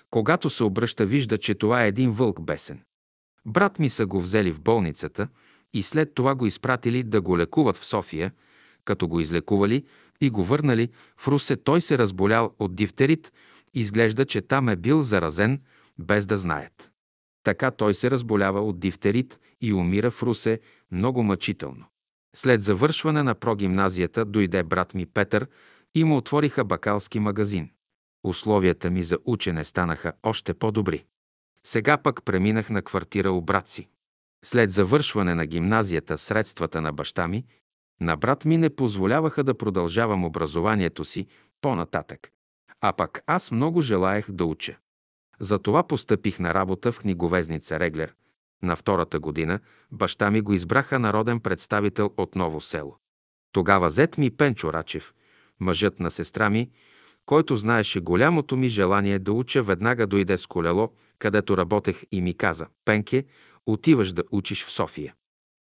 [0.09, 2.81] Когато се обръща, вижда, че това е един вълк бесен.
[3.45, 5.27] Брат ми са го взели в болницата
[5.73, 8.31] и след това го изпратили да го лекуват в София.
[8.85, 9.83] Като го излекували
[10.21, 13.33] и го върнали в Русе, той се разболял от дифтерит.
[13.73, 15.61] Изглежда, че там е бил заразен,
[15.99, 16.91] без да знаят.
[17.43, 20.59] Така той се разболява от дифтерит и умира в Русе
[20.91, 21.85] много мъчително.
[22.37, 25.47] След завършване на прогимназията дойде брат ми Петър
[25.95, 27.69] и му отвориха бакалски магазин.
[28.23, 31.05] Условията ми за учене станаха още по-добри.
[31.63, 33.87] Сега пък преминах на квартира у брат си.
[34.45, 37.45] След завършване на гимназията средствата на баща ми,
[38.01, 41.27] на брат ми не позволяваха да продължавам образованието си
[41.61, 42.31] по-нататък.
[42.81, 44.77] А пък аз много желаях да уча.
[45.39, 48.13] Затова постъпих на работа в книговезница Реглер.
[48.63, 49.59] На втората година
[49.91, 52.97] баща ми го избраха народен представител от Ново село.
[53.51, 55.13] Тогава зет ми Пенчо Рачев,
[55.59, 56.69] мъжът на сестра ми,
[57.25, 62.33] който знаеше голямото ми желание да уча, веднага дойде с колело, където работех и ми
[62.33, 63.25] каза «Пенке,
[63.65, 65.13] отиваш да учиш в София».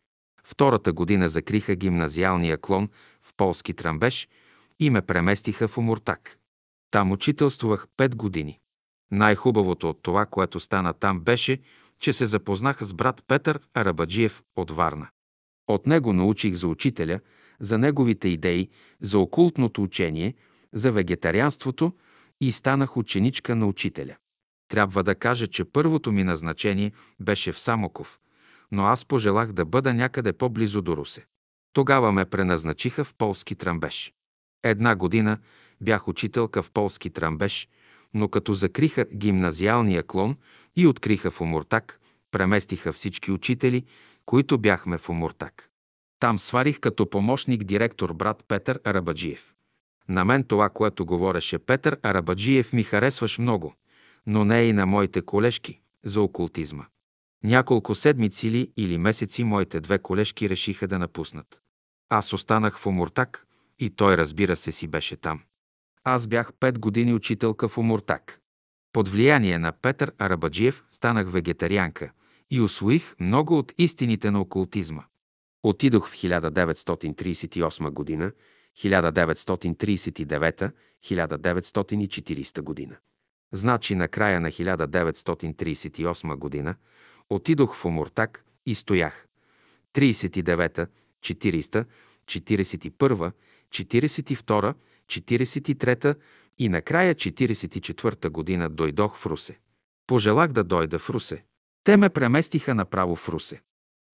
[0.52, 2.90] Втората година закриха гимназиалния клон
[3.22, 4.28] в полски трамбеж
[4.80, 6.38] и ме преместиха в Умуртак.
[6.92, 8.60] Там учителствувах пет години.
[9.12, 11.60] Най-хубавото от това, което стана там, беше,
[12.00, 15.08] че се запознах с брат Петър Арабаджиев от Варна.
[15.68, 17.20] От него научих за учителя,
[17.60, 18.70] за неговите идеи,
[19.02, 20.36] за окултното учение,
[20.74, 21.94] за вегетарианството
[22.42, 24.16] и станах ученичка на учителя.
[24.68, 28.20] Трябва да кажа, че първото ми назначение беше в Самоков,
[28.72, 31.26] но аз пожелах да бъда някъде по-близо до Русе.
[31.74, 34.14] Тогава ме преназначиха в полски трамбеж.
[34.64, 35.38] Една година
[35.82, 37.68] бях учителка в полски трамбеж,
[38.14, 40.38] но като закриха гимназиалния клон
[40.76, 42.00] и откриха в Омуртак,
[42.32, 43.86] преместиха всички учители,
[44.26, 45.70] които бяхме в Омуртак.
[46.20, 49.56] Там сварих като помощник директор брат Петър Арабаджиев.
[50.10, 53.74] На мен това, което говореше Петър Арабаджиев, ми харесваш много,
[54.28, 56.86] но не и на моите колежки за окултизма.
[57.44, 61.61] Няколко седмици ли или месеци моите две колежки решиха да напуснат.
[62.10, 63.48] Аз останах в Омуртак
[63.80, 65.41] и той, разбира се, си беше там.
[66.03, 68.40] Аз бях пет години учителка в Омуртак.
[68.94, 72.11] Под влияние на Петър Арабаджиев станах вегетарианка
[72.52, 75.03] и освоих много от истините на окултизма.
[75.64, 78.32] Отидох в 1938 година,
[78.78, 80.72] 1939,
[81.03, 82.98] 1940 година.
[83.52, 86.76] Значи на края на 1938 година
[87.30, 89.27] отидох в Омуртак и стоях.
[89.93, 90.88] 39-та,
[91.22, 91.85] 40-та,
[92.27, 93.34] 41-та,
[93.72, 94.76] 42-та,
[95.07, 96.15] 43-та
[96.57, 99.60] и накрая 44-та година дойдох в Русе.
[100.07, 101.43] Пожелах да дойда в Русе.
[101.84, 103.61] Те ме преместиха направо в Русе.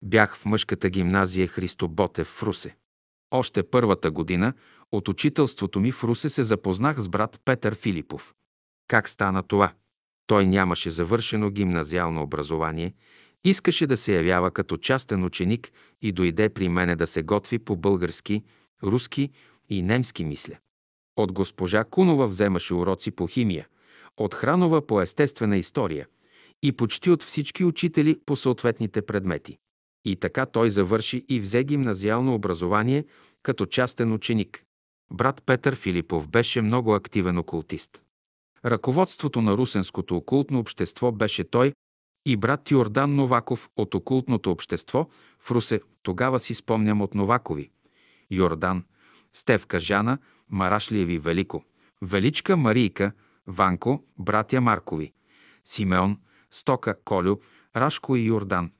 [0.03, 2.75] Бях в мъжката гимназия Христо Ботев в Русе.
[3.31, 4.53] Още първата година
[4.91, 8.35] от учителството ми в Русе се запознах с брат Петър Филипов.
[8.87, 9.73] Как стана това?
[10.27, 12.93] Той нямаше завършено гимназиално образование,
[13.43, 15.71] искаше да се явява като частен ученик
[16.01, 18.43] и дойде при мене да се готви по български,
[18.83, 19.29] руски
[19.69, 20.57] и немски мисля.
[21.17, 23.67] От госпожа Кунова вземаше уроци по химия,
[24.17, 26.07] от Хранова по естествена история
[26.63, 29.57] и почти от всички учители по съответните предмети.
[30.05, 33.05] И така той завърши и взе гимназиално образование
[33.43, 34.63] като частен ученик.
[35.13, 38.04] Брат Петър Филипов беше много активен окултист.
[38.65, 41.73] Ръководството на Русенското окултно общество беше той
[42.25, 45.07] и брат Йордан Новаков от окултното общество
[45.39, 45.81] в Русе.
[46.03, 47.69] Тогава си спомням от Новакови.
[48.31, 48.83] Йордан,
[49.33, 50.17] Стевка Жана,
[50.49, 51.63] Марашлиеви Велико,
[52.01, 53.11] Величка Марийка,
[53.47, 55.13] Ванко, братя Маркови,
[55.65, 56.19] Симеон,
[56.51, 57.37] Стока Колю,
[57.75, 58.71] Рашко и Йордан,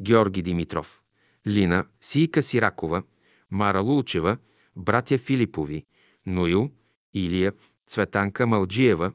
[0.00, 1.02] Георги Димитров,
[1.46, 3.02] Лина, Сийка Сиракова,
[3.50, 4.36] Мара Лулчева,
[4.76, 5.84] братя Филипови,
[6.26, 6.70] Ноил,
[7.14, 7.52] Илия,
[7.86, 9.12] Цветанка Малджиева,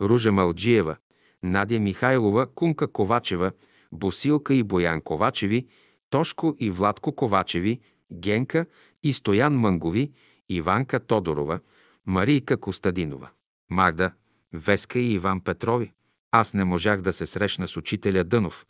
[0.00, 0.96] Ружа Малджиева,
[1.42, 3.52] Надя Михайлова, Кунка Ковачева,
[3.92, 5.66] Босилка и Боян Ковачеви,
[6.10, 7.80] Тошко и Владко Ковачеви,
[8.12, 8.66] Генка
[9.02, 10.12] и Стоян Мънгови,
[10.48, 11.60] Иванка Тодорова,
[12.06, 13.30] Марийка Костадинова,
[13.70, 14.12] Магда,
[14.52, 15.92] Веска и Иван Петрови.
[16.30, 18.66] Аз не можах да се срещна с учителя Дънов,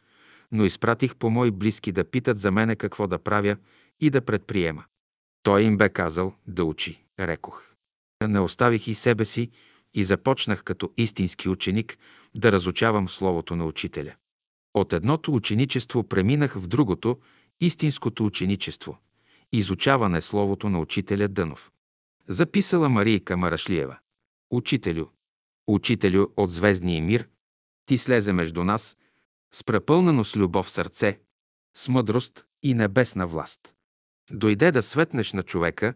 [0.52, 3.56] но изпратих по мои близки да питат за мене какво да правя
[4.00, 4.84] и да предприема.
[5.42, 7.74] Той им бе казал да учи, рекох.
[8.28, 9.50] Не оставих и себе си
[9.94, 11.98] и започнах като истински ученик
[12.36, 14.14] да разучавам Словото на Учителя.
[14.74, 17.18] От едното ученичество преминах в другото,
[17.60, 18.98] истинското ученичество–
[19.52, 21.72] изучаване Словото на Учителя Дънов.
[22.28, 23.98] Записала Марийка Марашлиева.
[24.50, 25.06] Учителю,
[25.66, 27.28] Учителю от звездния мир,
[27.86, 28.96] ти слезе между нас
[29.54, 31.20] с препълнено с любов сърце,
[31.76, 33.74] с мъдрост и небесна власт.
[34.30, 35.94] Дойде да светнеш на човека,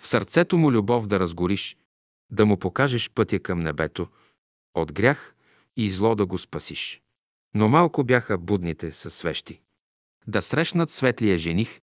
[0.00, 1.76] в сърцето му любов да разгориш,
[2.30, 4.08] да му покажеш пътя към небето,
[4.74, 5.34] от грях
[5.76, 7.02] и зло да го спасиш.
[7.54, 9.60] Но малко бяха будните със свещи.
[10.26, 11.80] Да срещнат светлия жених,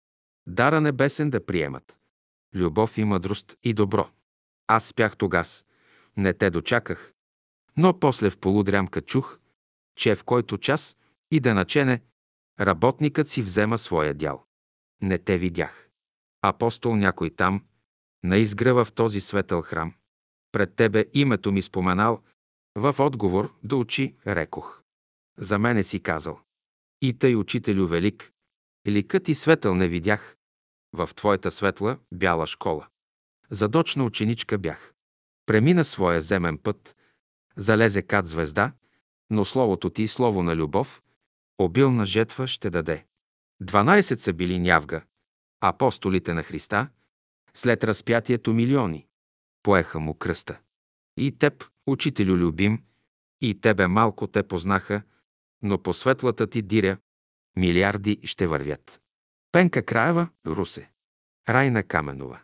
[0.47, 1.99] дара небесен да приемат.
[2.55, 4.11] Любов и мъдрост и добро.
[4.67, 5.67] Аз спях тогас,
[6.17, 7.13] не те дочаках,
[7.77, 9.39] но после в полудрямка чух,
[9.97, 10.97] че в който час
[11.31, 12.03] и да начене,
[12.61, 14.45] работникът си взема своя дял.
[15.03, 15.89] Не те видях.
[16.43, 17.65] Апостол някой там,
[18.25, 19.95] на изгръва в този светъл храм.
[20.53, 22.23] Пред тебе името ми споменал,
[22.77, 24.83] в отговор да учи рекох.
[25.39, 26.41] За мене си казал.
[27.03, 28.33] И тъй, учителю велик,
[28.89, 30.37] ликът и светъл не видях.
[30.93, 32.87] В твоята светла бяла школа.
[33.51, 34.95] Задочна ученичка бях.
[35.47, 36.97] Премина своя земен път,
[37.57, 38.73] залезе кат звезда,
[39.31, 41.03] но словото ти, слово на любов,
[41.59, 43.07] обилна жетва ще даде.
[43.61, 45.03] Дванайсет са били нявга,
[45.61, 46.89] апостолите на Христа,
[47.55, 49.07] след разпятието милиони.
[49.63, 50.61] Поеха му кръста.
[51.17, 52.83] И теб, учителю любим,
[53.41, 55.03] и тебе малко те познаха,
[55.63, 56.99] но по светлата ти диря
[57.57, 59.01] милиарди ще вървят.
[59.53, 60.91] Пенка Краева, Русе.
[61.49, 62.41] Райна Каменова.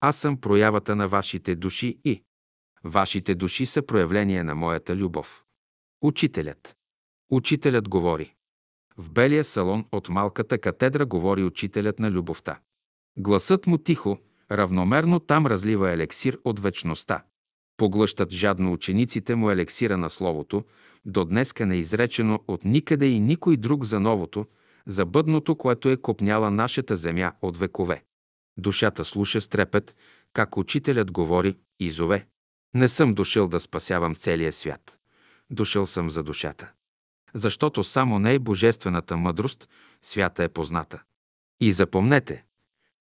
[0.00, 2.22] Аз съм проявата на вашите души и
[2.84, 5.44] вашите души са проявление на моята любов.
[6.02, 6.76] Учителят.
[7.30, 8.34] Учителят говори.
[8.96, 12.60] В белия салон от малката катедра говори учителят на любовта.
[13.16, 14.18] Гласът му тихо,
[14.58, 17.24] равномерно там разлива елексир от вечността.
[17.76, 20.64] Поглъщат жадно учениците му елексира на Словото,
[21.04, 24.46] до днеска неизречено от никъде и никой друг за новото,
[24.86, 28.02] за бъдното, което е копняла нашата земя от векове.
[28.58, 29.96] Душата слуша с трепет,
[30.32, 32.26] как учителят говори и зове.
[32.74, 34.98] Не съм дошъл да спасявам целия свят.
[35.50, 36.70] Дошъл съм за душата.
[37.34, 39.68] Защото само не е божествената мъдрост,
[40.02, 41.02] свята е позната.
[41.60, 42.44] И запомнете,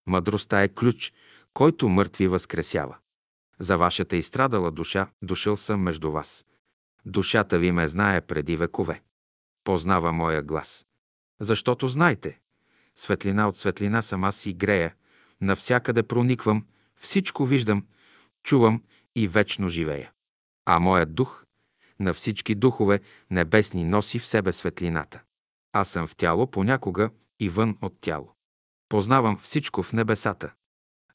[0.07, 1.13] мъдростта е ключ,
[1.53, 2.97] който мъртви възкресява.
[3.59, 6.45] За вашата изстрадала душа дошъл съм между вас.
[7.05, 9.01] Душата ви ме знае преди векове.
[9.63, 10.85] Познава моя глас.
[11.39, 12.39] Защото знайте,
[12.95, 14.95] светлина от светлина съм аз и грея,
[15.41, 16.65] навсякъде прониквам,
[16.95, 17.85] всичко виждам,
[18.43, 18.83] чувам
[19.15, 20.11] и вечно живея.
[20.65, 21.45] А моят дух
[21.99, 22.99] на всички духове
[23.31, 25.21] небесни носи в себе светлината.
[25.73, 27.09] Аз съм в тяло понякога
[27.39, 28.33] и вън от тяло.
[28.89, 30.53] Познавам всичко в небесата.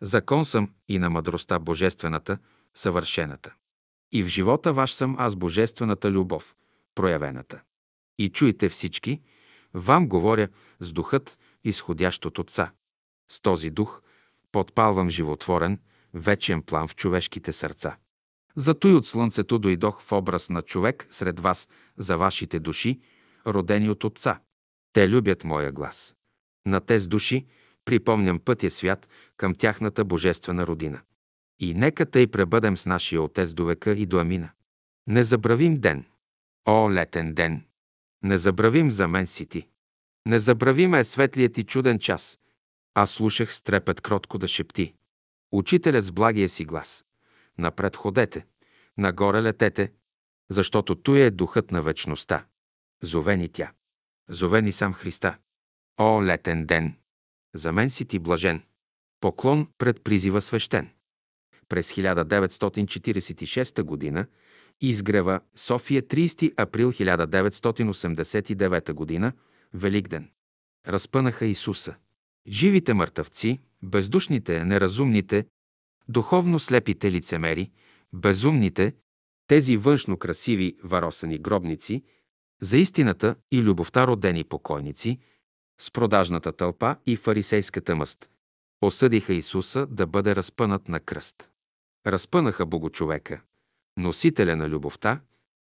[0.01, 2.39] Закон съм и на мъдростта божествената,
[2.75, 3.55] съвършената.
[4.13, 6.57] И в живота ваш съм аз божествената любов,
[6.95, 7.63] проявената.
[8.19, 9.23] И чуйте всички,
[9.75, 10.49] вам говоря
[10.81, 12.73] с духът, изходящ от Отца.
[13.29, 14.03] С този дух
[14.53, 15.81] подпалвам животворен,
[16.15, 17.97] вечен план в човешките сърца.
[18.57, 23.01] Зато и от слънцето дойдох в образ на човек сред вас за вашите души,
[23.47, 24.41] родени от Отца.
[24.93, 26.15] Те любят моя глас.
[26.67, 27.47] На тези души
[27.87, 31.01] припомням пътя свят към тяхната божествена родина.
[31.59, 34.51] И нека тъй пребъдем с нашия Отец до века и до Амина.
[35.07, 36.05] Не забравим ден.
[36.65, 37.63] О, летен ден!
[38.23, 39.69] Не забравим за мен си ти.
[40.27, 42.39] Не забравим е светлият и чуден час.
[42.95, 44.95] Аз слушах с трепет кротко да шепти.
[45.53, 47.05] Учителят с благия си глас.
[47.59, 48.47] Напред ходете,
[48.99, 49.93] нагоре летете,
[50.51, 52.47] защото той е духът на вечността.
[53.03, 53.73] Зовени тя.
[54.29, 55.39] Зовени сам Христа.
[55.99, 56.95] О, летен ден!
[57.57, 58.63] За мен си ти блажен.
[59.21, 60.91] Поклон пред призива свещен.
[61.69, 64.27] През 1946 г.
[64.81, 69.33] изгрева София 30 април 1989 г.
[69.75, 70.31] Великден.
[70.89, 71.95] Разпънаха Исуса.
[72.49, 75.47] Живите мъртъвци, бездушните, неразумните,
[76.09, 77.71] духовно слепите лицемери,
[78.13, 78.95] безумните,
[79.47, 82.03] тези външно красиви варосани гробници,
[82.61, 85.19] за истината и любовта родени покойници–
[85.79, 88.31] с продажната тълпа и фарисейската мъст.
[88.83, 91.51] Осъдиха Исуса да бъде разпънат на кръст.
[92.07, 93.41] Разпънаха Богочовека,
[93.97, 95.21] носителя на любовта,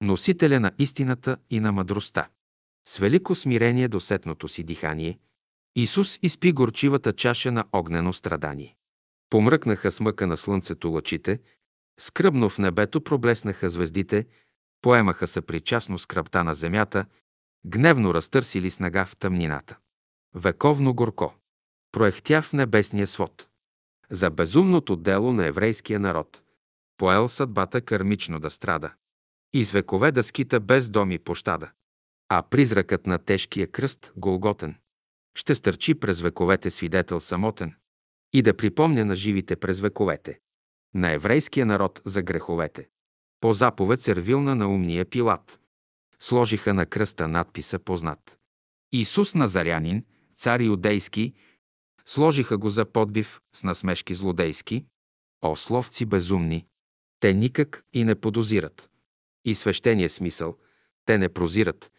[0.01, 2.29] носителя на истината и на мъдростта.
[2.87, 5.19] С велико смирение до сетното си дихание,
[5.75, 8.75] Исус изпи горчивата чаша на огнено страдание.
[9.29, 11.39] Помръкнаха с мъка на слънцето лъчите,
[11.99, 14.25] скръбно в небето проблеснаха звездите,
[14.81, 17.05] поемаха съпричастно скръпта на земята,
[17.65, 19.77] гневно разтърсили снага в тъмнината
[20.37, 21.33] вековно горко,
[21.91, 23.47] проехтя в небесния свод.
[24.09, 26.43] За безумното дело на еврейския народ.
[26.97, 28.93] поел съдбата кърмично да страда.
[29.53, 31.71] И с векове да скита без доми пощада.
[32.29, 34.75] А призракът на тежкия кръст, Голготен,
[35.35, 37.75] ще стърчи през вековете свидетел самотен
[38.33, 40.39] и да припомня на живите през вековете,
[40.93, 42.89] на еврейския народ за греховете.
[43.39, 45.59] По заповед сервилна на умния Пилат.
[46.19, 48.37] Сложиха на кръста надписа познат.
[48.91, 50.05] Исус Назарянин,
[50.37, 51.33] цар иудейски,
[52.05, 54.85] сложиха го за подбив с насмешки злодейски.
[55.41, 56.65] О, словци безумни!
[57.19, 58.89] Те никак и не подозират.
[59.45, 60.57] И свещения смисъл,
[61.05, 61.91] те не прозират,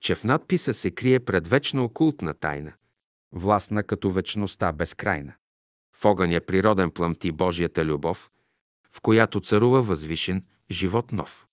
[0.00, 2.72] че в надписа се крие предвечно окултна тайна,
[3.32, 5.34] властна като вечността безкрайна.
[5.96, 8.30] В огъня природен плъмти Божията любов,
[8.90, 11.46] в която царува възвишен живот нов.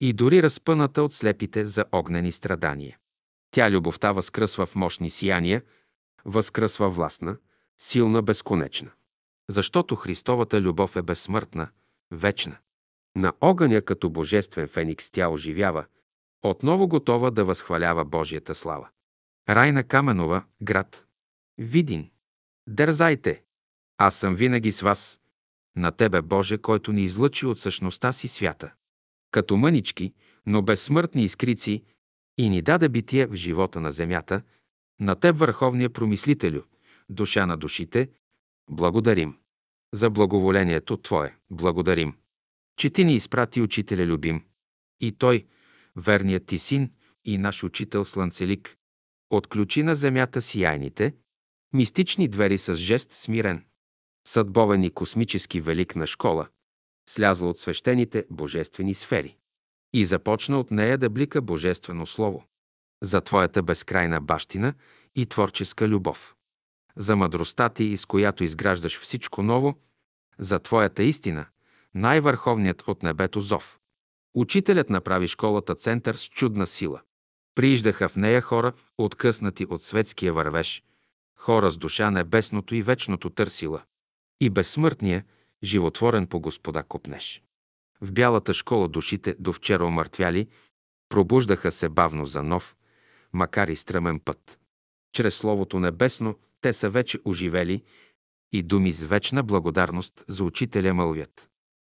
[0.00, 2.98] И дори разпъната от слепите за огнени страдания.
[3.50, 5.62] Тя любовта възкръсва в мощни сияния,
[6.24, 7.36] възкръсва властна,
[7.78, 8.90] силна, безконечна.
[9.50, 11.68] Защото Христовата любов е безсмъртна,
[12.10, 12.56] вечна.
[13.16, 15.84] На огъня като божествен феникс тя оживява,
[16.42, 18.88] отново готова да възхвалява Божията слава.
[19.48, 21.06] Райна Каменова, град.
[21.58, 22.10] Видин.
[22.68, 23.42] Дързайте!
[23.98, 25.20] Аз съм винаги с вас.
[25.76, 28.72] На Тебе, Боже, който ни излъчи от същността си свята.
[29.30, 30.14] Като мънички,
[30.46, 31.84] но безсмъртни искрици
[32.38, 34.42] и ни даде битие в живота на земята,
[35.00, 36.62] на Теб, Върховния Промислителю,
[37.08, 38.10] душа на душите,
[38.70, 39.36] благодарим.
[39.94, 42.14] За благоволението Твое благодарим.
[42.76, 44.44] Че Ти ни изпрати Учителя любим.
[45.00, 45.46] И Той,
[45.96, 46.90] верният Ти син
[47.24, 48.76] и наш учител Слънцелик,
[49.30, 51.14] отключи на земята сияйните,
[51.72, 53.64] мистични двери с жест смирен.
[54.28, 56.48] Съдбовен и космически велик на школа,
[57.08, 59.36] слязла от свещените божествени сфери.
[59.92, 62.44] И започна от нея да блика Божествено Слово.
[63.02, 64.74] За Твоята безкрайна бащина
[65.16, 66.34] и творческа любов.
[66.96, 69.74] За мъдростта Ти, с която изграждаш всичко ново.
[70.38, 71.46] За Твоята истина,
[71.94, 73.78] най-върховният от небето зов.
[74.34, 77.00] Учителят направи школата център с чудна сила.
[77.54, 80.82] Прииждаха в нея хора, откъснати от светския вървеж,
[81.36, 83.82] хора с душа небесното и вечното търсила.
[84.40, 85.24] И безсмъртния,
[85.62, 87.42] животворен по Господа копнеш.
[88.00, 90.48] В бялата школа душите, до вчера омъртвяли,
[91.08, 92.76] пробуждаха се бавно за нов,
[93.32, 94.58] макар и стръмен път.
[95.12, 97.82] Чрез Словото Небесно те са вече оживели
[98.52, 101.50] и думи с вечна благодарност за Учителя мълвят.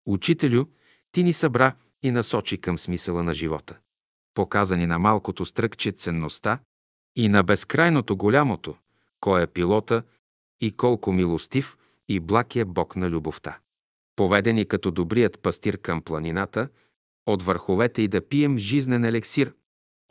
[0.06, 0.66] Учителю,
[1.12, 3.78] ти ни събра и насочи към смисъла на живота.
[4.34, 6.60] Показани на малкото стръкче ценността
[7.16, 8.76] и на безкрайното голямото,
[9.20, 10.04] кой е пилота
[10.62, 11.78] и колко милостив
[12.10, 13.60] и благ е Бог на любовта.
[14.16, 16.70] Поведени като добрият пастир към планината,
[17.26, 19.54] от върховете и да пием жизнен елексир,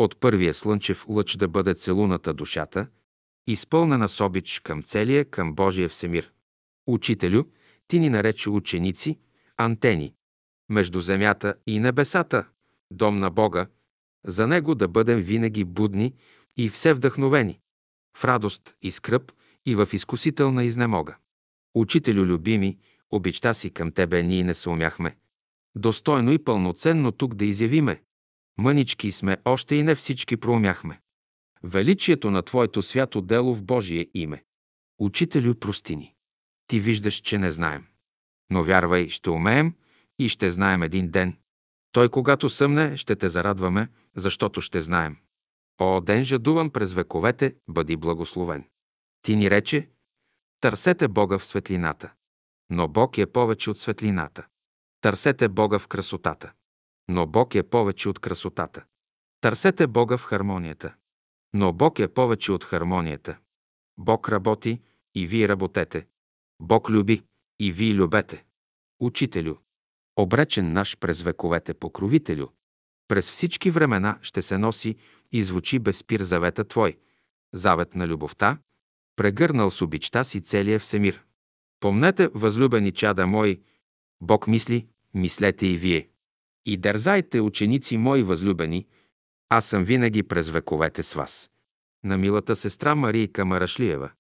[0.05, 2.87] от първия слънчев лъч да бъде целуната душата,
[3.47, 6.33] изпълнена с обич към целия, към Божия всемир.
[6.87, 7.45] Учителю,
[7.89, 9.19] ти ни нарече ученици,
[9.57, 10.15] антени,
[10.71, 12.49] между земята и небесата,
[12.91, 13.67] дом на Бога,
[14.27, 16.15] за Него да бъдем винаги будни
[16.57, 17.61] и все вдъхновени,
[18.17, 19.33] в радост и скръп
[19.67, 21.17] и в изкусителна изнемога.
[21.75, 22.79] Учителю любими,
[23.11, 25.17] обичта си към Тебе ние не се умяхме.
[25.77, 28.03] Достойно и пълноценно тук да изявиме.
[28.61, 31.01] Мънички сме, още и не всички проумяхме.
[31.63, 34.45] Величието на Твоето свято дело в Божие име.
[34.99, 36.15] Учителю, прости ни.
[36.67, 37.87] Ти виждаш, че не знаем.
[38.51, 39.75] Но вярвай, ще умеем
[40.19, 41.37] и ще знаем един ден.
[41.93, 45.17] Той, когато съмне, ще те зарадваме, защото ще знаем.
[45.79, 48.65] О, ден жадуван през вековете, бъди благословен.
[49.23, 49.91] Ти ни рече,
[50.61, 52.13] търсете Бога в светлината.
[52.71, 54.47] Но Бог е повече от светлината.
[55.01, 56.53] Търсете Бога в красотата.
[57.13, 58.85] Но Бог е повече от красотата.
[59.41, 60.95] Търсете Бога в хармонията.
[61.55, 63.39] Но Бог е повече от хармонията.
[63.99, 64.81] Бог работи
[65.15, 66.07] и вие работете.
[66.61, 67.23] Бог люби
[67.61, 68.45] и вие любете.
[69.01, 69.55] Учителю,
[70.17, 72.47] обречен наш през вековете покровителю,
[73.09, 74.97] през всички времена ще се носи
[75.33, 76.99] и звучи безпир завета Твой,
[77.53, 78.59] завет на любовта,
[79.17, 81.25] прегърнал с обичта си целия всемир.
[81.81, 83.61] Помнете, възлюбени чада мои,
[84.21, 86.10] Бог мисли, мислете и вие.
[86.67, 88.87] И дързайте, ученици мои възлюбени,
[89.49, 91.51] аз съм винаги през вековете с вас.
[92.05, 94.11] На милата сестра Марийка Марашлиева.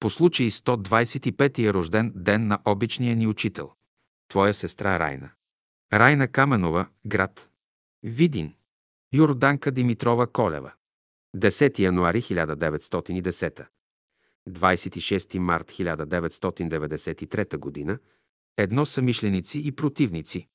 [0.00, 3.72] По случай 125-я рожден ден на обичния ни учител.
[4.28, 5.30] Твоя сестра Райна.
[5.92, 7.50] Райна Каменова, град.
[8.02, 8.54] Видин.
[9.14, 10.72] Йорданка Димитрова Колева.
[11.36, 13.66] 10 януари 1910.
[14.48, 17.98] 26 март 1993 г.
[18.56, 20.48] Едно са мишленици и противници.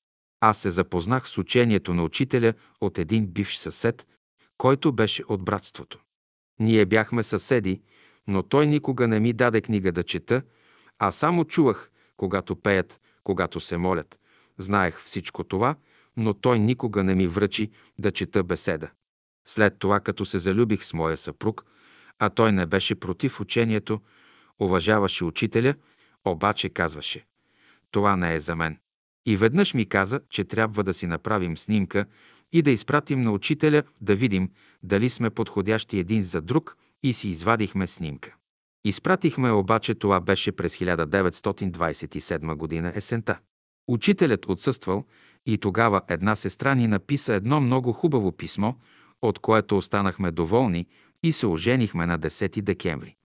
[0.47, 4.07] Аз се запознах с учението на учителя от един бивш съсед,
[4.57, 5.99] който беше от братството.
[6.59, 7.81] Ние бяхме съседи,
[8.27, 10.41] но той никога не ми даде книга да чета,
[10.99, 14.19] а само чувах, когато пеят, когато се молят,
[14.57, 15.75] Знаех всичко това,
[16.17, 18.89] но той никога не ми връчи да чета беседа.
[19.45, 21.65] След това, като се залюбих с моя съпруг,
[22.19, 24.01] а той не беше против учението,
[24.59, 25.75] уважаваше учителя,
[26.25, 27.25] обаче казваше
[27.91, 28.77] «Това не е за мен».
[29.25, 32.05] И веднъж ми каза, че трябва да си направим снимка
[32.51, 34.49] и да изпратим на учителя да видим
[34.83, 38.35] дали сме подходящи един за друг и си извадихме снимка.
[38.85, 43.39] Изпратихме обаче това беше през 1927 година есента.
[43.87, 45.05] Учителят отсъствал
[45.45, 48.73] и тогава една сестра ни написа едно много хубаво писмо,
[49.21, 50.85] от което останахме доволни
[51.23, 53.15] и се оженихме на 10 декември.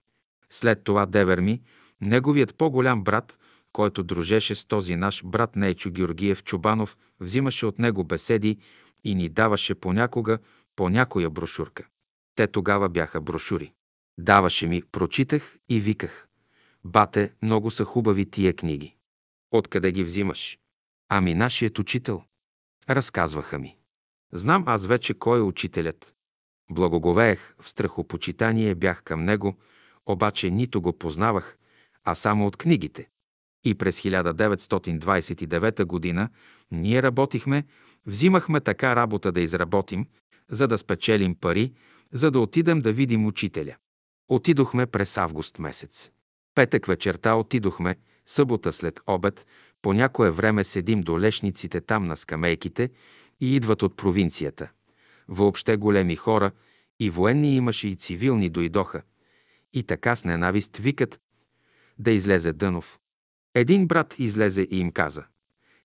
[0.50, 1.60] След това девер ми,
[2.00, 3.38] неговият по-голям брат,
[3.72, 8.58] който дружеше с този наш брат Нейчо Георгиев Чубанов, взимаше от него беседи
[9.04, 10.38] и ни даваше понякога
[10.76, 11.86] по някоя брошурка.
[12.34, 13.72] Те тогава бяха брошури.
[14.18, 16.28] Даваше ми, прочитах и виках.
[16.84, 18.96] Бате, много са хубави тия книги.
[19.50, 20.58] Откъде ги взимаш?
[21.08, 22.22] Ами нашият учител.
[22.90, 23.76] Разказваха ми.
[24.32, 26.14] Знам аз вече кой е учителят.
[26.70, 29.58] Благоговеех, в страхопочитание бях към него,
[30.06, 31.58] обаче нито го познавах,
[32.04, 33.08] а само от книгите.
[33.64, 36.28] И през 1929 година
[36.70, 37.64] ние работихме,
[38.06, 40.06] взимахме така работа да изработим,
[40.50, 41.72] за да спечелим пари,
[42.12, 43.76] за да отидем да видим учителя.
[44.28, 46.10] Отидохме през август месец.
[46.54, 47.96] Петък вечерта отидохме,
[48.26, 49.46] събота след обед,
[49.82, 52.90] по някое време седим до лешниците там на скамейките
[53.40, 54.70] и идват от провинцията.
[55.28, 56.50] Въобще големи хора,
[57.00, 59.02] и военни имаше, и цивилни дойдоха.
[59.72, 61.20] И така с ненавист викат
[61.98, 62.98] да излезе Дънов.
[63.54, 65.24] Един брат излезе и им каза.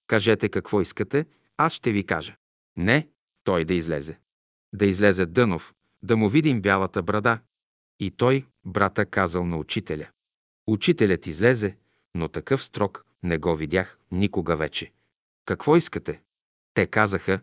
[0.07, 1.25] Кажете какво искате,
[1.57, 2.35] аз ще ви кажа.
[2.77, 3.07] Не,
[3.43, 4.19] той да излезе.
[4.73, 5.73] Да излезе Дънов,
[6.03, 7.39] да му видим бялата брада.
[7.99, 10.07] И той, брата, казал на учителя.
[10.67, 11.77] Учителят излезе,
[12.15, 14.91] но такъв строк не го видях никога вече.
[15.45, 16.21] Какво искате?
[16.73, 17.39] Те казаха,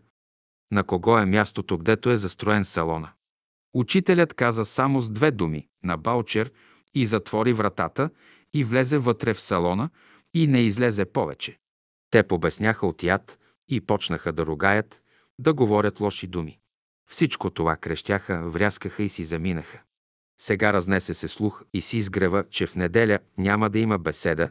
[0.73, 3.13] на кого е мястото, гдето е застроен салона.
[3.75, 6.53] Учителят каза само с две думи на Балчер
[6.95, 8.11] и затвори вратата
[8.55, 9.91] и влезе вътре в салона
[10.35, 11.59] и не излезе повече.
[12.11, 13.39] Те побесняха от яд
[13.69, 15.03] и почнаха да ругаят,
[15.39, 16.59] да говорят лоши думи.
[17.11, 19.83] Всичко това крещяха, вряскаха и си заминаха.
[20.41, 24.51] Сега разнесе се слух и си изгрева, че в неделя няма да има беседа,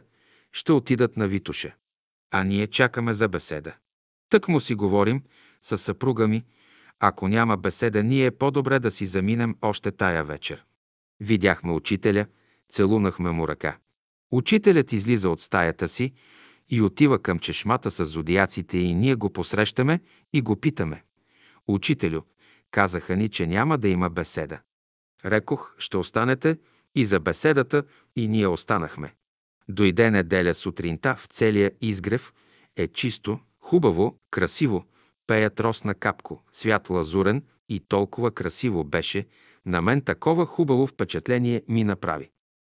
[0.52, 1.74] ще отидат на Витуша.
[2.30, 3.74] А ние чакаме за беседа.
[4.28, 5.22] Тък му си говорим
[5.60, 6.44] с съпруга ми,
[7.00, 10.64] ако няма беседа, ние е по-добре да си заминем още тая вечер.
[11.20, 12.26] Видяхме учителя,
[12.68, 13.78] целунахме му ръка.
[14.32, 16.12] Учителят излиза от стаята си
[16.70, 20.00] и отива към чешмата с зодиаците и ние го посрещаме
[20.32, 21.02] и го питаме.
[21.68, 22.20] Учителю,
[22.70, 24.60] казаха ни, че няма да има беседа.
[25.24, 26.58] Рекох, ще останете
[26.94, 27.82] и за беседата
[28.16, 29.14] и ние останахме.
[29.68, 32.32] Дойде неделя сутринта в целия изгрев,
[32.76, 34.84] е чисто, хубаво, красиво,
[35.26, 39.26] пеят росна капко, свят лазурен и толкова красиво беше,
[39.66, 42.30] на мен такова хубаво впечатление ми направи.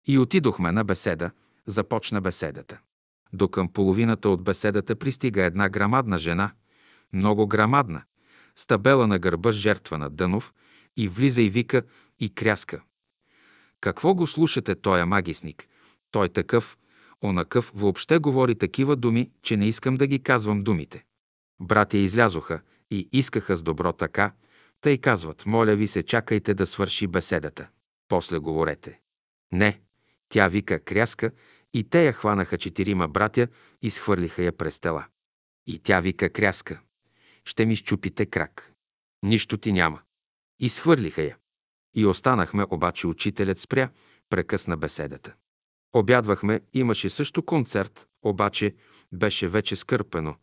[0.07, 1.31] И отидохме на беседа,
[1.67, 2.79] започна беседата.
[3.33, 6.53] До към половината от беседата пристига една грамадна жена,
[7.13, 8.03] много грамадна,
[8.57, 10.55] с табела на гърба жертва на Дънов
[10.97, 11.83] и влиза и вика
[12.21, 12.83] и кряска.
[13.81, 15.69] Какво го слушате, той е магисник?
[16.11, 16.79] Той такъв,
[17.23, 21.05] онакъв, въобще говори такива думи, че не искам да ги казвам думите.
[21.61, 22.61] Братя излязоха
[22.91, 24.33] и искаха с добро така,
[24.81, 27.69] тъй казват, моля ви се, чакайте да свърши беседата.
[28.09, 29.01] После говорете.
[29.53, 29.81] Не,
[30.29, 31.31] тя вика кряска
[31.75, 33.49] и те я хванаха четирима братя
[33.83, 35.07] и схвърлиха я през тела.
[35.67, 36.81] И тя вика кряска.
[37.45, 38.73] Ще ми щупите крак.
[39.23, 40.01] Нищо ти няма.
[40.61, 41.37] И схвърлиха я.
[41.95, 43.91] И останахме, обаче учителят спря,
[44.31, 45.35] прекъсна беседата.
[45.93, 48.75] Обядвахме, имаше също концерт, обаче
[49.13, 50.37] беше вече скърпено,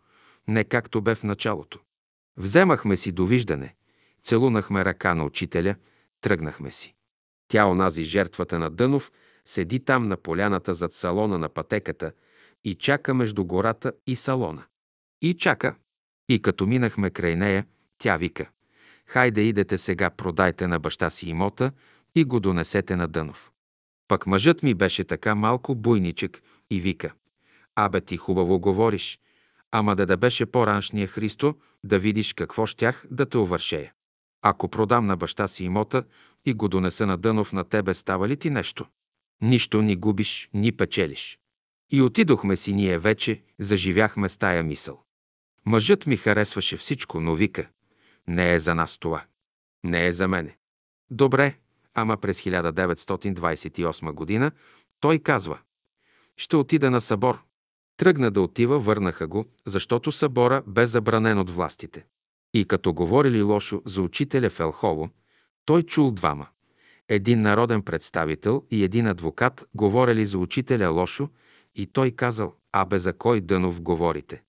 [0.48, 1.80] не както бе в началото.
[2.38, 3.76] Вземахме си довиждане,
[4.24, 5.76] целунахме ръка на учителя,
[6.22, 6.96] тръгнахме си.
[7.48, 9.12] Тя, онази жертвата на Дънов,
[9.52, 12.12] седи там на поляната зад салона на пътеката
[12.64, 14.64] и чака между гората и салона.
[15.22, 15.76] И чака.
[16.30, 17.66] И като минахме край нея,
[17.98, 18.50] тя вика.
[19.06, 21.72] Хайде идете сега, продайте на баща си имота
[22.16, 23.52] и го донесете на Дънов.
[24.08, 27.14] Пък мъжът ми беше така малко буйничек и вика.
[27.76, 29.20] Абе ти хубаво говориш,
[29.72, 33.94] ама да да беше по-раншния Христо, да видиш какво щях да те увършея.
[34.42, 36.04] Ако продам на баща си имота
[36.46, 38.86] и го донеса на Дънов, на тебе става ли ти нещо?
[39.42, 41.40] Нищо ни губиш, ни печелиш.
[41.90, 45.04] И отидохме си ние вече, заживяхме с тая мисъл.
[45.66, 47.70] Мъжът ми харесваше всичко, но вика,
[48.28, 49.24] не е за нас това.
[49.84, 50.58] Не е за мене.
[51.10, 51.56] Добре,
[51.94, 54.52] ама през 1928 година
[55.00, 55.60] той казва,
[56.38, 57.42] ще отида на събор.
[57.98, 62.06] Тръгна да отива, върнаха го, защото събора бе забранен от властите.
[62.54, 65.10] И като говорили лошо за учителя в Елхово,
[65.66, 66.48] той чул двама.
[67.14, 71.30] Един народен представител и един адвокат говорили за учителя лошо
[71.76, 74.44] и той казал, абе за кой Дънов говорите?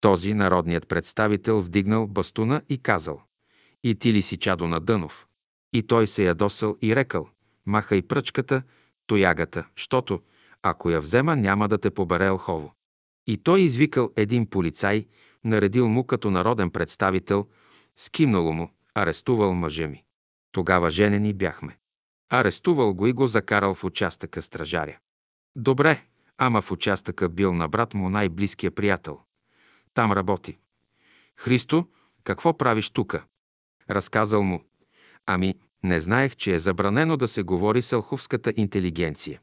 [0.00, 3.22] Този народният представител вдигнал бастуна и казал,
[3.84, 5.26] и ти ли си чадо на Дънов?
[5.72, 7.28] И той се ядосал и рекал,
[7.66, 8.62] махай пръчката,
[9.06, 10.20] тоягата, щото,
[10.62, 12.72] ако я взема, няма да те побере Елхово.
[13.26, 15.06] И той извикал един полицай,
[15.44, 17.46] наредил му като народен представител,
[17.96, 20.04] скимнало му, арестувал мъжа ми.
[20.52, 21.77] Тогава женени бяхме.
[22.30, 24.98] Арестувал го и го закарал в участъка стражаря.
[25.56, 26.04] Добре,
[26.38, 29.20] ама в участъка бил на брат му най-близкия приятел.
[29.94, 30.58] Там работи.
[31.36, 31.88] Христо,
[32.24, 33.24] какво правиш тука?
[33.90, 34.64] Разказал му.
[35.26, 39.40] Ами, не знаех, че е забранено да се говори с елховската интелигенция.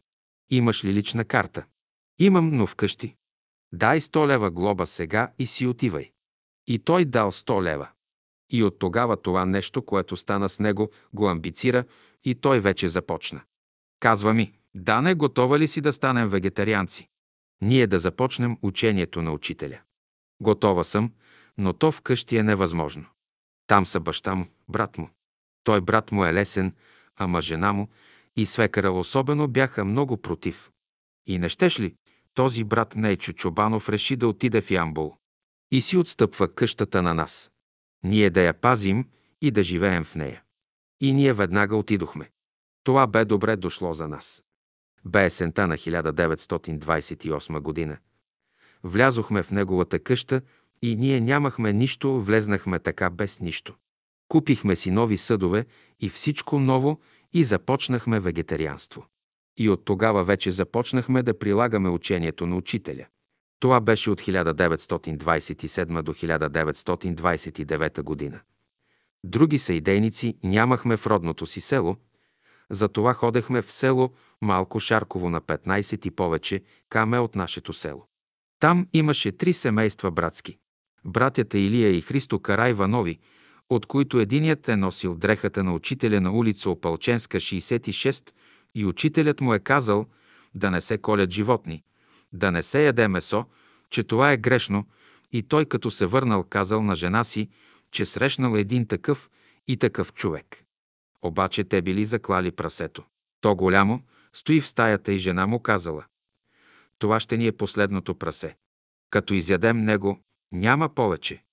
[0.49, 1.65] Имаш ли лична карта?
[2.19, 3.15] Имам, но вкъщи.
[3.73, 6.11] Дай 100 лева глоба сега и си отивай.
[6.67, 7.89] И той дал 100 лева.
[8.49, 11.83] И от тогава това нещо, което стана с него, го амбицира
[12.23, 13.41] и той вече започна.
[13.99, 17.09] Казва ми, да не готова ли си да станем вегетарианци?
[17.61, 19.79] Ние да започнем учението на учителя.
[20.41, 21.11] Готова съм,
[21.57, 23.05] но то вкъщи е невъзможно.
[23.67, 25.09] Там са баща му, брат му.
[25.63, 26.73] Той брат му е лесен,
[27.17, 27.87] ама жена му
[28.35, 30.71] и свекара особено бяха много против.
[31.27, 31.95] И не щеш ли,
[32.33, 35.17] този брат Нейчо Чобанов реши да отиде в Ямбол
[35.71, 37.51] и си отстъпва къщата на нас.
[38.05, 39.05] Ние да я пазим
[39.41, 40.43] и да живеем в нея.
[41.01, 42.29] И ние веднага отидохме.
[42.83, 44.43] Това бе добре дошло за нас.
[45.05, 47.97] Бе есента на 1928 година.
[48.83, 50.41] Влязохме в неговата къща
[50.81, 53.75] и ние нямахме нищо, влезнахме така без нищо.
[54.27, 55.65] Купихме си нови съдове
[55.99, 56.99] и всичко ново
[57.33, 59.05] и започнахме вегетарианство.
[59.57, 63.05] И от тогава вече започнахме да прилагаме учението на учителя.
[63.59, 68.39] Това беше от 1927 до 1929 година.
[69.23, 71.97] Други съидейници нямахме в родното си село,
[72.69, 78.07] затова ходехме в село Малко Шарково на 15 и повече каме от нашето село.
[78.59, 80.57] Там имаше три семейства братски.
[81.05, 83.19] Братята Илия и Христо Карайванови,
[83.69, 88.31] от които единият е носил дрехата на учителя на улица Опалченска 66
[88.75, 90.05] и учителят му е казал
[90.55, 91.83] да не се колят животни,
[92.35, 93.45] да не се яде месо,
[93.89, 94.85] че това е грешно
[95.31, 97.49] и той като се върнал казал на жена си,
[97.91, 99.29] че срещнал един такъв
[99.67, 100.63] и такъв човек.
[101.21, 103.03] Обаче те били заклали прасето.
[103.41, 104.01] То голямо,
[104.33, 106.05] стои в стаята и жена му казала.
[106.99, 108.55] Това ще ни е последното прасе.
[109.09, 110.19] Като изядем него,
[110.51, 111.43] няма повече.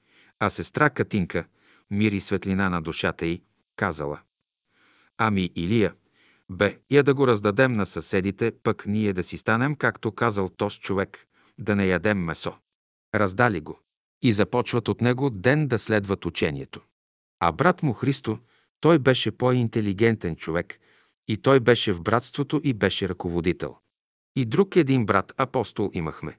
[0.40, 1.44] А сестра Катинка,
[1.90, 3.42] мир и светлина на душата й,
[3.76, 4.20] казала.
[5.18, 5.94] Ами Илия,
[6.52, 10.74] бе, я да го раздадем на съседите, пък ние да си станем, както казал тоз
[10.74, 11.26] човек,
[11.58, 12.54] да не ядем месо.
[13.14, 13.80] Раздали го.
[14.22, 16.80] И започват от него ден да следват учението.
[17.40, 18.38] А брат му Христо,
[18.80, 20.78] той беше по-интелигентен човек
[21.28, 23.76] и той беше в братството и беше ръководител.
[24.36, 26.38] И друг един брат апостол имахме.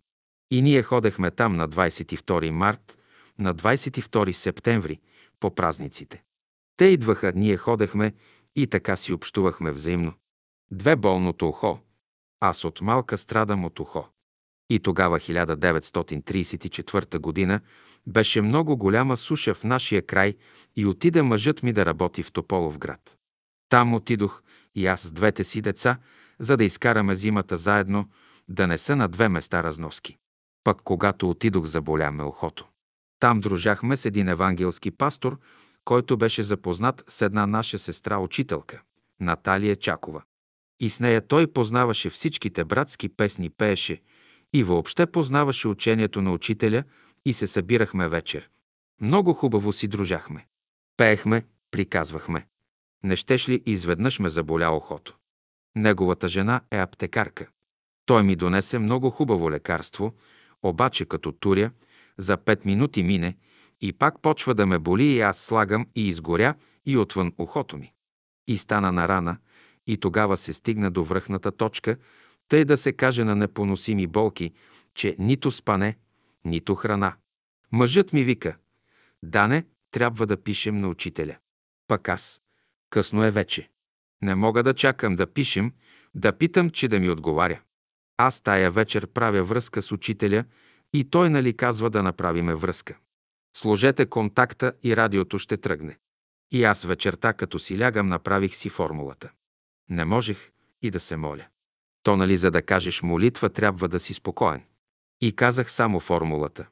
[0.51, 2.97] И ние ходехме там на 22 март,
[3.39, 4.99] на 22 септември,
[5.39, 6.23] по празниците.
[6.77, 8.13] Те идваха, ние ходехме
[8.55, 10.13] и така си общувахме взаимно.
[10.71, 11.79] Две болното ухо.
[12.39, 14.07] Аз от малка страдам от ухо.
[14.69, 17.61] И тогава, 1934 година,
[18.07, 20.35] беше много голяма суша в нашия край
[20.75, 23.17] и отиде мъжът ми да работи в Тополов град.
[23.69, 24.43] Там отидох
[24.75, 25.97] и аз с двете си деца,
[26.39, 28.09] за да изкараме зимата заедно,
[28.49, 30.17] да не са на две места разноски.
[30.63, 32.67] Пък когато отидох, заболя ме ухото.
[33.19, 35.39] Там дружахме с един евангелски пастор,
[35.85, 38.81] който беше запознат с една наша сестра-учителка,
[39.19, 40.23] Наталия Чакова.
[40.79, 44.01] И с нея той познаваше всичките братски песни, пееше
[44.53, 46.83] и въобще познаваше учението на учителя
[47.25, 48.49] и се събирахме вечер.
[49.01, 50.47] Много хубаво си дружахме.
[50.97, 52.47] Пеехме, приказвахме.
[53.03, 55.17] Не щеш ли изведнъж ме заболя охото?
[55.75, 57.47] Неговата жена е аптекарка.
[58.05, 60.13] Той ми донесе много хубаво лекарство,
[60.63, 61.71] обаче като туря,
[62.17, 63.37] за пет минути мине
[63.83, 66.55] и пак почва да ме боли и аз слагам и изгоря
[66.85, 67.93] и отвън ухото ми.
[68.47, 69.37] И стана на рана,
[69.87, 71.97] и тогава се стигна до връхната точка,
[72.47, 74.53] тъй да се каже на непоносими болки,
[74.95, 75.97] че нито спане,
[76.45, 77.15] нито храна.
[77.71, 78.57] Мъжът ми вика,
[79.23, 81.37] Дане, трябва да пишем на учителя.
[81.87, 82.41] Пък аз,
[82.89, 83.69] късно е вече.
[84.21, 85.73] Не мога да чакам да пишем,
[86.15, 87.61] да питам, че да ми отговаря.
[88.17, 90.45] Аз тая вечер правя връзка с учителя
[90.93, 92.97] и той нали казва да направиме връзка.
[93.53, 95.97] Сложете контакта и радиото ще тръгне.
[96.51, 99.31] И аз вечерта, като си лягам, направих си формулата.
[99.89, 100.51] Не можех
[100.81, 101.45] и да се моля.
[102.03, 104.63] То нали за да кажеш молитва, трябва да си спокоен.
[105.21, 106.67] И казах само формулата.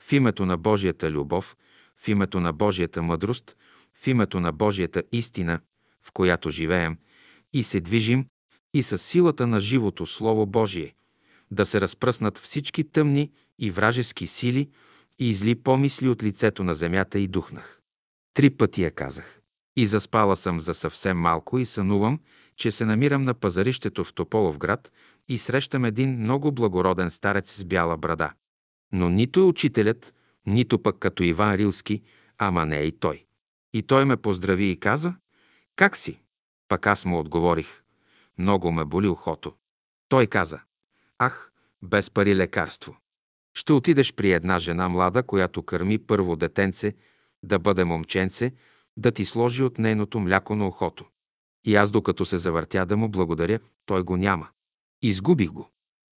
[0.00, 1.56] В името на Божията любов,
[1.96, 3.56] в името на Божията мъдрост,
[3.94, 5.60] в името на Божията истина,
[6.00, 6.98] в която живеем
[7.52, 8.26] и се движим,
[8.74, 10.94] и с силата на живото Слово Божие,
[11.50, 14.70] да се разпръснат всички тъмни и вражески сили
[15.18, 17.80] и изли помисли от лицето на земята и духнах.
[18.34, 19.40] Три пъти я казах.
[19.76, 22.20] И заспала съм за съвсем малко и сънувам,
[22.56, 24.92] че се намирам на пазарището в Тополов град
[25.28, 28.32] и срещам един много благороден старец с бяла брада.
[28.92, 30.14] Но нито е учителят,
[30.46, 32.02] нито пък като Иван Рилски,
[32.38, 33.24] ама не и той.
[33.72, 35.14] И той ме поздрави и каза,
[35.76, 36.20] как си?
[36.68, 37.82] Пък аз му отговорих,
[38.38, 39.54] много ме боли ухото.
[40.08, 40.60] Той каза,
[41.18, 41.52] ах,
[41.82, 42.96] без пари лекарство.
[43.56, 46.94] Ще отидеш при една жена млада, която кърми първо детенце,
[47.42, 48.52] да бъде момченце,
[48.96, 51.04] да ти сложи от нейното мляко на ухото.
[51.64, 54.48] И аз, докато се завъртя да му благодаря, той го няма.
[55.02, 55.70] Изгубих го.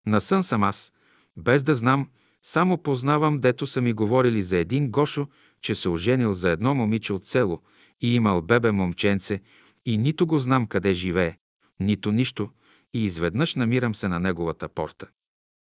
[0.06, 0.92] Насън съм аз,
[1.36, 2.08] без да знам,
[2.42, 5.26] само познавам, дето са ми говорили за един Гошо,
[5.60, 7.62] че се оженил за едно момиче от село
[8.00, 9.40] и имал бебе момченце
[9.86, 11.36] и нито го знам къде живее,
[11.80, 12.50] нито нищо,
[12.94, 15.06] и изведнъж намирам се на неговата порта.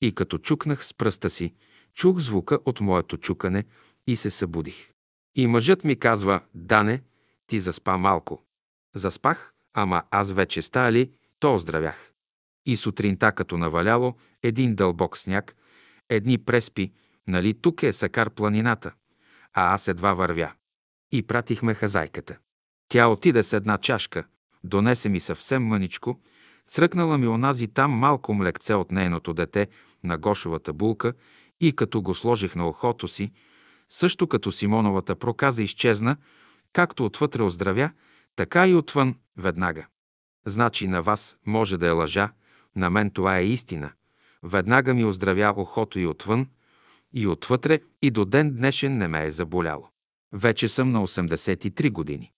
[0.01, 1.53] И като чукнах с пръста си,
[1.93, 3.65] чух звука от моето чукане
[4.07, 4.91] и се събудих.
[5.35, 7.01] И мъжът ми казва, Дане,
[7.47, 8.43] ти заспа малко.
[8.95, 12.11] Заспах, ама аз вече стали, то оздравях.
[12.65, 15.55] И сутринта, като наваляло, един дълбок сняг,
[16.09, 16.91] едни преспи,
[17.27, 18.93] нали тук е Сакар планината,
[19.53, 20.51] а аз едва вървя.
[21.11, 22.37] И пратихме хазайката.
[22.89, 24.27] Тя отиде с една чашка,
[24.63, 26.19] донесе ми съвсем мъничко,
[26.71, 29.67] цръкнала ми онази там малко млекце от нейното дете
[30.03, 31.13] на гошовата булка
[31.59, 33.31] и като го сложих на ухото си,
[33.89, 36.17] също като Симоновата проказа изчезна,
[36.73, 37.91] както отвътре оздравя,
[38.35, 39.87] така и отвън веднага.
[40.45, 42.31] Значи на вас може да е лъжа,
[42.75, 43.91] на мен това е истина.
[44.43, 46.47] Веднага ми оздравя ухото и отвън,
[47.13, 49.87] и отвътре, и до ден днешен не ме е заболяло.
[50.33, 52.31] Вече съм на 83 години.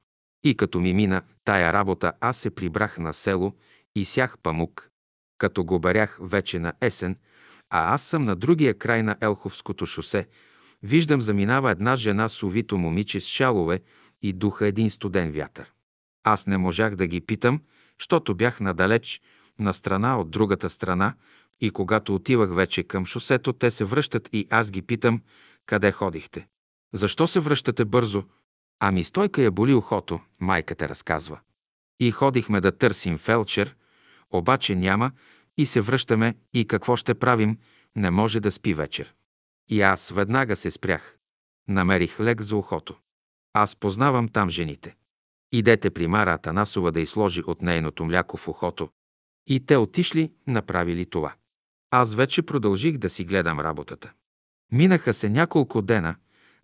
[0.44, 3.54] И като ми мина тая работа, аз се прибрах на село
[3.96, 4.90] и сях памук.
[5.38, 7.18] Като го барях вече на есен,
[7.70, 10.28] а аз съм на другия край на Елховското шосе,
[10.84, 13.80] виждам заминава една жена с увито момиче с шалове
[14.22, 15.74] и духа един студен вятър.
[16.24, 17.62] Аз не можах да ги питам,
[18.00, 19.22] защото бях надалеч,
[19.60, 21.16] на страна от другата страна,
[21.62, 25.22] и когато отивах вече към шосето, те се връщат и аз ги питам,
[25.66, 26.48] къде ходихте.
[26.94, 28.24] Защо се връщате бързо?
[28.80, 31.40] Ами стойка я боли ухото, майката разказва.
[32.00, 33.76] И ходихме да търсим фелчер,
[34.34, 35.12] обаче няма
[35.58, 37.58] и се връщаме и какво ще правим,
[37.96, 39.14] не може да спи вечер.
[39.70, 41.18] И аз веднага се спрях.
[41.68, 42.96] Намерих лек за ухото.
[43.54, 44.96] Аз познавам там жените.
[45.52, 48.90] Идете при Мара Атанасова да изложи от нейното мляко в ухото.
[49.48, 51.34] И те отишли, направили това.
[51.92, 54.14] Аз вече продължих да си гледам работата.
[54.72, 56.16] Минаха се няколко дена,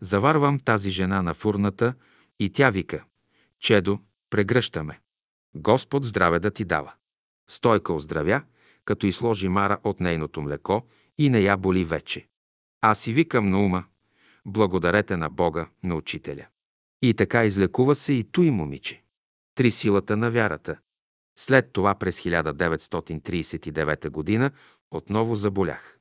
[0.01, 1.93] заварвам тази жена на фурната
[2.39, 3.03] и тя вика
[3.59, 4.99] «Чедо, прегръщаме.
[5.55, 6.93] Господ здраве да ти дава».
[7.49, 8.41] Стойка оздравя,
[8.85, 12.27] като изложи Мара от нейното млеко и не я боли вече.
[12.81, 13.83] Аз си викам на ума,
[14.45, 16.45] благодарете на Бога, на учителя.
[17.01, 19.03] И така излекува се и той момиче.
[19.55, 20.77] Три силата на вярата.
[21.39, 24.51] След това през 1939 г.
[24.91, 25.99] отново заболях.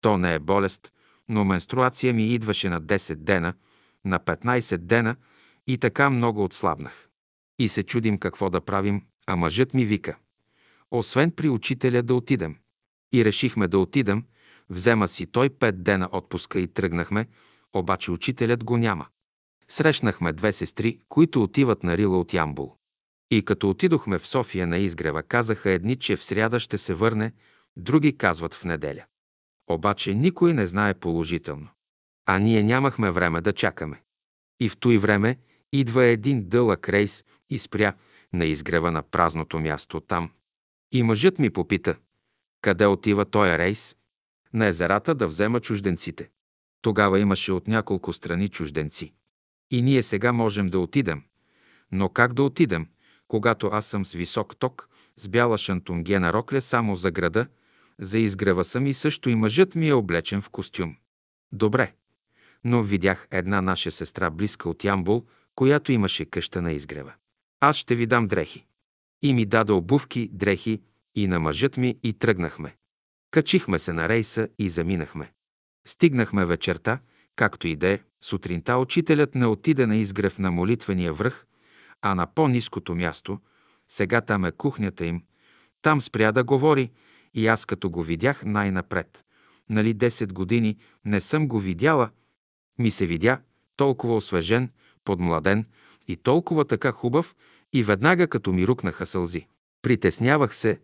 [0.00, 0.92] То не е болест,
[1.28, 3.54] но менструация ми идваше на 10 дена,
[4.04, 5.16] на 15 дена
[5.66, 7.08] и така много отслабнах.
[7.58, 10.16] И се чудим какво да правим, а мъжът ми вика.
[10.90, 12.56] Освен при учителя да отидем.
[13.12, 14.24] И решихме да отидем,
[14.70, 17.26] взема си той пет дена отпуска и тръгнахме,
[17.72, 19.06] обаче учителят го няма.
[19.68, 22.76] Срещнахме две сестри, които отиват на Рила от Ямбул.
[23.30, 27.32] И като отидохме в София на изгрева, казаха едни, че в сряда ще се върне,
[27.76, 29.04] други казват в неделя.
[29.70, 31.68] Обаче никой не знае положително.
[32.26, 34.02] А ние нямахме време да чакаме.
[34.60, 35.36] И в той време
[35.72, 37.94] идва един дълъг рейс и спря
[38.32, 40.30] на изгрева на празното място там.
[40.92, 41.96] И мъжът ми попита,
[42.60, 43.96] къде отива този рейс?
[44.54, 46.30] На езерата да взема чужденците.
[46.82, 49.12] Тогава имаше от няколко страни чужденци.
[49.70, 51.22] И ние сега можем да отидем.
[51.92, 52.86] Но как да отидем,
[53.28, 57.46] когато аз съм с висок ток, с бяла шантунгена рокля само за града,
[57.98, 60.96] за изгрева съм и също и мъжът ми е облечен в костюм.
[61.52, 61.92] Добре,
[62.64, 67.12] но видях една наша сестра близка от Ямбул, която имаше къща на изгрева.
[67.60, 68.67] Аз ще ви дам дрехи.
[69.22, 70.80] И ми даде обувки, дрехи
[71.14, 72.76] и на мъжът ми и тръгнахме.
[73.30, 75.32] Качихме се на рейса и заминахме.
[75.86, 77.00] Стигнахме вечерта,
[77.36, 81.46] както и де, сутринта учителят не отиде на изгрев на молитвения връх,
[82.02, 83.40] а на по-низкото място,
[83.88, 85.22] сега там е кухнята им,
[85.82, 86.90] там спря да говори
[87.34, 89.24] и аз като го видях най-напред.
[89.70, 92.10] нали 10 години не съм го видяла,
[92.78, 93.40] ми се видя
[93.76, 94.70] толкова освежен,
[95.04, 95.66] подмладен
[96.08, 97.36] и толкова така хубав
[97.72, 99.46] и веднага като ми рукнаха сълзи.
[99.82, 100.80] Притеснявах се,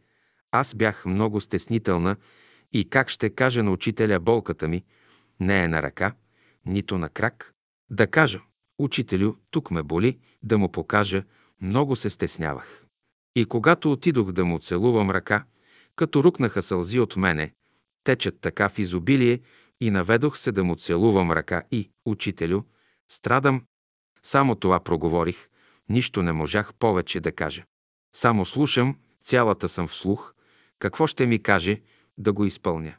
[0.53, 2.17] аз бях много стеснителна
[2.73, 4.85] и как ще кажа на учителя болката ми,
[5.41, 6.15] не е на ръка,
[6.67, 7.55] нито на крак.
[7.91, 8.41] Да кажа,
[8.79, 11.25] учителю, тук ме боли, да му покажа,
[11.61, 12.85] много се стеснявах.
[13.37, 15.45] И когато отидох да му целувам ръка,
[15.97, 17.53] като рукнаха сълзи от мене,
[18.05, 19.41] течат така в изобилие
[19.81, 22.63] и наведох се да му целувам ръка и, учителю,
[23.09, 23.65] страдам.
[24.23, 25.49] Само това проговорих,
[25.89, 27.65] нищо не можах повече да кажа.
[28.17, 30.35] Само слушам, цялата съм в слух,
[30.79, 31.81] какво ще ми каже,
[32.19, 32.95] да го изпълня.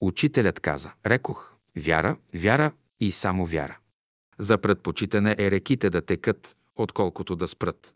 [0.00, 3.78] Учителят каза, рекох, вяра, вяра и само вяра.
[4.38, 7.94] За предпочитане е реките да текат, отколкото да спрат.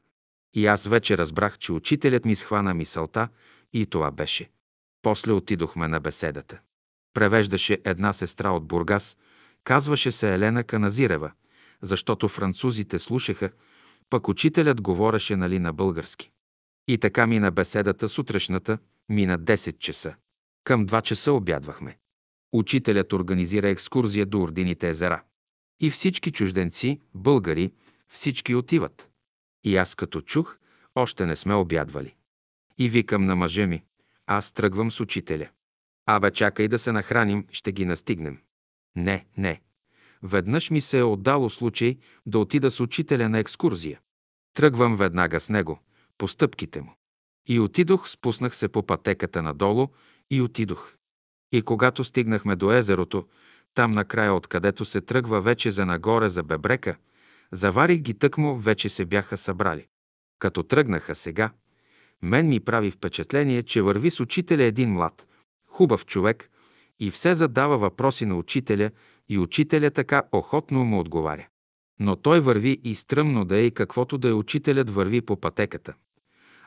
[0.55, 3.29] И аз вече разбрах, че учителят ми схвана мисълта
[3.73, 4.51] и това беше.
[5.03, 6.61] После отидохме на беседата.
[7.15, 9.17] Превеждаше една сестра от Бургас,
[9.65, 11.33] казваше се Елена Каназирева,
[11.83, 13.51] защото французите слушаха,
[14.11, 16.31] пък учителят говореше нали на български.
[16.89, 18.79] И така мина беседата сутрешната,
[19.09, 20.15] мина 10 часа.
[20.65, 21.99] Към 2 часа обядвахме.
[22.53, 25.23] Учителят организира екскурзия до Ордините езера.
[25.81, 27.73] И всички чужденци, българи,
[28.09, 29.09] всички отиват.
[29.65, 30.59] И аз като чух,
[30.95, 32.15] още не сме обядвали.
[32.79, 33.85] И викам на мъжа ми,
[34.27, 35.49] аз тръгвам с учителя.
[36.07, 38.39] Абе, чакай да се нахраним, ще ги настигнем.
[38.97, 39.61] Не, не.
[40.25, 44.01] Веднъж ми се е отдало случай да отида с учителя на екскурзия.
[44.55, 45.81] Тръгвам веднага с него,
[46.19, 46.95] по стъпките му.
[47.49, 49.89] И отидох, спуснах се по пътеката надолу
[50.31, 50.97] и отидох.
[51.53, 53.27] И когато стигнахме до езерото,
[53.75, 56.97] там накрая, откъдето се тръгва вече за нагоре за Бебрека,
[57.53, 59.87] заварих ги тъкмо, вече се бяха събрали.
[60.39, 61.51] Като тръгнаха сега,
[62.23, 65.27] мен ми прави впечатление, че върви с учителя един млад,
[65.67, 66.51] хубав човек
[67.01, 68.91] и все задава въпроси на учителя
[69.29, 71.47] и учителя така охотно му отговаря.
[72.01, 75.95] Но той върви и стръмно да е и каквото да е учителят върви по пътеката.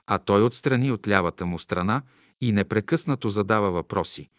[0.07, 2.01] А той отстрани от лявата му страна
[2.41, 4.29] и непрекъснато задава въпроси.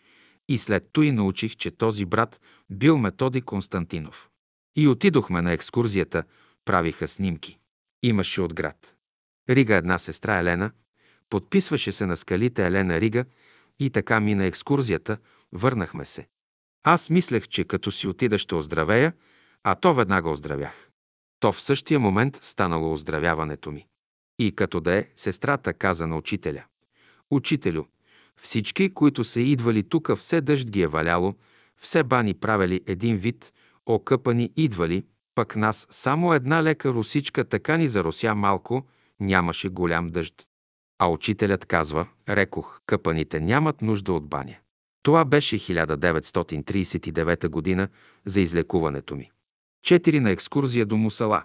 [0.49, 2.41] И след той научих, че този брат
[2.71, 4.31] бил Методи Константинов.
[4.77, 6.25] И отидохме на екскурзията,
[6.65, 7.59] правиха снимки.
[8.03, 8.95] Имаше от град.
[9.49, 10.71] Рига една сестра Елена,
[11.31, 13.25] подписваше се на скалите Елена Рига
[13.79, 15.19] и така мина екскурзията,
[15.53, 16.27] върнахме се.
[16.85, 19.13] Аз мислех, че като си отида ще оздравея,
[19.65, 20.91] а то веднага оздравях.
[21.41, 23.87] То в същия момент станало оздравяването ми.
[24.39, 26.65] И като да е, сестрата каза на учителя.
[27.31, 27.85] Учителю,
[28.37, 31.35] всички, които са идвали тука, все дъжд ги е валяло,
[31.77, 33.53] все бани правили един вид,
[33.87, 38.87] окъпани идвали, пък нас само една лека русичка така ни зарося малко,
[39.21, 40.47] нямаше голям дъжд.
[40.99, 44.57] А учителят казва, рекох, къпаните нямат нужда от баня.
[45.03, 47.89] Това беше 1939 година
[48.27, 49.31] за излекуването ми.
[49.83, 51.45] Четири на екскурзия до Мусала.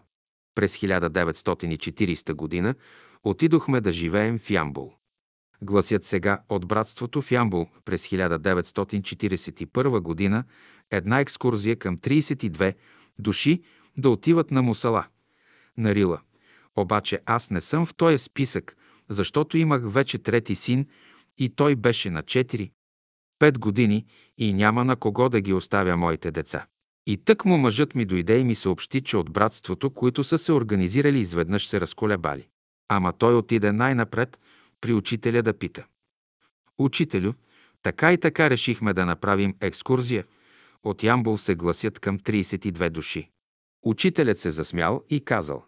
[0.56, 2.76] През 1940 година
[3.24, 4.94] отидохме да живеем в Ямбул.
[5.62, 10.44] Гласят сега от братството в Ямбул през 1941 година
[10.92, 12.76] една екскурзия към 32
[13.20, 13.62] души
[13.98, 15.06] да отиват на Мусала,
[15.78, 16.22] на Рила.
[16.76, 18.78] Обаче аз не съм в този списък,
[19.10, 20.88] защото имах вече трети син
[21.38, 22.72] и той беше на 4,
[23.44, 24.06] 5 години
[24.38, 26.66] и няма на кого да ги оставя моите деца.
[27.08, 30.54] И тък му мъжът ми дойде и ми съобщи, че от братството, които са се
[30.54, 32.48] организирали, изведнъж се разколебали.
[32.90, 34.40] Ама той отиде най-напред
[34.82, 35.86] при учителя да пита.
[36.78, 37.34] Учителю,
[37.82, 40.26] така и така решихме да направим екскурзия.
[40.84, 43.30] От Ямбул се гласят към 32 души.
[43.86, 45.64] Учителят се засмял и казал.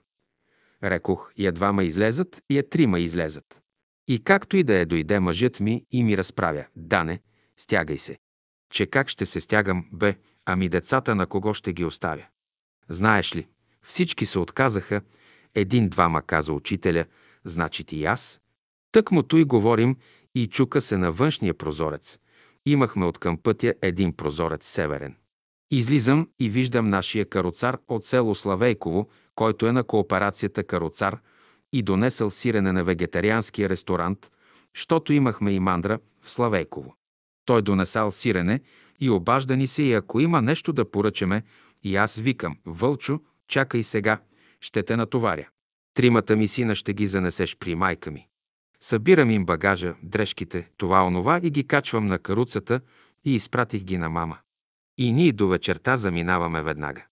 [0.84, 3.62] Рекох, я двама излезат, я трима излезат.
[4.08, 6.66] И както и да е дойде мъжът ми и ми разправя.
[6.76, 7.20] Дане,
[7.58, 8.18] стягай се.
[8.74, 10.16] Че как ще се стягам, бе,
[10.46, 12.26] ами децата на кого ще ги оставя?
[12.90, 13.48] Знаеш ли,
[13.82, 15.02] всички се отказаха,
[15.56, 17.06] един-двама каза учителя,
[17.44, 18.40] значи и аз.
[18.92, 19.98] Тък му и говорим
[20.36, 22.20] и чука се на външния прозорец.
[22.66, 25.16] Имахме от към пътя един прозорец северен.
[25.72, 31.20] Излизам и виждам нашия кароцар от село Славейково, който е на кооперацията кароцар
[31.74, 34.32] и донесъл сирене на вегетарианския ресторант,
[34.74, 36.96] щото имахме и мандра в Славейково.
[37.46, 38.60] Той донесал сирене
[39.00, 41.44] и обажда ни се и ако има нещо да поръчаме,
[41.84, 44.20] и аз викам, Вълчо, чакай сега,
[44.62, 45.48] ще те натоваря.
[45.94, 48.28] Тримата ми сина ще ги занесеш при майка ми.
[48.82, 52.82] Събирам им багажа, дрежките, това онова и ги качвам на каруцата
[53.26, 54.38] и изпратих ги на мама.
[54.98, 57.06] И ние до вечерта заминаваме веднага.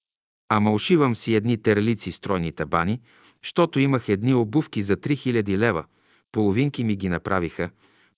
[0.50, 3.02] Ама ушивам си едни терлици стройните бани,
[3.42, 5.86] щото имах едни обувки за 3000 лева,
[6.32, 7.70] половинки ми ги направиха,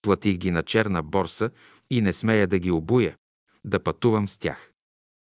[0.02, 1.50] платих ги на черна борса
[1.90, 3.16] и не смея да ги обуя.
[3.66, 4.72] да пътувам с тях.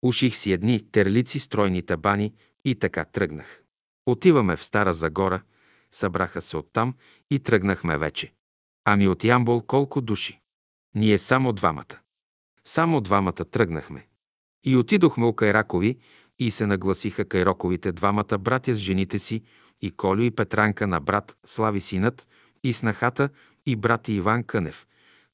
[0.02, 2.34] Уших си едни терлици стройни табани
[2.64, 3.62] и така тръгнах.
[4.06, 5.42] Отиваме в Стара Загора,
[5.92, 6.94] събраха се оттам
[7.30, 8.32] и тръгнахме вече.
[8.84, 10.40] Ами от Ямбол колко души?
[10.94, 11.98] Ние само двамата.
[12.64, 14.06] Само двамата тръгнахме.
[14.64, 15.98] И отидохме у Кайракови
[16.38, 19.42] и се нагласиха Кайроковите двамата братя с жените си
[19.80, 22.28] и Колю и Петранка на брат Слави синът
[22.64, 23.28] и снахата
[23.66, 24.86] и брат Иван Кънев,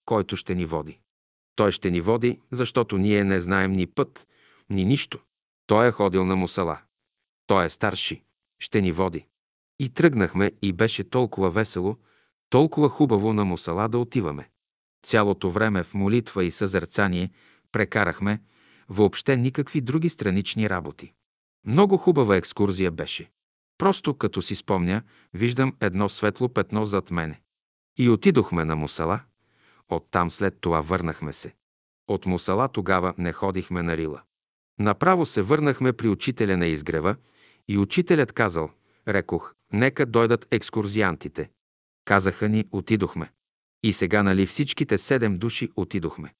[0.04, 1.00] който ще ни води.
[1.56, 4.28] Той ще ни води, защото ние не знаем ни път,
[4.70, 5.18] ни нищо.
[5.66, 6.78] Той е ходил на мусала.
[7.46, 8.22] Той е старши.
[8.58, 9.26] Ще ни води.
[9.78, 11.96] И тръгнахме и беше толкова весело,
[12.50, 14.48] толкова хубаво на мусала да отиваме.
[15.06, 17.30] Цялото време в молитва и съзерцание
[17.72, 18.40] прекарахме,
[18.88, 21.12] въобще никакви други странични работи.
[21.66, 23.30] Много хубава екскурзия беше.
[23.78, 25.02] Просто като си спомня,
[25.34, 27.40] виждам едно светло петно зад мене.
[27.98, 29.20] И отидохме на Мусала.
[29.88, 31.54] Оттам след това върнахме се.
[32.08, 34.22] От Мусала тогава не ходихме на Рила.
[34.78, 37.16] Направо се върнахме при учителя на изгрева
[37.68, 38.70] и учителят казал,
[39.08, 41.50] рекох, нека дойдат екскурзиантите.
[42.04, 43.30] Казаха ни, отидохме.
[43.82, 46.34] И сега нали всичките седем души отидохме.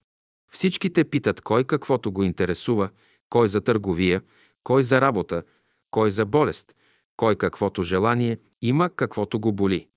[0.53, 2.91] Всичките питат кой каквото го интересува,
[3.29, 4.23] кой за търговия,
[4.63, 5.43] кой за работа,
[5.91, 6.75] кой за болест,
[7.17, 9.89] кой каквото желание има, каквото го боли.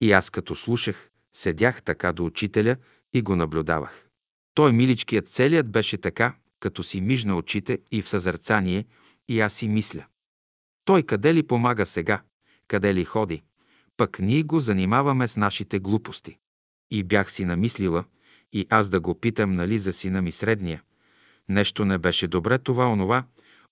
[0.00, 2.76] И аз като слушах, седях така до учителя
[3.12, 4.06] и го наблюдавах.
[4.54, 8.84] Той миличкият целият беше така, като си мижна очите и в съзерцание,
[9.28, 10.04] и аз си мисля.
[10.84, 12.22] Той къде ли помага сега,
[12.68, 13.42] къде ли ходи,
[13.96, 16.38] пък ние го занимаваме с нашите глупости.
[16.90, 18.04] И бях си намислила,
[18.52, 20.82] и аз да го питам, нали, за сина ми средния.
[21.48, 23.24] Нещо не беше добре това, онова,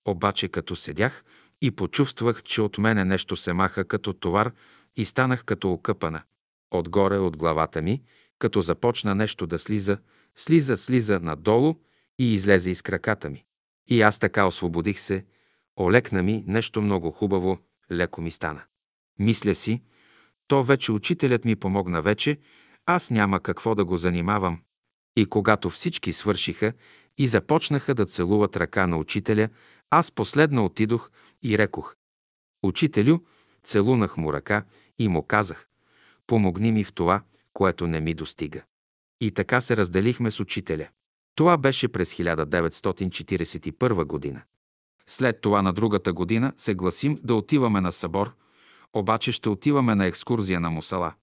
[0.05, 1.23] обаче като седях
[1.61, 4.51] и почувствах, че от мене нещо се маха като товар
[4.95, 6.21] и станах като окъпана.
[6.71, 8.03] Отгоре от главата ми,
[8.39, 9.97] като започна нещо да слиза,
[10.35, 11.75] слиза, слиза надолу
[12.19, 13.45] и излезе из краката ми.
[13.89, 15.25] И аз така освободих се,
[15.79, 17.59] олекна ми нещо много хубаво,
[17.91, 18.63] леко ми стана.
[19.19, 19.81] Мисля си,
[20.47, 22.37] то вече учителят ми помогна вече,
[22.85, 24.61] аз няма какво да го занимавам.
[25.15, 26.73] И когато всички свършиха
[27.17, 29.49] и започнаха да целуват ръка на учителя,
[29.89, 31.11] аз последно отидох
[31.43, 31.95] и рекох
[32.63, 33.19] «Учителю»,
[33.63, 34.65] целунах му ръка
[34.99, 35.67] и му казах
[36.31, 37.21] «Помогни ми в това,
[37.53, 38.61] което не ми достига».
[39.21, 40.87] И така се разделихме с учителя.
[41.35, 44.41] Това беше през 1941 година.
[45.07, 48.33] След това на другата година се гласим да отиваме на събор,
[48.93, 51.13] обаче ще отиваме на екскурзия на Мусала,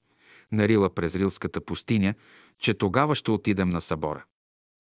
[0.53, 2.15] на Рила през Рилската пустиня,
[2.59, 4.25] че тогава ще отидем на събора.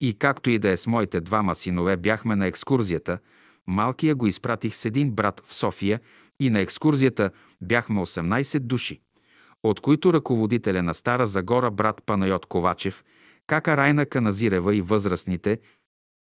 [0.01, 3.19] И както и да е с моите двама синове бяхме на екскурзията,
[3.67, 6.01] малкия го изпратих с един брат в София
[6.41, 7.31] и на екскурзията
[7.61, 9.01] бяхме 18 души,
[9.63, 13.05] от които ръководителя на Стара Загора брат Панайот Ковачев,
[13.47, 15.61] кака Райна Каназирева и възрастните,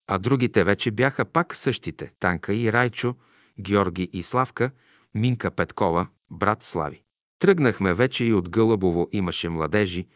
[0.07, 3.15] а другите вече бяха пак същите– Танка и Райчо,
[3.61, 4.71] Георги и Славка,
[5.15, 7.03] Минка Петкова, брат Слави.
[7.39, 10.07] Тръгнахме вече и от Гълъбово имаше младежи,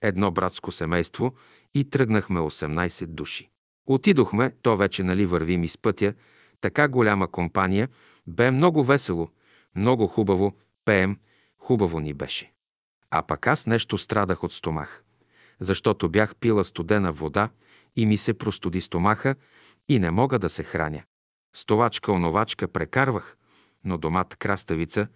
[0.00, 1.34] едно братско семейство
[1.74, 3.50] и тръгнахме 18 души.
[3.86, 6.14] Отидохме, то вече нали вървим из пътя,
[6.60, 7.88] така голяма компания,
[8.26, 9.28] бе много весело,
[9.76, 11.18] много хубаво, пеем,
[11.58, 12.51] хубаво ни беше.
[13.12, 15.04] А пък аз нещо страдах от стомах,
[15.60, 17.48] защото бях пила студена вода
[17.96, 19.34] и ми се простуди стомаха
[19.88, 21.02] и не мога да се храня.
[21.56, 23.36] Стовачка-оновачка прекарвах,
[23.84, 25.08] но домат краставица,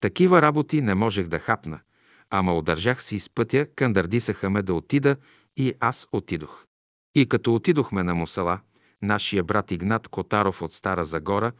[0.00, 1.80] такива работи не можех да хапна–
[2.30, 5.16] ама удържах си из пътя, кандардисаха ме да отида
[5.56, 6.66] и аз отидох.
[7.14, 8.60] И като отидохме на Мусала,
[9.02, 11.52] нашия брат Игнат Котаров от Стара Загора,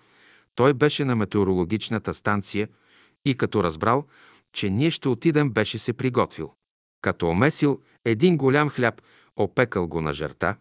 [0.55, 2.69] той беше на метеорологичната станция
[3.25, 4.05] и като разбрал,
[4.55, 6.53] че ние ще отидем, беше се приготвил.
[7.03, 9.03] Като омесил един голям хляб,
[9.37, 10.57] опекал го на жарта,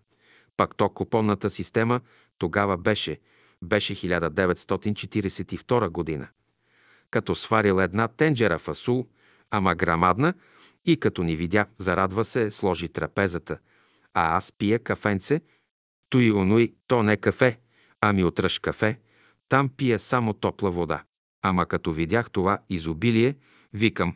[0.57, 2.01] пак то купонната система
[2.37, 3.19] тогава беше,
[3.63, 6.27] беше 1942 година.
[7.11, 9.07] Като сварил една тенджера фасул–
[9.53, 10.33] ама грамадна,
[10.85, 13.57] и като ни видя, зарадва се, сложи трапезата.
[14.13, 15.41] А аз пия кафенце,
[16.09, 17.59] той онуй, то не кафе,
[18.01, 18.99] ами отръж кафе,
[19.49, 21.03] там пия само топла вода.
[21.41, 23.35] Ама като видях това изобилие,
[23.73, 24.15] викам,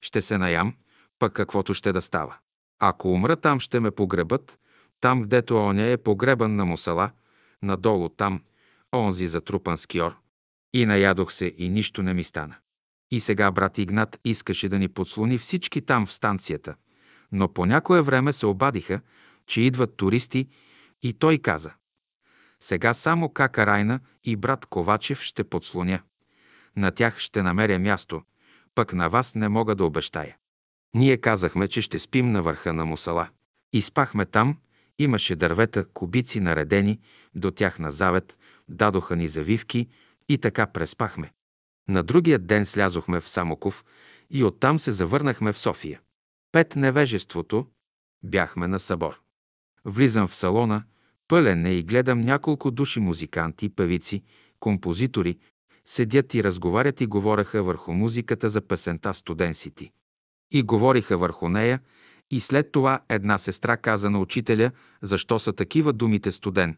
[0.00, 0.74] ще се наям,
[1.18, 2.36] пък каквото ще да става.
[2.78, 4.58] Ако умра, там ще ме погребат,
[5.00, 7.10] там, гдето оня е погребан на мусала,
[7.62, 8.42] надолу там,
[8.94, 10.16] онзи затрупан скиор.
[10.74, 12.54] И наядох се и нищо не ми стана.
[13.10, 16.74] И сега брат Игнат искаше да ни подслони всички там в станцията,
[17.32, 19.00] но по някое време се обадиха,
[19.46, 20.48] че идват туристи
[21.02, 21.72] и той каза
[22.60, 26.02] «Сега само Кака Райна и брат Ковачев ще подслоня.
[26.76, 28.22] На тях ще намеря място,
[28.74, 30.36] пък на вас не мога да обещая».
[30.94, 33.28] Ние казахме, че ще спим на върха на Мусала.
[33.72, 34.56] И спахме там
[35.00, 37.00] Имаше дървета, кубици наредени,
[37.34, 38.38] до тях на завет,
[38.68, 39.88] дадоха ни завивки
[40.28, 41.32] и така преспахме.
[41.88, 43.84] На другия ден слязохме в Самоков
[44.30, 46.00] и оттам се завърнахме в София.
[46.52, 47.66] Пет невежеството
[48.22, 49.20] бяхме на събор.
[49.84, 50.84] Влизам в салона,
[51.28, 54.22] пълен е и гледам няколко души музиканти, певици,
[54.58, 55.38] композитори,
[55.84, 59.90] седят и разговарят и говореха върху музиката за песента «Студенсити».
[60.50, 61.80] И говориха върху нея,
[62.30, 64.70] и след това една сестра каза на учителя,
[65.02, 66.76] защо са такива думите студен,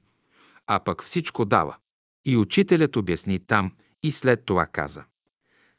[0.66, 1.76] а пък всичко дава.
[2.24, 3.72] И учителят обясни там
[4.02, 5.04] и след това каза.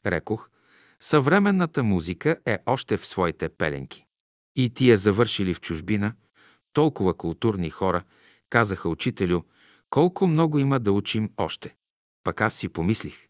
[0.06, 0.50] Рекох,
[1.00, 4.06] съвременната музика е още в своите пеленки.
[4.56, 6.14] И тия завършили в чужбина,
[6.72, 8.02] толкова културни хора,
[8.50, 9.40] казаха учителю,
[9.90, 11.74] колко много има да учим още.
[12.24, 13.26] Пък аз си помислих,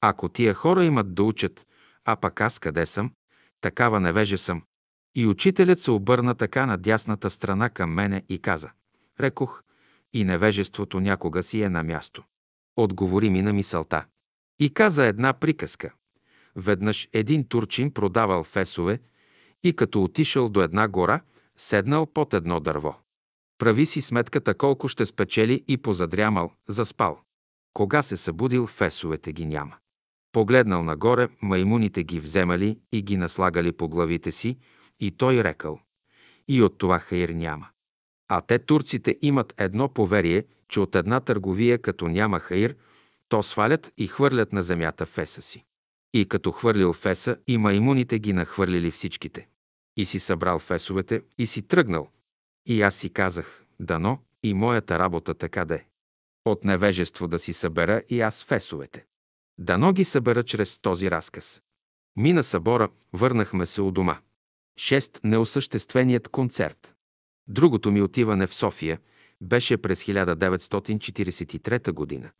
[0.00, 1.66] ако тия хора имат да учат,
[2.04, 3.12] а пък аз къде съм,
[3.60, 4.62] такава невежа съм.
[5.14, 8.70] И учителят се обърна така на дясната страна към мене и каза,
[9.20, 9.62] рекох,
[10.12, 12.24] и невежеството някога си е на място.
[12.76, 14.04] Отговори ми на мисълта.
[14.60, 15.94] И каза една приказка.
[16.56, 19.00] Веднъж един турчин продавал фесове
[19.64, 21.20] и като отишъл до една гора,
[21.56, 22.94] седнал под едно дърво.
[23.58, 27.20] Прави си сметката колко ще спечели и позадрямал, заспал.
[27.76, 29.76] Кога се събудил, фесовете ги няма.
[30.32, 34.58] Погледнал нагоре, маймуните ги вземали и ги наслагали по главите си,
[35.00, 35.80] и той рекал.
[36.48, 37.68] И от това хаир няма.
[38.28, 42.76] А те, турците, имат едно поверие, че от една търговия, като няма хаир,
[43.28, 45.64] то свалят и хвърлят на земята феса си.
[46.14, 49.48] И като хвърлил феса, и маймуните ги нахвърлили всичките.
[49.96, 52.10] И си събрал фесовете и си тръгнал.
[52.66, 55.84] И аз си казах, дано и моята работа така да е.
[56.46, 59.04] От невежество да си събера и аз фесовете.
[59.58, 61.62] Дано ги събера чрез този разказ.
[62.16, 64.18] Мина събора, върнахме се у дома.
[64.78, 66.94] Шест неосъщественият концерт.
[67.48, 68.98] Другото ми отиване в София
[69.40, 72.30] беше през 1943 година.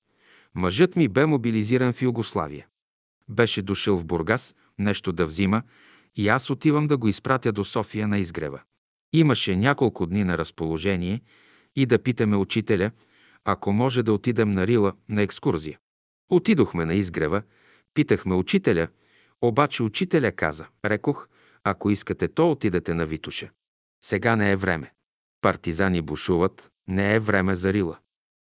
[0.54, 2.66] Мъжът ми бе мобилизиран в Югославия.
[3.28, 5.62] Беше дошъл в Бургас нещо да взима
[6.16, 8.60] и аз отивам да го изпратя до София на изгрева.
[9.12, 11.20] Имаше няколко дни на разположение
[11.76, 12.90] и да питаме учителя,
[13.48, 15.78] ако може да отидем на Рила на екскурзия.
[16.30, 17.42] Отидохме на изгрева,
[17.94, 18.88] питахме учителя,
[19.42, 21.28] обаче учителя каза, рекох,
[21.64, 23.50] ако искате, то отидете на Витуша.
[24.04, 24.92] Сега не е време.
[25.40, 27.98] Партизани бушуват, не е време за Рила.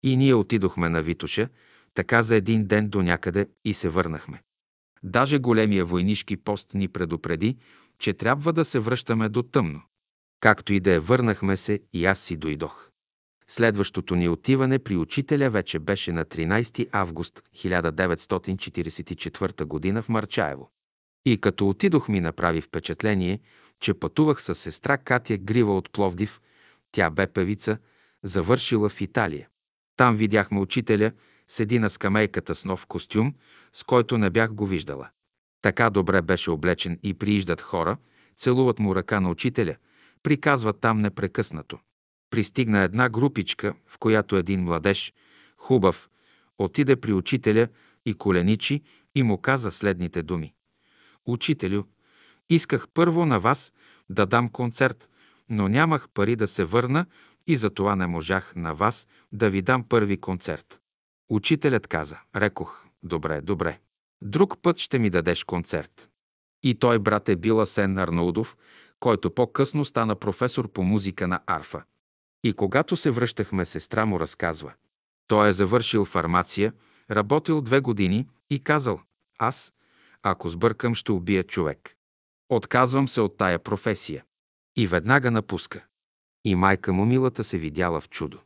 [0.02, 1.48] И ние отидохме на Витуша,
[1.94, 4.42] така за един ден до някъде и се върнахме.
[5.02, 7.56] Даже големия войнишки пост ни предупреди,
[7.98, 9.82] че трябва да се връщаме до тъмно.
[10.40, 12.91] Както и да е, върнахме се и аз си дойдох.
[13.52, 20.02] Следващото ни отиване при учителя вече беше на 13 август 1944 г.
[20.02, 20.70] в Марчаево.
[21.24, 23.40] И като отидох ми направи впечатление,
[23.80, 26.40] че пътувах с сестра Катя Грива от Пловдив,
[26.92, 27.78] тя бе певица,
[28.22, 29.48] завършила в Италия.
[29.96, 31.12] Там видяхме учителя,
[31.48, 33.34] седи на скамейката с нов костюм,
[33.72, 35.08] с който не бях го виждала.
[35.62, 37.96] Така добре беше облечен и прииждат хора,
[38.36, 39.76] целуват му ръка на учителя,
[40.22, 41.78] приказват там непрекъснато.
[42.32, 45.12] Пристигна една групичка, в която един младеж,
[45.56, 46.10] хубав,
[46.58, 47.68] отиде при учителя
[48.06, 48.82] и коленичи
[49.14, 50.54] и му каза следните думи.
[51.26, 51.82] Учителю,
[52.50, 53.72] исках първо на вас
[54.10, 55.08] да дам концерт,
[55.48, 57.06] но нямах пари да се върна
[57.46, 60.80] и затова не можах на вас да ви дам първи концерт.
[61.28, 63.78] Учителят каза, рекох, добре, добре.
[64.22, 66.08] Друг път ще ми дадеш концерт.
[66.62, 68.58] И той брат е бил Асен Арнаудов,
[69.00, 71.82] който по-късно стана професор по музика на арфа.
[72.44, 74.72] И когато се връщахме, сестра му разказва.
[75.26, 76.72] Той е завършил фармация,
[77.10, 79.00] работил две години и казал,
[79.38, 79.72] аз,
[80.22, 81.96] ако сбъркам, ще убия човек.
[82.48, 84.24] Отказвам се от тая професия.
[84.76, 85.84] И веднага напуска.
[86.44, 88.38] И майка му милата се видяла в чудо.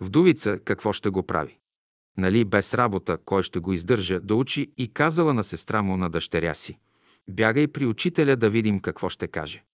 [0.00, 1.58] Вдовица какво ще го прави?
[2.18, 6.10] Нали без работа, кой ще го издържа да учи и казала на сестра му на
[6.10, 6.78] дъщеря си.
[7.28, 9.64] Бягай при учителя да видим какво ще каже.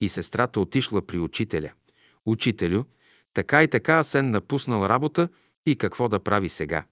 [0.00, 1.72] И сестрата отишла при учителя.
[2.26, 2.84] Учителю,
[3.34, 5.28] така и така Асен напуснал работа
[5.66, 6.84] и какво да прави сега?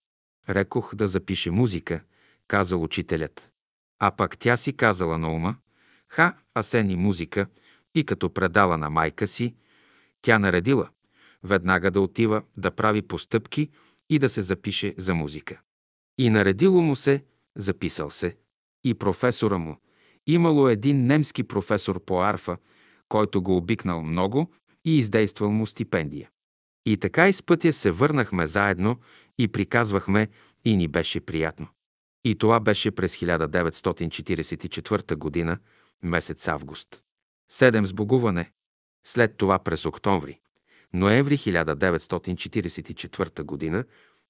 [0.48, 2.00] Рекох да запише музика,
[2.48, 3.50] казал учителят.
[3.98, 5.56] А пък тя си казала на ума,
[6.08, 7.46] ха, Асен и музика,
[7.94, 9.54] и като предала на майка си,
[10.22, 10.88] тя наредила
[11.42, 13.70] веднага да отива да прави постъпки
[14.10, 15.60] и да се запише за музика.
[16.18, 17.24] И наредило му се,
[17.56, 18.36] записал се,
[18.84, 19.76] и професора му.
[20.26, 22.56] Имало един немски професор по арфа,
[23.08, 24.52] който го обикнал много
[24.84, 26.30] и издействал му стипендия.
[26.86, 29.00] И така из пътя се върнахме заедно
[29.38, 30.28] и приказвахме
[30.64, 31.68] и ни беше приятно.
[32.24, 35.58] И това беше през 1944 година,
[36.02, 37.02] месец август.
[37.50, 38.50] Седем сбогуване.
[39.06, 40.38] След това през октомври.
[40.92, 43.84] Ноември 1944 г.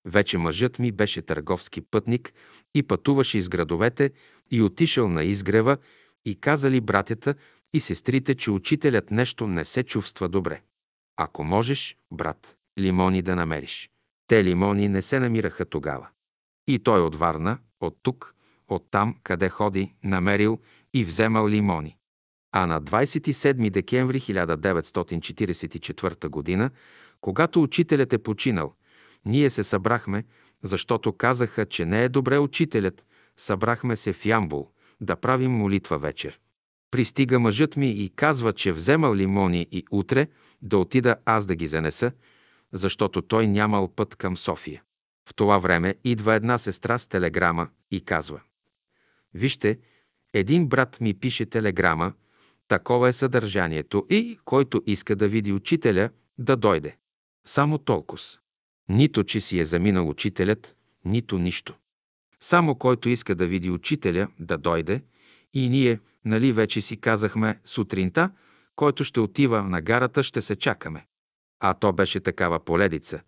[0.05, 2.33] вече мъжът ми беше търговски пътник
[2.75, 4.11] и пътуваше из градовете
[4.51, 5.77] и отишъл на изгрева
[6.25, 7.35] и казали братята
[7.73, 10.63] и сестрите, че учителят нещо не се чувства добре.
[11.17, 13.91] Ако можеш, брат, лимони да намериш.
[14.27, 16.09] Те лимони не се намираха тогава.
[16.67, 18.35] И той от Варна, от тук,
[18.69, 20.59] от там, къде ходи, намерил
[20.95, 21.97] и вземал лимони.
[22.53, 26.71] А на 27 декември 1944 г.,
[27.21, 28.75] когато учителят е починал,
[29.25, 30.25] ние се събрахме,
[30.63, 33.05] защото казаха, че не е добре учителят,
[33.37, 34.71] събрахме се в Ямбул
[35.01, 36.41] да правим молитва вечер.
[36.91, 40.29] Пристига мъжът ми и казва, че вземал лимони и утре
[40.63, 42.13] да отида аз да ги занеса,
[42.73, 44.83] защото той нямал път към София.
[45.29, 48.41] В това време идва една сестра с телеграма и казва
[49.35, 49.79] Вижте,
[50.35, 52.13] един брат ми пише телеграма,
[52.69, 56.97] такова е съдържанието и който иска да види учителя, да дойде.
[57.47, 58.23] Само толкова.
[58.89, 61.75] Нито, че си е заминал учителят, нито нищо.
[62.41, 65.03] Само който иска да види учителя, да дойде
[65.55, 68.31] и ние, нали вече си казахме сутринта,
[68.77, 71.07] който ще отива на гарата, ще се чакаме.
[71.61, 73.21] А то беше такава поледица,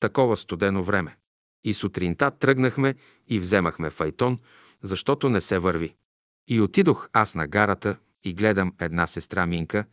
[0.00, 1.16] такова студено време.
[1.64, 2.94] И сутринта тръгнахме
[3.28, 4.38] и вземахме файтон,
[4.82, 5.94] защото не се върви.
[6.48, 9.84] И отидох аз на гарата и гледам една сестра Минка.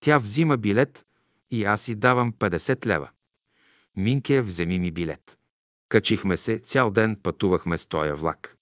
[0.00, 1.04] Тя взима билет
[1.50, 3.10] и аз си давам 50 лева.
[3.96, 5.38] Минке, вземи ми билет.
[5.88, 8.56] Качихме се, цял ден пътувахме с тоя влак.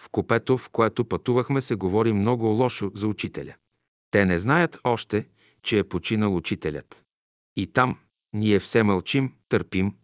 [0.00, 3.54] В купето, в което пътувахме, се говори много лошо за учителя.
[4.10, 5.28] Те не знаят още,
[5.62, 7.02] че е починал учителят.
[7.56, 7.98] И там
[8.32, 9.94] ние все мълчим, търпим,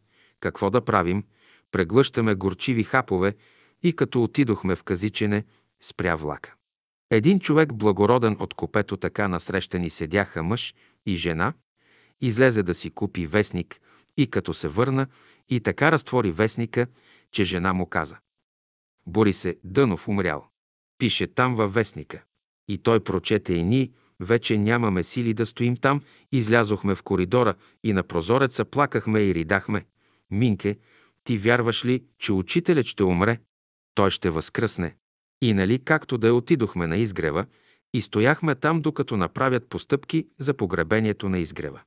[0.40, 1.24] какво да правим,
[1.70, 3.34] преглъщаме горчиви хапове
[3.82, 5.44] и като отидохме в казичене,
[5.82, 6.54] спря влака.
[7.10, 10.74] Един човек благороден от купето така насреща ни седяха мъж
[11.06, 11.52] и жена,
[12.20, 13.80] излезе да си купи вестник
[14.16, 15.06] и като се върна
[15.48, 16.86] и така разтвори вестника,
[17.32, 18.16] че жена му каза.
[19.06, 20.46] Борисе Дънов умрял.
[20.98, 22.24] Пише там във вестника.
[22.68, 23.90] И той прочете и ние,
[24.20, 26.02] вече нямаме сили да стоим там,
[26.32, 27.54] излязохме в коридора
[27.84, 29.84] и на прозореца плакахме и ридахме.
[30.30, 30.78] Минке,
[31.24, 33.38] ти вярваш ли, че учителят ще умре?
[33.94, 34.96] Той ще възкръсне.
[35.42, 37.46] И нали както да отидохме на изгрева
[37.94, 41.80] и стояхме там, докато направят постъпки за погребението на изгрева.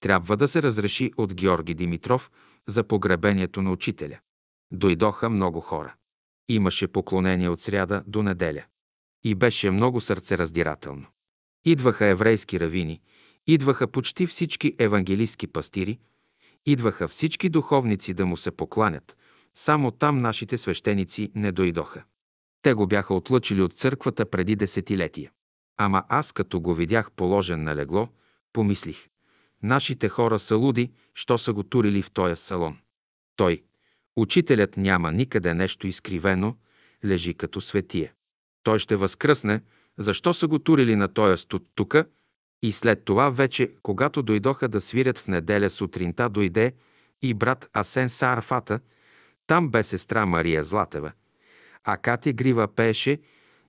[0.00, 2.30] Трябва да се разреши от Георги Димитров
[2.68, 4.18] за погребението на учителя.
[4.72, 5.94] Дойдоха много хора.
[6.48, 8.64] Имаше поклонение от сряда до неделя.
[9.24, 11.06] И беше много сърцераздирателно.
[11.64, 13.00] Идваха еврейски равини,
[13.46, 15.98] идваха почти всички евангелистски пастири,
[16.66, 19.16] идваха всички духовници да му се покланят.
[19.54, 22.04] Само там нашите свещеници не дойдоха.
[22.62, 25.30] Те го бяха отлъчили от църквата преди десетилетия.
[25.76, 28.08] Ама аз, като го видях положен на легло,
[28.52, 29.08] помислих.
[29.62, 32.78] Нашите хора са луди, що са го турили в този салон.
[33.36, 33.62] Той,
[34.16, 36.56] учителят няма никъде нещо изкривено,
[37.04, 38.12] лежи като светие.
[38.62, 39.60] Той ще възкръсне,
[39.98, 42.06] защо са го турили на този студ тука
[42.62, 46.72] и след това вече, когато дойдоха да свирят в неделя сутринта, дойде
[47.22, 48.80] и брат Асен Саарфата,
[49.46, 51.12] там бе сестра Мария Златева–
[51.84, 53.20] а Катя Грива пееше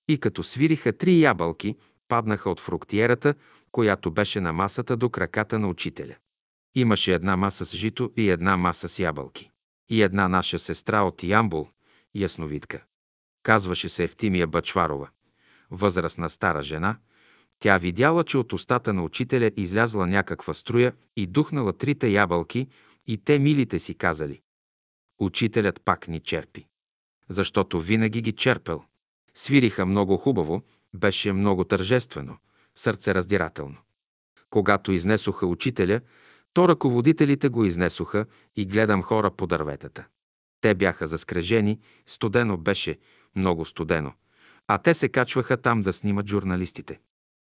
[0.07, 1.76] и като свириха три ябълки,
[2.07, 3.34] паднаха от фруктиерата,
[3.72, 6.15] която беше на масата до краката на учителя.
[6.76, 9.51] Имаше една маса с жито и една маса с ябълки.
[9.90, 11.68] И една наша сестра от Ямбул,
[12.16, 12.84] ясновидка.
[13.44, 15.10] Казваше се Евтимия Бачварова.
[15.72, 16.98] Възрастна стара жена.
[17.60, 22.68] Тя видяла, че от устата на учителя излязла някаква струя и духнала трите ябълки
[23.07, 24.41] и те милите си казали.
[25.20, 26.68] Учителят пак ни черпи
[27.30, 28.84] защото винаги ги черпел.
[29.36, 30.62] Свириха много хубаво,
[30.94, 32.38] беше много тържествено,
[32.76, 33.78] сърцераздирателно.
[34.49, 36.02] Когато изнесоха учителя,
[36.56, 38.26] то ръководителите го изнесоха
[38.56, 40.07] и гледам хора по дърветата.
[40.61, 42.98] Те бяха заскрежени, студено беше,
[43.36, 44.14] много студено,
[44.68, 46.99] а те се качваха там да снимат журналистите.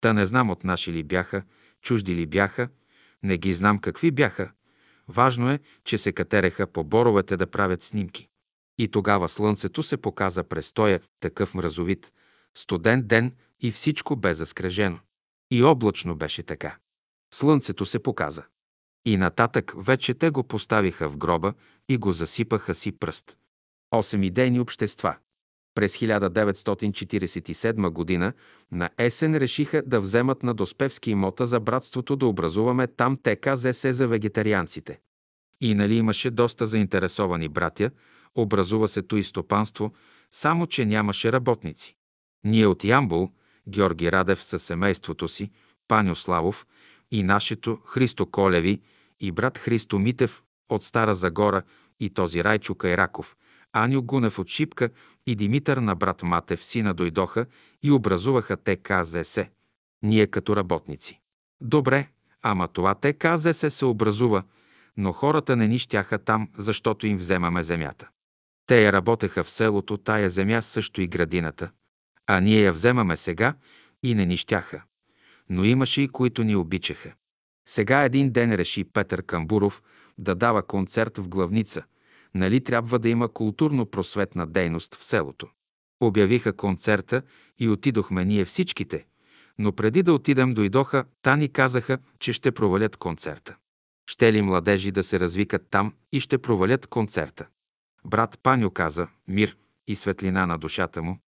[0.01, 1.43] Та не знам от наши ли бяха,
[1.81, 2.69] чужди ли бяха,
[3.23, 4.51] не ги знам какви бяха.
[5.07, 8.27] Важно е, че се катереха по боровете да правят снимки.
[8.77, 12.13] И тогава слънцето се показа през тоя такъв мразовит,
[12.57, 14.99] студен ден и всичко бе заскрежено.
[15.51, 16.77] И облачно беше така.
[17.34, 18.43] Слънцето се показа.
[19.05, 21.53] И нататък вече те го поставиха в гроба
[21.89, 23.37] и го засипаха си пръст.
[23.91, 25.15] Осем идейни общества.
[25.75, 28.33] През 1947 година
[28.71, 34.07] на есен решиха да вземат на Доспевски имота за братството да образуваме там ТКЗС за
[34.07, 34.99] вегетарианците.
[35.61, 37.91] И нали имаше доста заинтересовани братя,
[38.37, 39.93] Образува се и стопанство,
[40.31, 41.95] само че нямаше работници.
[42.43, 43.31] Ние от Ямбул,
[43.67, 45.51] Георги Радев със семейството си,
[45.87, 46.67] Паню Славов
[47.11, 48.81] и нашето Христо Колеви
[49.19, 51.63] и брат Христо Митев от Стара Загора
[51.99, 53.38] и този Райчо Кайраков,
[53.73, 54.89] Аню Гунев от Шипка
[55.27, 57.45] и Димитър на брат Матев сина дойдоха
[57.84, 59.39] и образуваха ТКЗС.
[60.03, 61.19] Ние като работници.
[61.61, 62.07] Добре,
[62.41, 64.43] ама това ТКЗС се образува,
[64.97, 68.09] но хората не ни щяха там, защото им вземаме земята.
[68.67, 71.71] Те я работеха в селото, тая земя също и градината,
[72.27, 73.53] а ние я вземаме сега
[74.03, 74.84] и не ни щяха.
[75.49, 77.13] Но имаше и които ни обичаха.
[77.67, 79.83] Сега един ден реши Петър Камбуров
[80.17, 81.83] да дава концерт в главница.
[82.35, 85.47] Нали трябва да има културно-просветна дейност в селото?
[86.01, 87.21] Обявиха концерта
[87.59, 89.05] и отидохме ние всичките.
[89.59, 93.57] Но преди да отидем, дойдоха, та ни казаха, че ще провалят концерта.
[94.09, 97.47] Ще ли младежи да се развикат там и ще провалят концерта?
[98.05, 99.57] Брат Паню каза, мир
[99.87, 101.19] и светлина на душата му.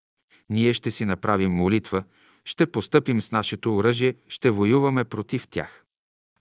[0.49, 2.03] Ние ще си направим молитва,
[2.49, 5.85] ще постъпим с нашето оръжие, ще воюваме против тях.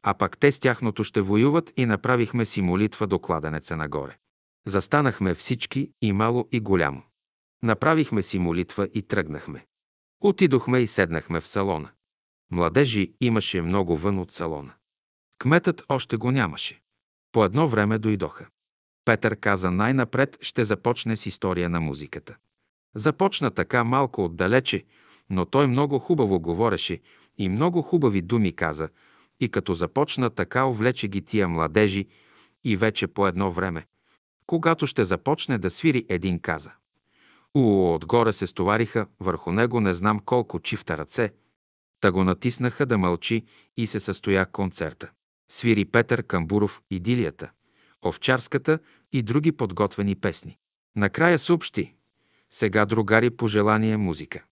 [0.03, 4.17] А пак те с тяхното ще воюват и направихме си молитва до кладенеца нагоре.
[4.67, 7.03] Застанахме всички и мало и голямо.
[7.63, 9.67] Направихме си молитва и тръгнахме.
[10.21, 11.91] Отидохме и седнахме в салона.
[12.51, 14.73] Младежи имаше много вън от салона.
[15.39, 16.83] Кметът още го нямаше.
[17.33, 18.47] По едно време дойдоха.
[19.05, 22.37] Петър каза най-напред ще започне с история на музиката.
[22.95, 24.85] Започна така малко отдалече,
[25.31, 27.01] но той много хубаво говореше
[27.39, 28.89] и много хубави думи каза,
[29.41, 32.07] и като започна така увлече ги тия младежи
[32.65, 33.87] и вече по едно време.
[34.47, 36.71] Когато ще започне да свири, един каза.
[37.55, 41.33] Уу, отгоре се стовариха върху него не знам колко чифта ръце,
[42.01, 43.45] та го натиснаха да мълчи
[43.77, 45.11] и се състоя концерта.
[45.51, 47.51] Свири Петър Камбуров идилията,
[48.07, 48.79] овчарската
[49.13, 50.59] и други подготвени песни.
[50.97, 51.95] Накрая съобщи.
[52.51, 54.45] Сега, другари, пожелание музика.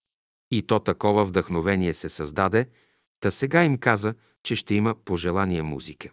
[0.51, 2.69] И то такова вдъхновение се създаде,
[3.19, 4.13] та сега им каза,
[4.43, 6.09] че ще има пожелание музика.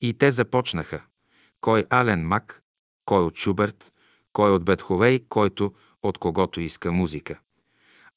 [0.00, 1.02] И те започнаха.
[1.60, 2.62] Кой Ален Мак,
[3.04, 3.92] кой от Шуберт,
[4.32, 7.40] кой от Бетховей, който от когото иска музика.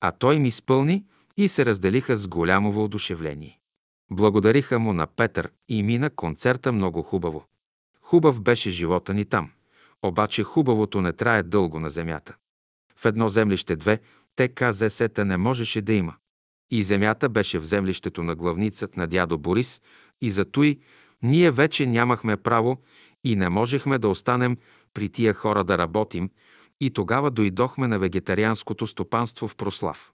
[0.02, 1.06] А той ми изпълни
[1.38, 3.59] и се разделиха с голямо въодушевление.
[4.11, 7.45] Благодариха му на Петър и мина концерта много хубаво.
[8.01, 9.51] Хубав беше живота ни там.
[10.01, 12.35] Обаче хубавото не трае дълго на земята.
[12.95, 14.00] В едно землище две
[14.35, 16.15] ТКЗС-та не можеше да има.
[16.71, 19.81] И земята беше в землището на главницът на дядо Борис
[20.21, 20.79] и за той
[21.23, 22.77] ние вече нямахме право
[23.23, 24.57] и не можехме да останем
[24.93, 26.29] при тия хора да работим
[26.81, 30.11] и тогава дойдохме на вегетарианското стопанство в Прослав.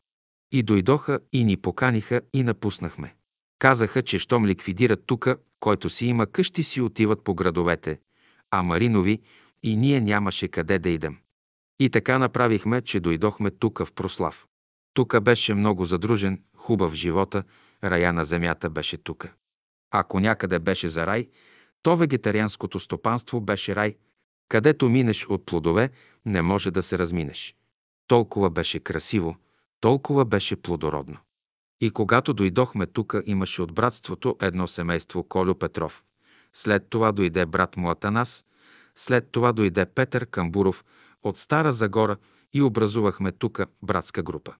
[0.51, 3.15] И дойдоха и ни поканиха и напуснахме.
[3.59, 7.99] Казаха, че щом ликвидират тука, който си има къщи си отиват по градовете,
[8.51, 9.19] а Маринови
[9.63, 11.17] и ние нямаше къде да идем.
[11.79, 14.47] И така направихме, че дойдохме тука в Прослав.
[14.93, 17.43] Тука беше много задружен, хубав живота,
[17.83, 19.33] рая на земята беше тука.
[19.91, 21.29] Ако някъде беше за рай,
[21.81, 23.95] то вегетарианското стопанство беше рай,
[24.49, 25.89] където минеш от плодове,
[26.25, 27.55] не може да се разминеш.
[28.07, 29.37] Толкова беше красиво,
[29.81, 31.17] толкова беше плодородно.
[31.81, 36.03] И когато дойдохме тука, имаше от братството едно семейство Колю Петров.
[36.53, 38.45] След това дойде брат му Атанас,
[38.95, 40.85] след това дойде Петър Камбуров
[41.23, 42.17] от Стара Загора
[42.53, 44.55] и образувахме тука братска група.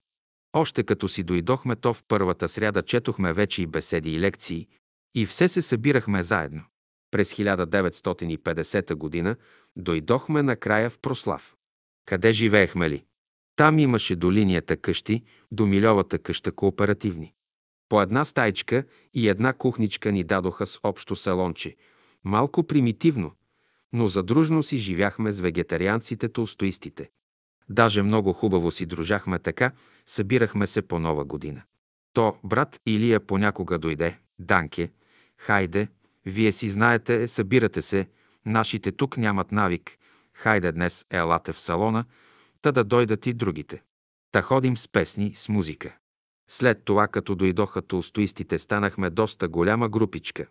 [0.54, 4.68] Още като си дойдохме, то в първата сряда четохме вече и беседи и лекции,
[5.16, 6.64] и все се събирахме заедно.
[7.12, 9.36] През 1950 година
[9.76, 11.56] дойдохме накрая в Прослав.
[12.06, 13.06] Къде живеехме ли?
[13.56, 17.34] Там имаше до линията къщи, до Милевата къща кооперативни.
[17.90, 21.76] По една стайчка и една кухничка ни дадоха с общо салонче.
[22.24, 23.32] Малко примитивно,
[23.94, 27.10] но задружно си живяхме с вегетарианците толстоистите.
[27.70, 29.72] Даже много хубаво си дружахме така,
[30.06, 31.62] събирахме се по нова година.
[32.14, 34.92] То брат Илия понякога дойде, Данке,
[35.38, 35.88] хайде,
[36.26, 38.08] вие си знаете, събирате се,
[38.46, 39.98] нашите тук нямат навик,
[40.34, 42.06] хайде днес елате в салона,
[42.62, 43.84] та да дойдат и другите.
[44.32, 45.98] Та ходим с песни, с музика.
[46.50, 50.46] След това, като дойдоха толстоистите, станахме доста голяма групичка.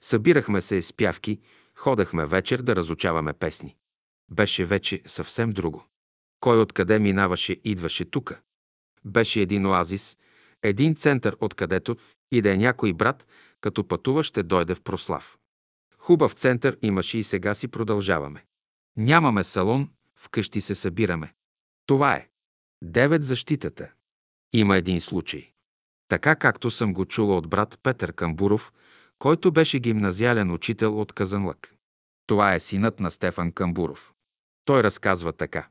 [0.00, 1.40] Събирахме се с пявки,
[1.78, 3.76] ходехме вечер да разучаваме песни.
[4.30, 5.84] Беше вече съвсем друго.
[6.40, 8.40] Кой откъде минаваше, идваше тука.
[9.04, 10.16] Беше един оазис,
[10.62, 11.96] един център, откъдето
[12.32, 13.26] и да е някой брат,
[13.60, 15.38] като пътува, ще дойде в прослав.
[15.98, 18.44] Хубав център имаше и сега си продължаваме.
[18.96, 21.34] Нямаме салон, вкъщи се събираме.
[21.86, 22.28] Това е.
[22.82, 23.92] Девет защитата.
[24.52, 25.52] Има един случай.
[26.08, 28.72] Така както съм го чула от брат Петър Камбуров,
[29.18, 31.74] който беше гимназиален учител от Казанлък.
[32.26, 34.12] Това е синът на Стефан Камбуров.
[34.64, 35.68] Той разказва така.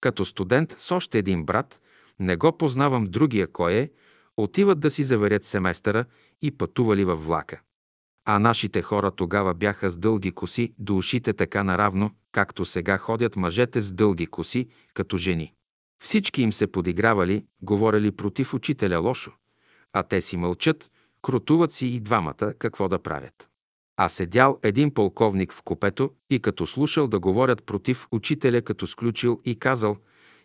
[0.00, 1.80] Като студент с още един брат,
[2.20, 3.90] не го познавам другия кой е,
[4.36, 6.04] отиват да си заверят семестъра
[6.42, 7.60] и пътували във влака.
[8.24, 13.36] А нашите хора тогава бяха с дълги коси до ушите така наравно, както сега ходят
[13.36, 15.54] мъжете с дълги коси, като жени.
[16.02, 19.32] Всички им се подигравали, говорили против учителя лошо,
[19.92, 20.90] а те си мълчат,
[21.22, 23.48] крутуват си и двамата какво да правят.
[23.96, 29.40] А седял един полковник в купето и като слушал да говорят против учителя, като сключил
[29.44, 29.96] и казал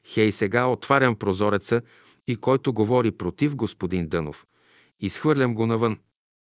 [0.08, 1.82] «Хей, сега отварям прозореца
[2.28, 4.46] и който говори против господин Дънов,
[5.00, 6.00] изхвърлям го навън».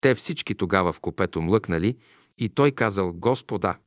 [0.02, 1.98] Те всички тогава в купето млъкнали
[2.38, 3.78] и той казал «Господа,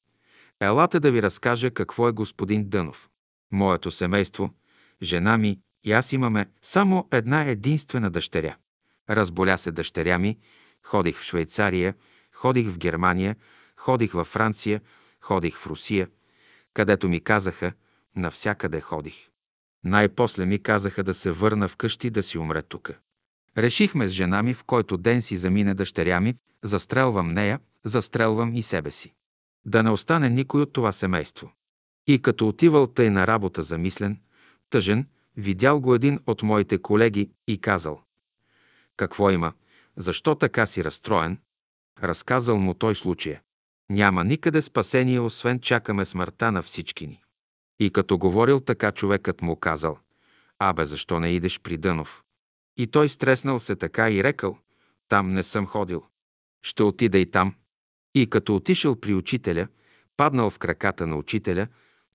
[0.60, 3.08] елате да ви разкажа какво е господин Дънов.
[3.52, 4.50] Моето семейство,
[5.02, 8.56] жена ми и аз имаме само една единствена дъщеря.
[9.10, 10.38] Разболя се дъщеря ми,
[10.82, 11.94] ходих в Швейцария,
[12.34, 13.36] ходих в Германия,
[13.76, 14.80] ходих във Франция,
[15.20, 16.08] ходих в Русия,
[16.74, 17.72] където ми казаха,
[18.16, 19.28] навсякъде ходих.
[19.84, 22.98] Най-после ми казаха да се върна вкъщи да си умре тука.
[23.58, 28.62] Решихме с жена ми, в който ден си замине дъщеря ми, застрелвам нея, застрелвам и
[28.62, 29.12] себе си.
[29.66, 31.52] Да не остане никой от това семейство.
[32.06, 34.20] И като отивал тъй на работа замислен,
[34.70, 35.06] тъжен,
[35.36, 38.02] видял го един от моите колеги и казал
[38.98, 39.52] какво има?
[39.96, 41.38] Защо така си разстроен?
[42.02, 43.42] Разказал му той случая.
[43.90, 47.22] Няма никъде спасение, освен чакаме смъртта на всички ни.
[47.80, 49.98] И като говорил така, човекът му казал,
[50.58, 52.24] Абе, защо не идеш при Дънов?
[52.76, 54.58] И той стреснал се така и рекал,
[55.08, 56.04] там не съм ходил.
[56.62, 57.54] Ще отида и там.
[58.14, 59.68] И като отишъл при учителя,
[60.16, 61.66] паднал в краката на учителя,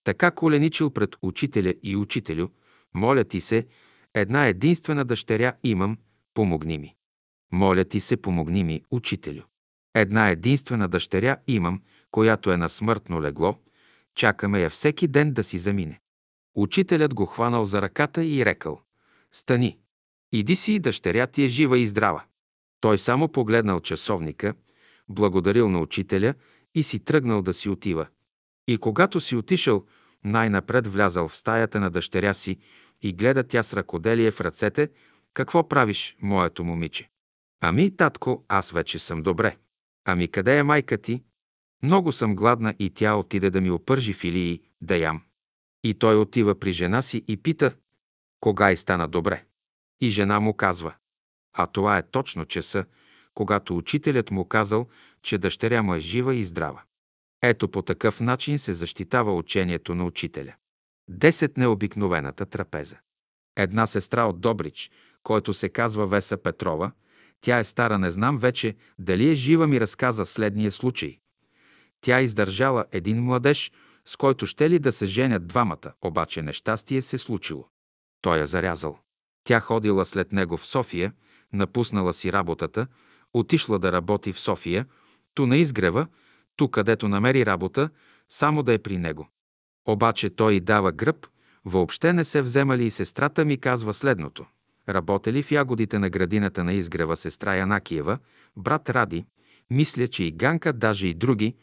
[0.03, 2.48] така коленичил пред учителя и учителю,
[2.94, 3.68] моля ти се,
[4.14, 5.98] една единствена дъщеря имам,
[6.34, 6.95] помогни ми.
[7.52, 9.42] Моля ти се, помогни ми, учителю.
[9.95, 11.82] Една единствена дъщеря имам,
[12.12, 13.60] която е на смъртно легло,
[14.16, 16.00] чакаме я всеки ден да си замине.
[16.56, 18.82] Учителят го хванал за ръката и рекал
[19.32, 19.78] «Стани,
[20.32, 22.24] иди си, дъщеря ти е жива и здрава».
[22.82, 24.53] Той само погледнал часовника,
[25.10, 26.34] благодарил на учителя
[26.76, 28.08] и си тръгнал да си отива.
[28.68, 29.86] И когато си отишъл,
[30.24, 32.58] най-напред влязал в стаята на дъщеря си
[33.02, 34.90] и гледа тя с ръкоделие в ръцете
[35.34, 37.10] какво правиш, моето момиче?
[37.62, 39.58] Ами, татко, аз вече съм добре.
[40.06, 41.24] Ами, къде е майка ти?
[41.84, 45.22] Много съм гладна и тя отиде да ми опържи филии да ям.
[45.84, 47.76] И той отива при жена си и пита,
[48.40, 49.45] кога и стана добре.
[50.02, 50.94] И жена му казва,
[51.53, 52.86] а това е точно часа,
[53.34, 54.88] когато учителят му казал,
[55.22, 56.82] че дъщеря му е жива и здрава.
[57.42, 60.53] Ето по такъв начин се защитава учението на учителя.
[61.10, 62.98] Десет необикновената трапеза.
[63.56, 64.92] Една сестра от Добрич,
[65.24, 66.92] който се казва Веса Петрова.
[67.42, 71.19] Тя е стара, не знам вече дали е жива, ми разказа следния случай.
[72.02, 73.72] Тя издържала един младеж,
[74.06, 77.68] с който ще ли да се женят двамата, обаче нещастие се случило.
[78.22, 79.00] Той я зарязал.
[79.43, 81.14] Тя ходила след него в София,
[81.53, 82.88] напуснала си работата,
[83.34, 84.85] отишла да работи в София,
[85.34, 86.08] ту на изгрева,
[86.56, 87.90] ту където намери работа,
[88.30, 89.30] само да е при него.
[89.88, 91.27] Обаче той дава гръб,
[91.66, 94.45] въобще не се вземали и сестрата ми казва следното–
[94.90, 98.18] Работели в ягодите на градината на изгрева сестра Янакиева,
[98.58, 99.26] брат Ради,
[99.70, 101.56] мисля, че и Ганка, даже и други,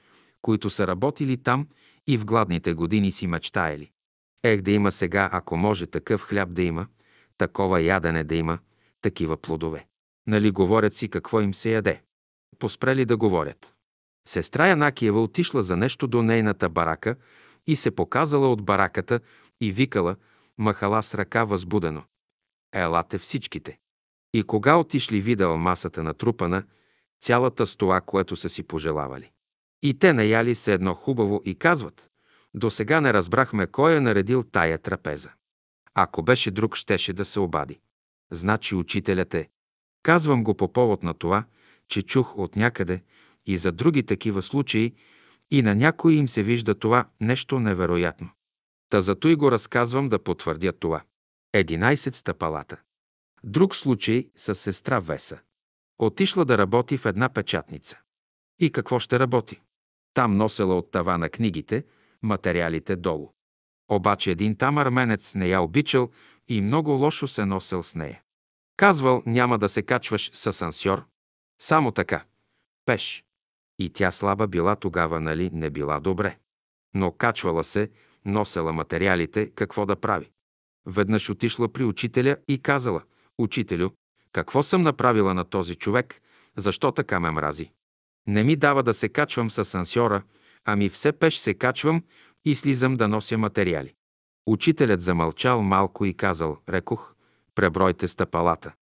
[0.42, 1.68] които са работили там
[2.07, 3.90] и в гладните години си мечтаели.
[4.44, 6.86] Ех да има сега, ако може такъв хляб да има,
[7.39, 8.58] такова ядене да има,
[9.02, 9.86] такива плодове.
[10.26, 12.02] Нали говорят си какво им се яде?
[12.58, 13.74] Поспрели да говорят.
[14.28, 17.16] Сестра Янакиева отишла за нещо до нейната барака
[17.66, 19.20] и се показала от бараката
[19.60, 20.16] и викала,
[20.58, 22.02] махала с ръка възбудено.
[22.73, 23.78] Елате всичките.
[24.34, 26.65] И кога отишли видел масата натрупана,
[27.20, 29.31] цялата стола, което са си пожелавали.
[29.82, 32.10] И те наяли се едно хубаво и казват,
[32.55, 35.31] до сега не разбрахме кой е наредил тая трапеза.
[35.94, 37.81] Ако беше друг, щеше да се обади.
[38.31, 39.49] Значи учителят е.
[40.02, 41.44] Казвам го по повод на това,
[41.89, 43.02] че чух от някъде
[43.47, 44.94] и за други такива случаи
[45.50, 48.31] и на някои им се вижда това нещо невероятно.
[48.89, 51.02] Та зато и го разказвам да потвърдя това.
[51.54, 52.76] 11 стъпалата.
[53.44, 55.38] Друг случай с сестра Веса.
[55.98, 57.98] Отишла да работи в една печатница.
[58.58, 59.60] И какво ще работи?
[60.14, 61.84] Там носела от тавана книгите,
[62.22, 63.32] материалите долу.
[63.88, 66.10] Обаче един там арменец не я обичал
[66.48, 68.22] и много лошо се носел с нея.
[68.76, 71.04] Казвал, няма да се качваш с асансьор.
[71.60, 72.24] Само така.
[72.84, 73.24] Пеш.
[73.78, 76.38] И тя слаба била тогава, нали, не била добре.
[76.94, 77.90] Но качвала се,
[78.24, 80.30] носела материалите, какво да прави.
[80.86, 83.02] Веднъж отишла при учителя и казала,
[83.39, 83.91] «Учителю,
[84.33, 86.20] какво съм направила на този човек,
[86.57, 87.73] защо така ме мрази?
[88.26, 90.23] Не ми дава да се качвам с асансьора,
[90.65, 92.02] ами все пеш се качвам
[92.44, 93.94] и слизам да нося материали».
[94.47, 97.15] Учителят замълчал малко и казал, рекох,
[97.55, 98.73] пребройте стъпалата.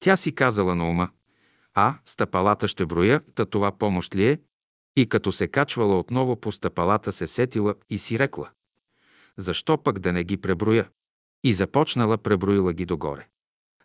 [0.00, 1.08] Тя си казала на ума,
[1.74, 4.40] А, стъпалата ще броя, та това помощ ли е?
[4.96, 8.50] И като се качвала отново по стъпалата, се сетила и си рекла.
[9.36, 10.88] Защо пък да не ги преброя?
[11.44, 13.28] И започнала преброила ги догоре.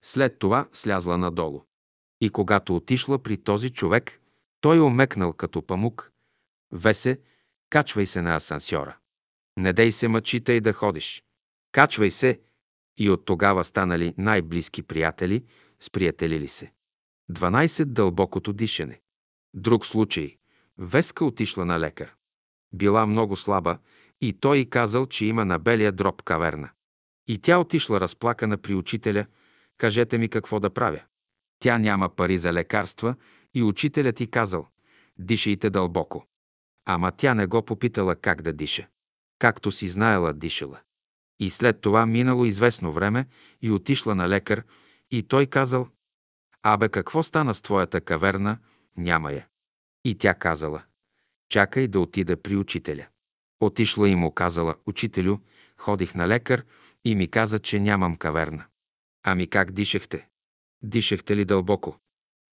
[0.02, 1.62] След това слязла надолу.
[2.22, 4.22] И когато отишла при този човек,
[4.62, 6.12] той омекнал като памук.
[6.72, 7.20] Весе,
[7.70, 8.98] качвай се на асансьора.
[9.58, 11.24] Не дей се мъчите и да ходиш.
[11.72, 12.42] Качвай се.
[12.98, 15.46] И от тогава станали най-близки приятели,
[15.80, 16.72] сприятелили се.
[17.32, 17.86] 12.
[17.86, 19.02] Дълбокото дишане.
[19.54, 20.38] Друг случай.
[20.78, 22.16] Веска отишла на лекар.
[22.74, 23.78] Била много слаба
[24.22, 26.70] и той казал, че има на белия дроб каверна.
[27.30, 29.26] И тя отишла разплакана при учителя.
[29.78, 31.02] Кажете ми какво да правя.
[31.60, 33.16] Тя няма пари за лекарства
[33.54, 34.68] и учителят ти казал
[35.18, 36.26] «Дишайте дълбоко».
[36.86, 38.88] Ама тя не го попитала как да диша.
[39.40, 40.80] Както си знаела, дишала.
[41.40, 43.28] И след това минало известно време
[43.62, 44.64] и отишла на лекар
[45.12, 45.88] и той казал
[46.64, 48.58] «Абе, какво стана с твоята каверна?
[48.98, 49.48] Няма я».
[50.06, 50.84] И тя казала
[51.50, 53.08] «Чакай да отида при учителя».
[53.60, 55.38] Отишла и му казала «Учителю,
[55.78, 56.64] ходих на лекар
[57.06, 58.66] и ми каза, че нямам каверна».
[59.24, 60.28] Ами как дишахте?
[60.84, 62.00] Дишахте ли дълбоко?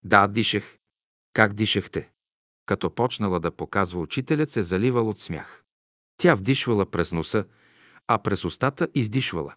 [0.04, 0.78] Да, дишах.
[1.32, 2.10] Как дишахте?
[2.66, 5.64] Като почнала да показва учителят, се заливал от смях.
[6.16, 7.44] Тя вдишвала през носа,
[8.06, 9.54] а през устата издишвала.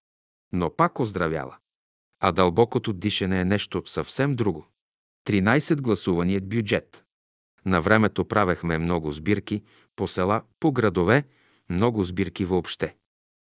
[0.53, 1.57] Но пак оздравяла.
[2.19, 4.67] А дълбокото дишане е нещо съвсем друго.
[5.27, 7.05] 13 гласуваният бюджет.
[7.65, 9.63] На времето правехме много сбирки
[9.95, 11.23] по села, по градове,
[11.69, 12.95] много сбирки въобще.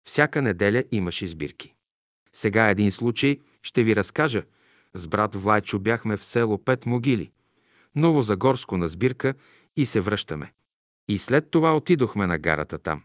[0.05, 1.73] Всяка неделя имаше сбирки.
[2.33, 4.43] Сега един случай ще ви разкажа.
[4.93, 7.31] С брат Влайчо бяхме в село Пет могили.
[7.95, 9.33] Новозагорско на сбирка
[9.75, 10.53] и се връщаме.
[11.07, 13.03] И след това отидохме на гарата там.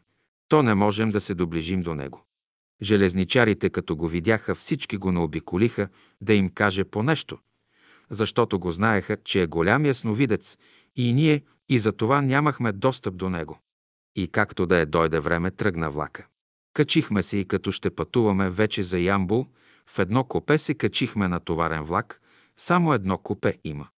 [0.49, 2.25] То не можем да се доближим до него.
[2.83, 5.89] Железничарите, като го видяха, всички го наобиколиха
[6.21, 7.39] да им каже по нещо,
[8.11, 10.59] защото го знаеха, че е голям ясновидец
[10.97, 13.59] и ние и за това нямахме достъп до него.
[14.17, 16.27] И както да е дойде време, тръгна влака.
[16.73, 19.47] Качихме се и като ще пътуваме вече за Ямбул,
[19.87, 22.21] в едно копе се качихме на товарен влак,
[22.57, 23.89] само едно копе има.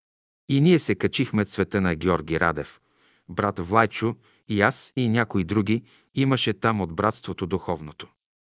[0.48, 2.80] И ние се качихме цвета на Георги Радев.
[3.28, 4.16] Брат Влайчо
[4.48, 5.82] и аз и някои други
[6.14, 8.08] имаше там от братството духовното.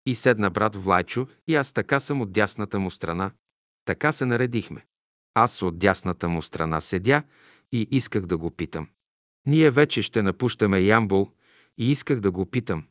[0.06, 3.30] И седна брат Влайчо и аз така съм от дясната му страна.
[3.84, 4.86] Така се наредихме.
[5.34, 7.22] Аз от дясната му страна седя
[7.72, 8.88] и исках да го питам.
[9.46, 11.30] Ние вече ще напущаме Ямбол
[11.78, 12.84] и исках да го питам,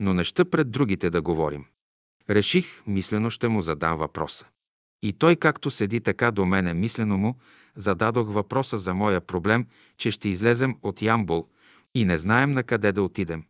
[0.00, 1.64] но не ще пред другите да говорим.
[2.30, 4.46] Реших, мислено ще му задам въпроса.
[5.02, 7.38] И той, както седи така до мене, мислено му,
[7.76, 9.66] зададох въпроса за моя проблем,
[9.96, 11.48] че ще излезем от Ямбол
[11.94, 13.44] и не знаем на къде да отидем.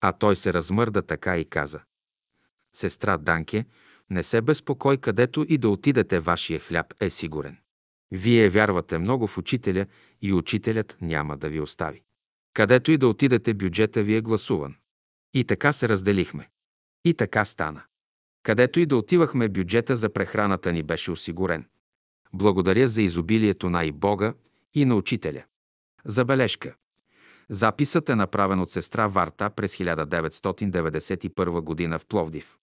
[0.00, 1.80] А той се размърда така и каза.
[2.72, 3.64] Сестра Данке,
[4.10, 7.58] не се безпокой, където и да отидете, вашия хляб е сигурен.
[8.10, 9.86] Вие вярвате много в учителя
[10.22, 12.02] и учителят няма да ви остави.
[12.54, 14.74] Където и да отидете, бюджета ви е гласуван.
[15.34, 16.48] И така се разделихме.
[17.04, 17.82] И така стана.
[18.42, 21.64] Където и да отивахме, бюджета за прехраната ни беше осигурен.
[22.32, 24.34] Благодаря за изобилието на и Бога
[24.74, 25.44] и на учителя.
[26.04, 26.74] Забележка.
[27.48, 32.58] Записът е направен от сестра Варта през 1991 година в Пловдив.